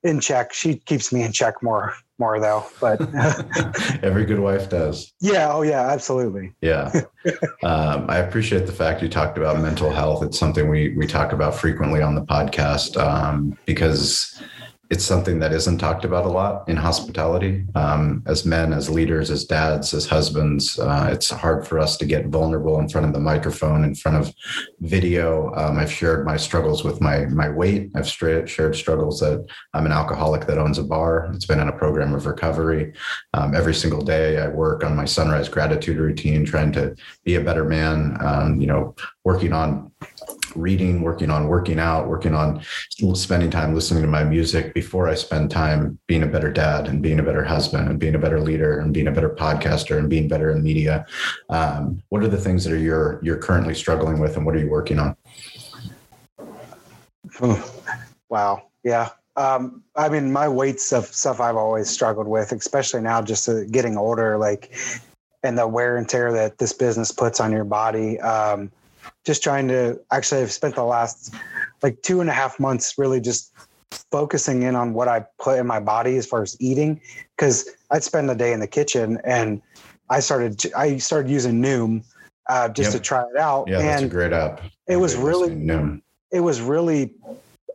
in 0.03 0.21
check. 0.21 0.53
She 0.53 0.77
keeps 0.77 1.13
me 1.13 1.23
in 1.23 1.33
check 1.33 1.63
more 1.63 1.95
more 2.19 2.41
though, 2.41 2.65
but 2.81 3.01
every 4.03 4.25
good 4.25 4.41
wife 4.41 4.69
does. 4.71 5.13
Yeah. 5.21 5.53
Oh 5.53 5.63
yeah, 5.63 5.89
absolutely. 5.89 6.53
Yeah. 6.61 7.03
um, 7.63 8.07
I 8.09 8.19
appreciate 8.19 8.67
the 8.67 8.73
fact 8.73 9.03
you 9.03 9.09
talked 9.09 9.37
about 9.39 9.61
mental 9.61 9.91
health. 9.91 10.23
It's 10.23 10.39
something 10.39 10.69
we, 10.69 10.95
we 10.97 11.07
talk 11.07 11.33
about 11.33 11.55
frequently 11.55 12.03
on 12.03 12.15
the 12.15 12.23
podcast 12.23 12.97
um, 12.97 13.59
because 13.67 14.43
it's 14.89 15.05
something 15.05 15.41
that 15.41 15.53
isn't 15.53 15.79
talked 15.79 16.05
about 16.05 16.27
a 16.27 16.29
lot 16.29 16.69
in 16.69 16.77
hospitality. 16.77 17.65
Um, 17.75 18.23
as 18.27 18.47
men, 18.47 18.73
as 18.73 18.89
leaders, 18.89 19.31
as 19.31 19.45
dads, 19.45 19.93
as 19.93 20.07
husbands, 20.07 20.79
uh, 20.79 21.09
it's 21.13 21.31
hard 21.31 21.67
for 21.67 21.79
us 21.79 21.97
to 21.97 22.07
get 22.07 22.27
vulnerable 22.27 22.79
in 22.79 22.89
front 22.89 23.07
of 23.07 23.13
the 23.13 23.21
microphone, 23.21 23.83
in 23.85 23.95
front 23.95 24.17
of 24.17 24.33
video. 24.81 25.53
Um, 25.55 25.79
I've 25.79 25.91
shared 25.93 26.25
my 26.25 26.37
struggles 26.37 26.85
with 26.85 27.01
my 27.01 27.27
my 27.27 27.49
weight. 27.49 27.91
I've 27.97 28.09
straight, 28.09 28.49
shared 28.49 28.77
struggles 28.77 29.19
that 29.21 29.45
I'm 29.75 29.87
an 29.87 29.93
alcoholic 29.93 30.47
that 30.47 30.59
owns 30.59 30.79
a 30.79 30.85
bar. 30.85 31.31
It's 31.35 31.47
been 31.47 31.61
in 31.61 31.69
a 31.69 31.77
program 31.77 32.15
of 32.15 32.27
recovery. 32.27 32.93
Um, 33.35 33.55
every 33.55 33.75
single 33.75 34.03
day, 34.03 34.39
I 34.39 34.49
work 34.49 34.85
on 34.85 34.95
my 34.95 35.05
sunrise 35.05 35.49
gratitude 35.49 35.99
routine, 35.99 36.45
trying 36.45 36.73
to 36.73 36.95
be 37.25 37.35
a 37.35 37.41
better 37.41 37.65
man. 37.65 38.17
Um, 38.21 38.61
you 38.61 38.69
know, 38.69 38.95
working 39.25 39.53
on 39.53 39.91
reading, 40.57 41.03
working 41.03 41.31
on 41.31 41.49
working 41.49 41.79
out, 41.79 42.09
working 42.09 42.35
on 42.35 42.63
spending 43.15 43.51
time 43.51 43.75
listening 43.75 44.03
to 44.03 44.09
my 44.09 44.25
music 44.25 44.75
before 44.75 45.09
I 45.09 45.15
spend 45.15 45.51
time 45.51 45.99
being 46.07 46.23
a 46.23 46.27
better 46.27 46.51
dad 46.51 46.89
and 46.89 47.03
being 47.03 47.21
a 47.21 47.23
better 47.23 47.45
husband 47.45 47.89
and 47.89 47.99
being 47.99 48.15
a 48.15 48.19
better 48.19 48.41
leader 48.41 48.79
and 48.79 48.93
being 48.93 49.09
a 49.09 49.13
better 49.13 49.31
podcaster 49.31 49.99
and 49.99 50.09
being 50.09 50.29
better 50.29 50.51
in 50.51 50.63
media. 50.63 51.07
Um, 51.49 52.03
what 52.09 52.23
are 52.23 52.29
the 52.29 52.39
things 52.39 52.65
that 52.65 52.73
are 52.73 52.79
you're 52.79 53.21
you're 53.23 53.39
currently 53.39 53.75
struggling 53.75 54.19
with, 54.21 54.37
and 54.37 54.47
what 54.47 54.55
are 54.55 54.59
you 54.59 54.71
working 54.71 54.99
on? 54.99 55.17
wow, 58.29 58.69
yeah. 58.85 59.11
Um, 59.37 59.83
I 59.95 60.09
mean, 60.09 60.33
my 60.33 60.49
weight 60.49 60.81
stuff 60.81 61.13
stuff 61.13 61.41
I've 61.41 61.57
always 61.57 61.91
struggled 61.91 62.27
with, 62.27 62.53
especially 62.53 63.03
now, 63.03 63.21
just 63.21 63.49
uh, 63.49 63.65
getting 63.65 63.97
older, 63.97 64.39
like 64.39 64.75
and 65.43 65.57
the 65.57 65.67
wear 65.67 65.97
and 65.97 66.09
tear 66.09 66.33
that 66.33 66.59
this 66.59 66.73
business 66.73 67.13
puts 67.13 67.41
on 67.41 67.53
your 67.53 67.65
body. 67.65 68.19
Um, 68.21 68.71
just 69.27 69.43
trying 69.43 69.69
to 69.69 70.01
actually 70.13 70.41
I've 70.41 70.53
spent 70.53 70.77
the 70.77 70.85
last 70.85 71.35
like 71.83 72.01
two 72.03 72.21
and 72.21 72.31
a 72.31 72.33
half 72.33 72.59
months 72.61 72.95
really 72.97 73.21
just 73.21 73.53
focusing 74.11 74.63
in 74.63 74.75
on 74.75 74.95
what 74.95 75.09
I 75.09 75.27
put 75.39 75.59
in 75.59 75.67
my 75.67 75.81
body 75.81 76.17
as 76.17 76.27
far 76.27 76.43
as 76.43 76.57
eating 76.61 77.01
because 77.37 77.69
I'd 77.91 78.05
spend 78.05 78.29
the 78.29 78.35
day 78.35 78.53
in 78.53 78.61
the 78.61 78.69
kitchen 78.69 79.19
and 79.25 79.61
I 80.09 80.21
started 80.21 80.65
I 80.77 80.99
started 80.99 81.31
using 81.31 81.61
Noom 81.61 82.05
uh, 82.49 82.69
just 82.69 82.93
yep. 82.93 83.03
to 83.03 83.07
try 83.07 83.23
it 83.23 83.37
out. 83.37 83.69
Yeah, 83.69 83.79
that's 83.79 84.03
a 84.03 84.09
great 84.09 84.33
app. 84.33 84.63
It 84.87 84.97
was 84.97 85.17
really 85.17 85.51
Noom. 85.51 86.01
It 86.31 86.41
was 86.41 86.61
really 86.61 87.13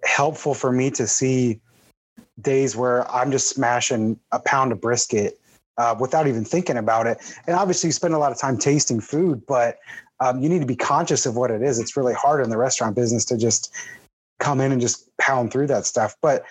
helpful 0.03 0.53
for 0.53 0.71
me 0.71 0.89
to 0.91 1.05
see 1.05 1.59
days 2.39 2.75
where 2.75 3.09
I'm 3.11 3.31
just 3.31 3.49
smashing 3.49 4.17
a 4.31 4.39
pound 4.39 4.71
of 4.71 4.79
brisket 4.79 5.39
uh, 5.77 5.95
without 5.99 6.27
even 6.27 6.45
thinking 6.45 6.77
about 6.77 7.07
it. 7.07 7.17
And 7.47 7.55
obviously, 7.55 7.89
you 7.89 7.91
spend 7.91 8.13
a 8.13 8.17
lot 8.17 8.31
of 8.31 8.37
time 8.37 8.57
tasting 8.57 9.01
food, 9.01 9.45
but 9.45 9.79
um, 10.21 10.41
you 10.41 10.47
need 10.47 10.59
to 10.59 10.67
be 10.67 10.75
conscious 10.75 11.25
of 11.25 11.35
what 11.35 11.51
it 11.51 11.61
is. 11.61 11.79
It's 11.79 11.97
really 11.97 12.13
hard 12.13 12.43
in 12.43 12.49
the 12.49 12.57
restaurant 12.57 12.95
business 12.95 13.25
to 13.25 13.37
just 13.37 13.73
come 14.39 14.61
in 14.61 14.71
and 14.71 14.79
just 14.79 15.09
pound 15.17 15.51
through 15.51 15.67
that 15.67 15.85
stuff. 15.85 16.15
But 16.21 16.45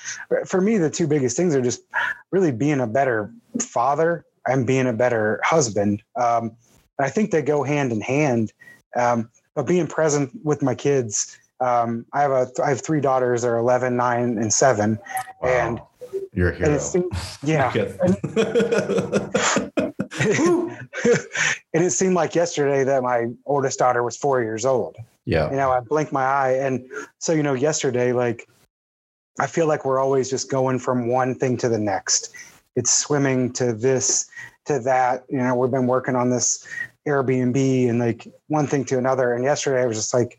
for 0.45 0.61
me, 0.61 0.77
the 0.77 0.91
two 0.91 1.07
biggest 1.07 1.37
things 1.37 1.55
are 1.55 1.63
just 1.63 1.83
really 2.31 2.53
being 2.53 2.81
a 2.81 2.87
better 2.87 3.33
father 3.61 4.25
and 4.47 4.67
being 4.67 4.87
a 4.87 4.93
better 4.93 5.41
husband. 5.45 6.03
Um, 6.17 6.57
I 6.99 7.11
think 7.11 7.31
they 7.31 7.43
go 7.43 7.63
hand 7.63 7.93
in 7.93 8.01
hand. 8.01 8.53
Um, 8.97 9.31
but 9.55 9.67
being 9.67 9.87
present 9.87 10.33
with 10.45 10.63
my 10.63 10.75
kids, 10.75 11.39
um, 11.61 12.07
I 12.13 12.23
have 12.23 12.31
a 12.31 12.51
I 12.63 12.71
have 12.71 12.81
three 12.81 13.01
daughters. 13.01 13.43
They're 13.43 13.59
11, 13.59 13.97
9, 13.97 14.39
and 14.39 14.53
seven, 14.53 14.99
wow. 15.43 15.49
and 15.49 15.81
you're 16.33 16.51
a 16.51 16.57
hero. 16.57 16.71
And 16.95 17.05
yeah. 17.43 17.73
and 21.73 21.85
it 21.85 21.91
seemed 21.91 22.15
like 22.15 22.35
yesterday 22.35 22.85
that 22.85 23.03
my 23.03 23.27
oldest 23.47 23.79
daughter 23.79 24.03
was 24.03 24.17
four 24.17 24.43
years 24.43 24.65
old. 24.65 24.97
Yeah. 25.25 25.51
You 25.51 25.57
know, 25.57 25.71
I 25.71 25.81
blinked 25.81 26.13
my 26.13 26.25
eye. 26.25 26.53
And 26.53 26.85
so, 27.19 27.33
you 27.33 27.43
know, 27.43 27.55
yesterday, 27.55 28.13
like, 28.13 28.49
I 29.39 29.47
feel 29.47 29.67
like 29.67 29.85
we're 29.85 30.01
always 30.01 30.29
just 30.29 30.51
going 30.51 30.79
from 30.79 31.09
one 31.09 31.35
thing 31.35 31.57
to 31.59 31.69
the 31.69 31.79
next. 31.79 32.35
It's 32.75 32.91
swimming 32.91 33.53
to 33.55 33.73
this, 33.73 34.29
to 34.67 34.81
that. 34.81 35.25
You 35.29 35.39
know, 35.39 35.55
we've 35.55 35.71
been 35.71 35.87
working 35.87 36.17
on 36.17 36.31
this 36.31 36.67
Airbnb 37.07 37.89
and 37.89 37.99
like 37.99 38.27
one 38.49 38.67
thing 38.67 38.85
to 38.87 38.99
another. 38.99 39.33
And 39.33 39.45
yesterday 39.45 39.83
I 39.83 39.87
was 39.87 39.97
just 39.97 40.13
like, 40.13 40.39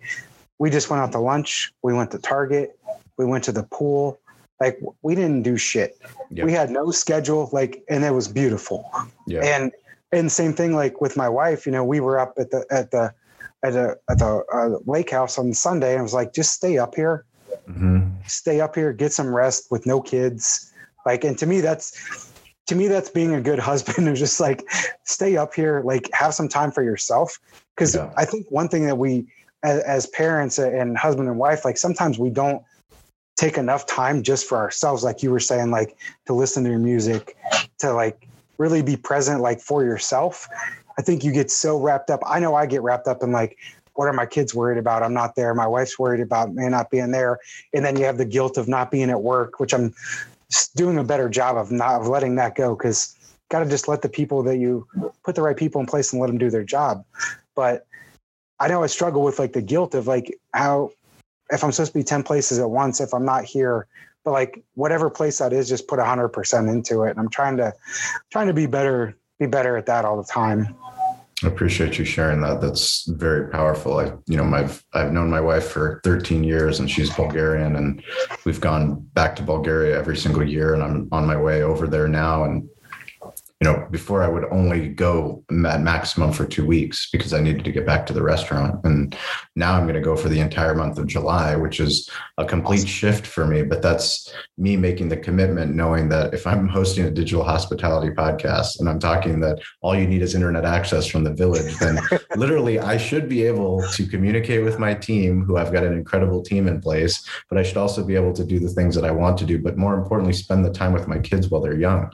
we 0.59 0.69
just 0.69 0.89
went 0.89 1.01
out 1.01 1.11
to 1.13 1.19
lunch. 1.19 1.71
We 1.82 1.93
went 1.93 2.11
to 2.11 2.19
Target. 2.19 2.77
We 3.17 3.25
went 3.25 3.43
to 3.45 3.51
the 3.51 3.63
pool. 3.63 4.19
Like 4.59 4.79
we 5.01 5.15
didn't 5.15 5.41
do 5.41 5.57
shit. 5.57 5.97
Yep. 6.29 6.45
We 6.45 6.51
had 6.51 6.69
no 6.69 6.91
schedule. 6.91 7.49
Like, 7.51 7.84
and 7.89 8.03
it 8.03 8.13
was 8.13 8.27
beautiful. 8.27 8.91
Yeah. 9.25 9.43
And 9.43 9.71
and 10.12 10.32
same 10.32 10.53
thing 10.53 10.74
like 10.74 11.01
with 11.01 11.18
my 11.18 11.30
wife. 11.30 11.66
You 11.66 11.72
know, 11.72 11.84
we 11.84 11.99
were 11.99 12.20
up 12.20 12.34
at 12.38 12.51
the 12.51 12.66
at 12.70 12.91
the 12.91 13.14
at 13.64 13.74
the 13.74 13.97
at 14.09 14.20
the 14.20 14.43
uh, 14.53 14.80
lake 14.89 15.12
house 15.12 15.38
on 15.38 15.53
Sunday, 15.53 15.91
and 15.91 15.99
I 15.99 16.03
was 16.03 16.14
like, 16.14 16.34
just 16.34 16.53
stay 16.53 16.78
up 16.78 16.95
here. 16.95 17.26
Mm-hmm. 17.70 18.09
Stay 18.28 18.62
up 18.62 18.76
here, 18.76 18.93
get 18.93 19.14
some 19.14 19.34
rest 19.34 19.68
with 19.72 19.86
no 19.86 20.01
kids. 20.01 20.72
Like, 21.05 21.24
and 21.24 21.38
to 21.38 21.45
me, 21.45 21.62
that's 21.62 22.32
to 22.68 22.76
me 22.76 22.88
that's 22.88 23.09
being 23.09 23.34
a 23.34 23.41
good 23.41 23.59
husband 23.72 24.07
and 24.07 24.16
just 24.18 24.39
like 24.39 24.64
stay 25.03 25.38
up 25.38 25.53
here 25.53 25.82
like 25.84 26.09
have 26.14 26.34
some 26.34 26.47
time 26.47 26.72
for 26.72 26.84
yourself 26.84 27.39
because 27.76 27.95
yeah. 27.95 28.12
i 28.16 28.24
think 28.24 28.49
one 28.49 28.70
thing 28.70 28.86
that 28.86 28.97
we 28.97 29.28
as, 29.64 29.82
as, 29.82 30.07
parents 30.07 30.57
and 30.57 30.97
husband 30.97 31.28
and 31.28 31.38
wife 31.38 31.66
like 31.66 31.78
sometimes 31.78 32.18
we 32.18 32.30
don't 32.30 32.64
take 33.36 33.57
enough 33.57 33.86
time 33.88 34.24
just 34.24 34.47
for 34.47 34.57
ourselves 34.57 35.03
like 35.03 35.22
you 35.22 35.32
were 35.32 35.39
saying 35.39 35.70
like 35.70 35.97
to 36.26 36.34
listen 36.34 36.64
to 36.64 36.70
your 36.70 36.80
music 36.80 37.36
to 37.78 37.91
like 37.91 38.28
really 38.62 38.84
be 38.84 38.95
present 38.95 39.41
like 39.41 39.59
for 39.59 39.84
yourself 39.84 40.47
i 40.99 41.01
think 41.01 41.24
you 41.24 41.32
get 41.32 41.49
so 41.49 41.80
wrapped 41.80 42.09
up. 42.09 42.22
I 42.26 42.39
know 42.39 42.53
i 42.55 42.66
get 42.66 42.84
wrapped 42.84 43.07
up 43.07 43.24
in 43.24 43.32
like 43.32 43.57
what 43.95 44.07
are 44.07 44.14
my 44.14 44.26
kids 44.26 44.55
worried 44.55 44.78
about? 44.78 45.03
I'm 45.03 45.14
not 45.14 45.36
there. 45.36 45.53
My 45.53 45.68
wife's 45.68 45.99
worried 45.99 46.22
about 46.22 46.55
me 46.55 46.70
not 46.70 46.89
being 46.89 47.12
there. 47.12 47.39
And 47.74 47.84
then 47.84 47.97
you 47.97 48.05
have 48.05 48.18
the 48.18 48.24
guilt 48.24 48.57
of 48.57 48.70
not 48.70 48.89
being 48.89 49.09
at 49.09 49.22
work 49.22 49.59
which 49.59 49.74
i'm 49.74 49.93
doing 50.76 50.97
a 50.97 51.03
better 51.03 51.30
job 51.30 51.57
of 51.57 51.72
not 51.72 52.01
of 52.01 52.07
letting 52.07 52.36
that 52.36 52.55
go 52.55 52.76
because 52.76 53.16
got 53.49 53.64
to 53.64 53.70
just 53.70 53.88
let 53.88 54.01
the 54.01 54.09
people 54.09 54.43
that 54.43 54.57
you 54.57 54.88
put 55.24 55.36
the 55.36 55.41
right 55.41 55.57
people 55.57 55.82
in 55.82 55.88
place 55.88 56.14
and 56.14 56.22
let 56.22 56.28
them 56.28 56.38
do 56.38 56.49
their 56.49 56.64
job. 56.64 57.03
But 57.55 57.86
i 58.62 58.68
know 58.68 58.84
i 58.84 58.88
struggle 58.88 59.24
with 59.24 59.39
like 59.39 59.53
the 59.53 59.62
guilt 59.62 59.95
of 59.95 60.07
like 60.07 60.38
how 60.53 60.91
if 61.49 61.64
i'm 61.64 61.72
supposed 61.72 61.91
to 61.91 61.97
be 61.97 62.03
10 62.03 62.24
places 62.24 62.59
at 62.59 62.70
once 62.70 63.01
if 63.01 63.14
i'm 63.14 63.26
not 63.26 63.43
here 63.43 63.88
but 64.24 64.32
like 64.32 64.63
whatever 64.76 65.09
place 65.09 65.39
that 65.39 65.53
is 65.53 65.67
just 65.67 65.88
put 65.88 65.99
100% 65.99 66.69
into 66.69 67.03
it 67.03 67.11
and 67.11 67.19
i'm 67.19 67.30
trying 67.30 67.57
to 67.57 67.74
trying 68.32 68.47
to 68.47 68.53
be 68.53 68.65
better 68.65 69.17
be 69.39 69.47
better 69.47 69.78
at 69.78 69.86
that 69.86 70.05
all 70.05 70.17
the 70.17 70.28
time 70.32 70.76
I 71.43 71.47
appreciate 71.47 71.97
you 71.97 72.05
sharing 72.05 72.41
that. 72.41 72.61
That's 72.61 73.05
very 73.07 73.49
powerful. 73.49 73.99
I, 73.99 74.13
you 74.28 74.38
know, 74.38 74.43
I've 74.55 74.86
I've 74.93 75.11
known 75.11 75.30
my 75.30 75.41
wife 75.41 75.67
for 75.67 75.99
13 76.03 76.43
years, 76.43 76.80
and 76.80 76.89
she's 76.89 77.09
Bulgarian, 77.15 77.76
and 77.78 78.03
we've 78.45 78.61
gone 78.61 78.99
back 79.13 79.36
to 79.38 79.43
Bulgaria 79.43 79.97
every 79.97 80.17
single 80.17 80.47
year, 80.47 80.76
and 80.76 80.84
I'm 80.84 81.09
on 81.11 81.26
my 81.26 81.36
way 81.36 81.63
over 81.63 81.88
there 81.88 82.07
now. 82.07 82.43
And 82.43 82.69
you 83.62 83.68
know, 83.68 83.88
before 83.91 84.24
I 84.24 84.28
would 84.28 84.45
only 84.45 84.88
go 84.88 85.43
at 85.68 85.82
maximum 85.82 86.34
for 86.34 86.47
two 86.47 86.66
weeks 86.66 87.09
because 87.12 87.32
I 87.32 87.41
needed 87.41 87.64
to 87.64 87.72
get 87.72 87.86
back 87.86 88.07
to 88.07 88.14
the 88.14 88.24
restaurant. 88.24 88.84
And 88.84 89.16
now 89.55 89.76
I'm 89.76 89.84
going 89.84 89.93
to 89.93 90.01
go 90.01 90.16
for 90.16 90.30
the 90.30 90.39
entire 90.39 90.74
month 90.74 90.97
of 90.97 91.05
July, 91.05 91.55
which 91.55 91.80
is 91.80 92.09
a 92.39 92.45
complete 92.45 92.88
shift 92.88 93.28
for 93.28 93.45
me. 93.45 93.62
But 93.62 93.84
that's 93.84 94.34
me 94.57 94.78
making 94.78 95.09
the 95.09 95.18
commitment, 95.18 95.76
knowing 95.76 96.09
that 96.09 96.34
if 96.34 96.47
I'm 96.47 96.68
hosting 96.68 97.05
a 97.05 97.12
digital 97.12 97.43
hospitality 97.43 98.09
podcast 98.09 98.80
and 98.80 98.89
I'm 98.89 98.97
talking 98.97 99.39
that 99.41 99.59
all 99.82 99.95
you 99.95 100.07
need 100.07 100.24
is 100.24 100.34
internet 100.34 100.66
access 100.66 101.05
from 101.05 101.24
the 101.24 101.34
village, 101.34 101.78
then 101.78 101.99
literally 102.36 102.80
I 102.80 102.97
should 102.97 103.30
be 103.30 103.43
able 103.43 103.88
to 103.91 104.07
communicate 104.07 104.64
with 104.64 104.80
my 104.80 104.95
team, 104.95 105.43
who 105.43 105.57
I've 105.57 105.72
got 105.72 105.84
an 105.84 105.93
incredible 105.93 106.41
team 106.41 106.68
in 106.68 106.82
place, 106.82 107.24
but 107.47 107.59
I 107.59 107.64
should 107.64 107.78
also 107.78 108.03
be 108.03 108.16
able 108.16 108.34
to 108.34 108.43
do 108.43 108.57
the 108.57 108.70
things 108.70 108.95
that 108.95 109.05
I 109.05 109.12
want 109.12 109.38
to 109.38 109.45
do. 109.45 109.59
But 109.59 109.78
more 109.78 109.93
importantly, 109.93 110.34
spend 110.34 110.66
the 110.66 110.74
time 110.74 110.93
with 110.93 111.07
my 111.07 111.20
kids 111.20 111.49
while 111.49 111.62
they're 111.62 111.78
young. 111.78 112.12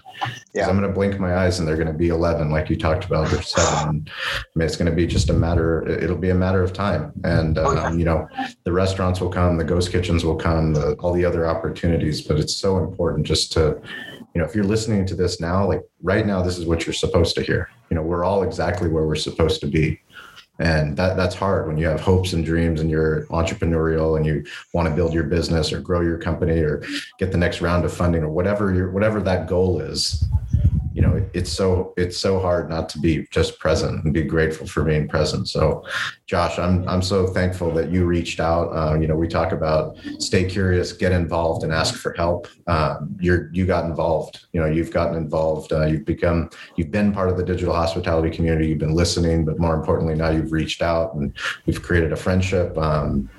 Yeah. 0.54 0.68
I'm 0.68 0.78
going 0.78 0.86
to 0.90 0.94
blink 0.94 1.18
my 1.22 1.37
eyes 1.38 1.60
and 1.60 1.68
they're 1.68 1.76
going 1.76 1.88
to 1.88 1.94
be 1.94 2.10
11 2.10 2.50
like 2.50 2.70
you 2.70 2.76
talked 2.76 3.06
about 3.06 3.30
they're 3.30 3.42
seven. 3.42 4.08
I 4.10 4.44
mean 4.56 4.66
it's 4.66 4.76
going 4.76 4.90
to 4.90 4.96
be 4.96 5.08
just 5.08 5.30
a 5.30 5.34
matter 5.34 5.88
it'll 5.88 6.18
be 6.18 6.32
a 6.32 6.36
matter 6.36 6.64
of 6.64 6.74
time. 6.74 7.14
And 7.24 7.58
oh, 7.58 7.78
um, 7.78 8.00
you 8.00 8.06
know 8.06 8.28
the 8.64 8.72
restaurants 8.72 9.22
will 9.22 9.30
come 9.30 9.58
the 9.58 9.64
ghost 9.64 9.92
kitchens 9.92 10.26
will 10.26 10.36
come 10.36 10.74
the, 10.74 10.94
all 10.96 11.14
the 11.14 11.26
other 11.26 11.48
opportunities 11.48 12.22
but 12.22 12.38
it's 12.38 12.56
so 12.56 12.78
important 12.78 13.26
just 13.26 13.52
to 13.54 13.80
you 14.34 14.42
know 14.42 14.46
if 14.46 14.56
you're 14.56 14.64
listening 14.64 15.06
to 15.06 15.16
this 15.16 15.40
now 15.40 15.68
like 15.68 15.84
right 16.02 16.26
now 16.26 16.42
this 16.42 16.58
is 16.58 16.66
what 16.66 16.86
you're 16.86 16.94
supposed 16.94 17.36
to 17.36 17.44
hear. 17.44 17.70
You 17.90 17.96
know 17.96 18.02
we're 18.04 18.24
all 18.24 18.44
exactly 18.44 18.90
where 18.90 19.06
we're 19.06 19.16
supposed 19.16 19.62
to 19.62 19.68
be. 19.68 20.02
And 20.60 20.98
that 20.98 21.18
that's 21.18 21.36
hard 21.36 21.68
when 21.68 21.78
you 21.78 21.86
have 21.88 22.02
hopes 22.02 22.34
and 22.34 22.44
dreams 22.44 22.82
and 22.82 22.90
you're 22.90 23.26
entrepreneurial 23.28 24.18
and 24.18 24.26
you 24.26 24.44
want 24.74 24.90
to 24.90 24.96
build 24.96 25.14
your 25.14 25.24
business 25.24 25.72
or 25.72 25.80
grow 25.80 26.02
your 26.02 26.18
company 26.18 26.60
or 26.60 26.84
get 27.20 27.32
the 27.32 27.38
next 27.38 27.62
round 27.62 27.86
of 27.86 27.94
funding 27.94 28.24
or 28.24 28.30
whatever 28.30 28.74
your 28.74 28.90
whatever 28.92 29.22
that 29.22 29.48
goal 29.48 29.80
is 29.80 30.26
you 30.98 31.04
know 31.04 31.24
it's 31.36 31.52
so 31.52 31.94
it's 31.96 32.18
so 32.18 32.40
hard 32.40 32.72
not 32.72 32.90
to 32.90 32.98
be 32.98 33.28
just 33.30 33.60
present 33.60 34.04
and 34.04 34.12
be 34.12 34.24
grateful 34.24 34.66
for 34.66 34.84
being 34.84 35.08
present. 35.08 35.48
So 35.48 35.86
josh 36.26 36.58
i'm 36.58 36.90
i'm 36.90 37.04
so 37.04 37.28
thankful 37.28 37.70
that 37.76 37.92
you 37.92 38.06
reached 38.06 38.40
out. 38.40 38.70
Uh, 38.80 38.96
you 39.00 39.06
know 39.06 39.16
we 39.16 39.28
talk 39.28 39.52
about 39.52 39.96
stay 40.18 40.44
curious 40.44 40.92
get 40.92 41.12
involved 41.12 41.64
and 41.64 41.72
ask 41.72 41.94
for 41.94 42.14
help. 42.14 42.48
Um, 42.66 43.16
you're 43.20 43.52
you 43.54 43.68
got 43.68 43.86
involved. 43.86 44.48
You 44.54 44.60
know 44.62 44.66
you've 44.66 44.90
gotten 44.90 45.16
involved. 45.16 45.72
Uh, 45.72 45.86
you've 45.86 46.06
become 46.06 46.50
you've 46.78 46.90
been 46.90 47.14
part 47.14 47.30
of 47.30 47.38
the 47.38 47.44
digital 47.44 47.76
hospitality 47.76 48.36
community. 48.36 48.70
You've 48.70 48.80
been 48.80 48.96
listening 48.96 49.46
but 49.46 49.60
more 49.60 49.76
importantly 49.76 50.16
now 50.16 50.32
you've 50.32 50.52
reached 50.52 50.82
out 50.82 51.14
and 51.14 51.32
we've 51.68 51.84
created 51.84 52.12
a 52.12 52.16
friendship. 52.16 52.76
Um, 52.76 53.30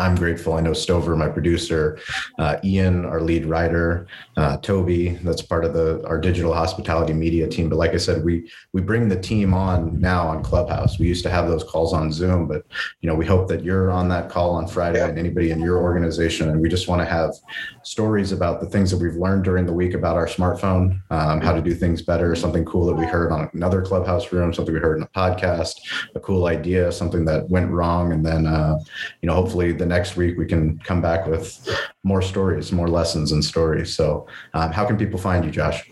I'm 0.00 0.14
grateful. 0.14 0.54
I 0.54 0.60
know 0.60 0.72
Stover, 0.72 1.14
my 1.14 1.28
producer, 1.28 1.98
uh, 2.38 2.56
Ian, 2.64 3.04
our 3.04 3.20
lead 3.20 3.44
writer, 3.44 4.06
uh, 4.38 4.56
Toby, 4.58 5.10
that's 5.22 5.42
part 5.42 5.64
of 5.64 5.74
the 5.74 6.02
our 6.06 6.18
digital 6.18 6.54
hospitality 6.54 7.12
media 7.12 7.46
team. 7.46 7.68
But 7.68 7.76
like 7.76 7.92
I 7.92 7.98
said, 7.98 8.24
we 8.24 8.50
we 8.72 8.80
bring 8.80 9.08
the 9.08 9.20
team 9.20 9.52
on 9.52 10.00
now 10.00 10.26
on 10.26 10.42
Clubhouse. 10.42 10.98
We 10.98 11.06
used 11.06 11.22
to 11.24 11.30
have 11.30 11.48
those 11.48 11.64
calls 11.64 11.92
on 11.92 12.10
Zoom, 12.12 12.48
but 12.48 12.64
you 13.02 13.08
know 13.08 13.14
we 13.14 13.26
hope 13.26 13.46
that 13.48 13.62
you're 13.62 13.90
on 13.90 14.08
that 14.08 14.30
call 14.30 14.52
on 14.54 14.66
Friday 14.66 15.06
and 15.06 15.18
anybody 15.18 15.50
in 15.50 15.60
your 15.60 15.78
organization. 15.78 16.48
And 16.48 16.60
we 16.60 16.70
just 16.70 16.88
want 16.88 17.02
to 17.02 17.06
have 17.06 17.34
stories 17.82 18.32
about 18.32 18.60
the 18.60 18.66
things 18.66 18.90
that 18.90 18.98
we've 18.98 19.16
learned 19.16 19.44
during 19.44 19.66
the 19.66 19.72
week 19.72 19.92
about 19.92 20.16
our 20.16 20.26
smartphone, 20.26 21.00
um, 21.10 21.40
how 21.42 21.52
to 21.52 21.60
do 21.60 21.74
things 21.74 22.00
better, 22.00 22.34
something 22.34 22.64
cool 22.64 22.86
that 22.86 22.94
we 22.94 23.04
heard 23.04 23.32
on 23.32 23.50
another 23.52 23.82
Clubhouse 23.82 24.32
room, 24.32 24.54
something 24.54 24.72
we 24.72 24.80
heard 24.80 24.96
in 24.96 25.02
a 25.02 25.08
podcast, 25.08 25.74
a 26.14 26.20
cool 26.20 26.46
idea, 26.46 26.90
something 26.90 27.26
that 27.26 27.48
went 27.50 27.70
wrong, 27.70 28.12
and 28.12 28.24
then 28.24 28.46
uh, 28.46 28.78
you 29.20 29.26
know 29.26 29.34
hopefully 29.34 29.72
the 29.72 29.89
next 29.90 30.16
week 30.16 30.38
we 30.38 30.46
can 30.46 30.78
come 30.78 31.02
back 31.02 31.26
with 31.26 31.68
more 32.02 32.22
stories, 32.22 32.72
more 32.72 32.88
lessons 32.88 33.32
and 33.32 33.44
stories. 33.44 33.94
So, 33.94 34.26
um, 34.54 34.72
how 34.72 34.86
can 34.86 34.96
people 34.96 35.18
find 35.18 35.44
you, 35.44 35.50
Josh? 35.50 35.90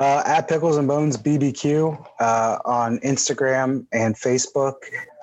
Uh, 0.00 0.22
at 0.26 0.48
Pickles 0.48 0.76
and 0.76 0.86
Bones 0.86 1.16
BBQ 1.16 2.06
uh, 2.20 2.58
on 2.64 2.98
Instagram 3.00 3.84
and 3.92 4.14
Facebook. 4.14 4.74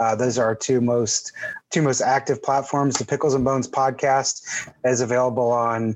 Uh, 0.01 0.15
those 0.15 0.37
are 0.37 0.45
our 0.45 0.55
two 0.55 0.81
most 0.81 1.31
two 1.71 1.81
most 1.81 2.01
active 2.01 2.43
platforms. 2.43 2.97
The 2.97 3.05
Pickles 3.05 3.33
and 3.33 3.43
Bones 3.45 3.67
podcast 3.67 4.69
is 4.83 5.01
available 5.01 5.49
on 5.51 5.95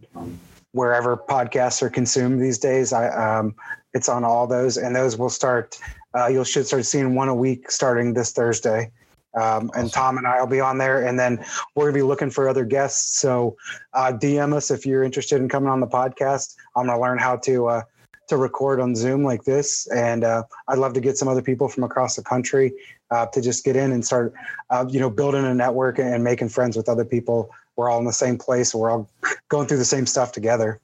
wherever 0.72 1.18
podcasts 1.18 1.82
are 1.82 1.90
consumed 1.90 2.42
these 2.42 2.58
days. 2.58 2.94
I, 2.94 3.10
um, 3.10 3.54
it's 3.94 4.08
on 4.08 4.24
all 4.24 4.48
those, 4.48 4.78
and 4.78 4.96
those 4.96 5.18
will 5.18 5.30
start. 5.30 5.78
Uh, 6.16 6.28
you 6.28 6.46
should 6.46 6.66
start 6.66 6.86
seeing 6.86 7.16
one 7.16 7.28
a 7.28 7.36
week 7.36 7.70
starting 7.72 8.14
this 8.14 8.32
Thursday. 8.32 8.92
Um, 9.36 9.72
and 9.76 9.92
Tom 9.92 10.18
and 10.18 10.26
I 10.26 10.40
will 10.40 10.48
be 10.48 10.60
on 10.60 10.78
there, 10.78 11.06
and 11.06 11.20
then 11.20 11.44
we're 11.76 11.86
gonna 11.86 11.94
be 11.94 12.02
looking 12.02 12.30
for 12.30 12.50
other 12.50 12.66
guests. 12.66 13.20
So 13.20 13.58
uh, 13.94 14.12
DM 14.14 14.54
us 14.54 14.72
if 14.72 14.86
you're 14.86 15.04
interested 15.04 15.42
in 15.42 15.50
coming 15.50 15.70
on 15.70 15.80
the 15.80 15.88
podcast. 15.88 16.56
I'm 16.76 16.88
gonna 16.88 17.00
learn 17.00 17.20
how 17.20 17.38
to 17.38 17.68
uh, 17.68 17.82
to 18.30 18.38
record 18.38 18.80
on 18.80 18.96
Zoom 18.96 19.24
like 19.24 19.44
this, 19.44 19.88
and 19.88 20.24
uh, 20.24 20.44
I'd 20.68 20.78
love 20.78 20.94
to 20.94 21.02
get 21.02 21.18
some 21.18 21.28
other 21.28 21.42
people 21.42 21.68
from 21.68 21.84
across 21.84 22.16
the 22.16 22.24
country 22.24 22.74
uh, 23.12 23.26
to 23.28 23.42
just 23.42 23.64
get 23.64 23.76
in 23.76 23.92
and 23.92 24.06
start, 24.06 24.34
uh, 24.70 24.86
you 24.88 25.00
know, 25.00 25.10
building 25.10 25.46
a 25.46 25.54
network 25.54 26.00
and 26.00 26.24
making 26.24 26.50
friends 26.50 26.78
with 26.78 26.90
other 26.90 27.06
people. 27.06 27.52
We're 27.76 27.90
all 27.90 28.00
in 28.00 28.06
the 28.06 28.14
same 28.14 28.38
place. 28.38 28.74
We're 28.74 28.92
all 28.92 29.10
going 29.50 29.68
through 29.68 29.78
the 29.78 29.86
same 29.86 30.06
stuff 30.06 30.32
together. 30.32 30.80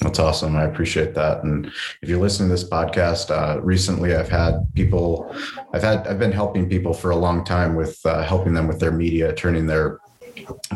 That's 0.00 0.20
awesome. 0.20 0.54
I 0.54 0.64
appreciate 0.64 1.14
that. 1.14 1.42
And 1.42 1.66
if 2.02 2.08
you're 2.08 2.20
listening 2.20 2.50
to 2.50 2.54
this 2.54 2.68
podcast, 2.68 3.30
uh, 3.30 3.60
recently 3.60 4.14
I've 4.14 4.28
had 4.28 4.72
people, 4.74 5.34
I've 5.72 5.82
had, 5.82 6.06
I've 6.06 6.20
been 6.20 6.30
helping 6.30 6.68
people 6.68 6.94
for 6.94 7.10
a 7.10 7.16
long 7.16 7.44
time 7.44 7.74
with 7.74 7.98
uh, 8.04 8.22
helping 8.22 8.54
them 8.54 8.68
with 8.68 8.78
their 8.78 8.92
media, 8.92 9.34
turning 9.34 9.66
their 9.66 9.98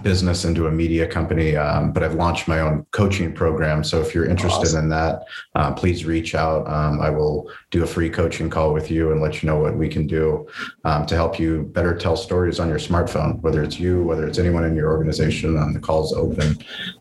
business 0.03 0.45
into 0.45 0.67
a 0.67 0.71
media 0.71 1.07
company, 1.07 1.57
um, 1.57 1.93
but 1.93 2.03
I've 2.03 2.15
launched 2.15 2.49
my 2.49 2.61
own 2.61 2.87
coaching 2.93 3.33
program. 3.33 3.85
So 3.85 4.01
if 4.01 4.15
you're 4.15 4.27
interested 4.27 4.69
awesome. 4.69 4.85
in 4.85 4.89
that, 4.91 5.25
uh, 5.55 5.73
please 5.73 6.05
reach 6.05 6.35
out. 6.35 6.67
Um, 6.67 7.01
I 7.01 7.11
will 7.11 7.51
do 7.71 7.83
a 7.83 7.87
free 7.87 8.11
coaching 8.11 8.51
call 8.51 8.73
with 8.73 8.91
you 8.91 9.13
and 9.13 9.21
let 9.21 9.43
you 9.43 9.49
know 9.49 9.59
what 9.59 9.77
we 9.77 9.89
can 9.89 10.07
do 10.07 10.47
um, 10.85 11.07
to 11.07 11.15
help 11.15 11.39
you 11.39 11.63
better 11.73 11.97
tell 11.97 12.17
stories 12.17 12.61
on 12.61 12.69
your 12.69 12.79
smartphone, 12.79 13.41
whether 13.41 13.63
it's 13.63 13.79
you, 13.79 14.03
whether 14.03 14.27
it's 14.27 14.39
anyone 14.39 14.65
in 14.65 14.75
your 14.77 14.91
organization. 14.91 15.55
The 15.73 15.81
call's 15.81 16.13
open 16.13 16.59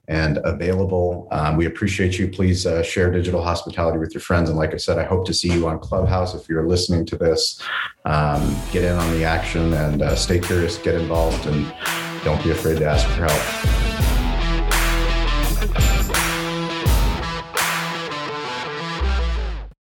and 0.08 0.40
available. 0.44 1.28
Um, 1.32 1.56
we 1.56 1.66
appreciate 1.66 2.20
you. 2.20 2.28
Please 2.28 2.66
uh, 2.66 2.84
share 2.84 3.12
digital 3.12 3.42
hospitality 3.42 3.98
with 3.98 4.14
your 4.14 4.22
friends. 4.22 4.50
And 4.50 4.58
like 4.58 4.74
I 4.74 4.78
said, 4.78 4.98
I 4.98 5.04
hope 5.04 5.26
to 5.28 5.34
see 5.34 5.52
you 5.52 5.68
on 5.68 5.80
Clubhouse 5.80 6.36
if 6.36 6.50
you're 6.50 6.68
listening 6.68 7.06
to 7.08 7.18
this. 7.18 7.62
Um, 8.06 8.56
get 8.72 8.84
in 8.84 8.96
on 8.96 9.12
the 9.14 9.24
action 9.24 9.74
and 9.74 10.02
uh, 10.02 10.16
stay 10.16 10.40
curious, 10.40 10.78
get 10.78 10.96
involved, 10.96 11.46
and 11.46 11.72
don't 12.24 12.44
be 12.44 12.52
afraid 12.52 12.78
to 12.78 12.86
ask 12.86 13.08
for 13.08 13.26
help. 13.28 13.91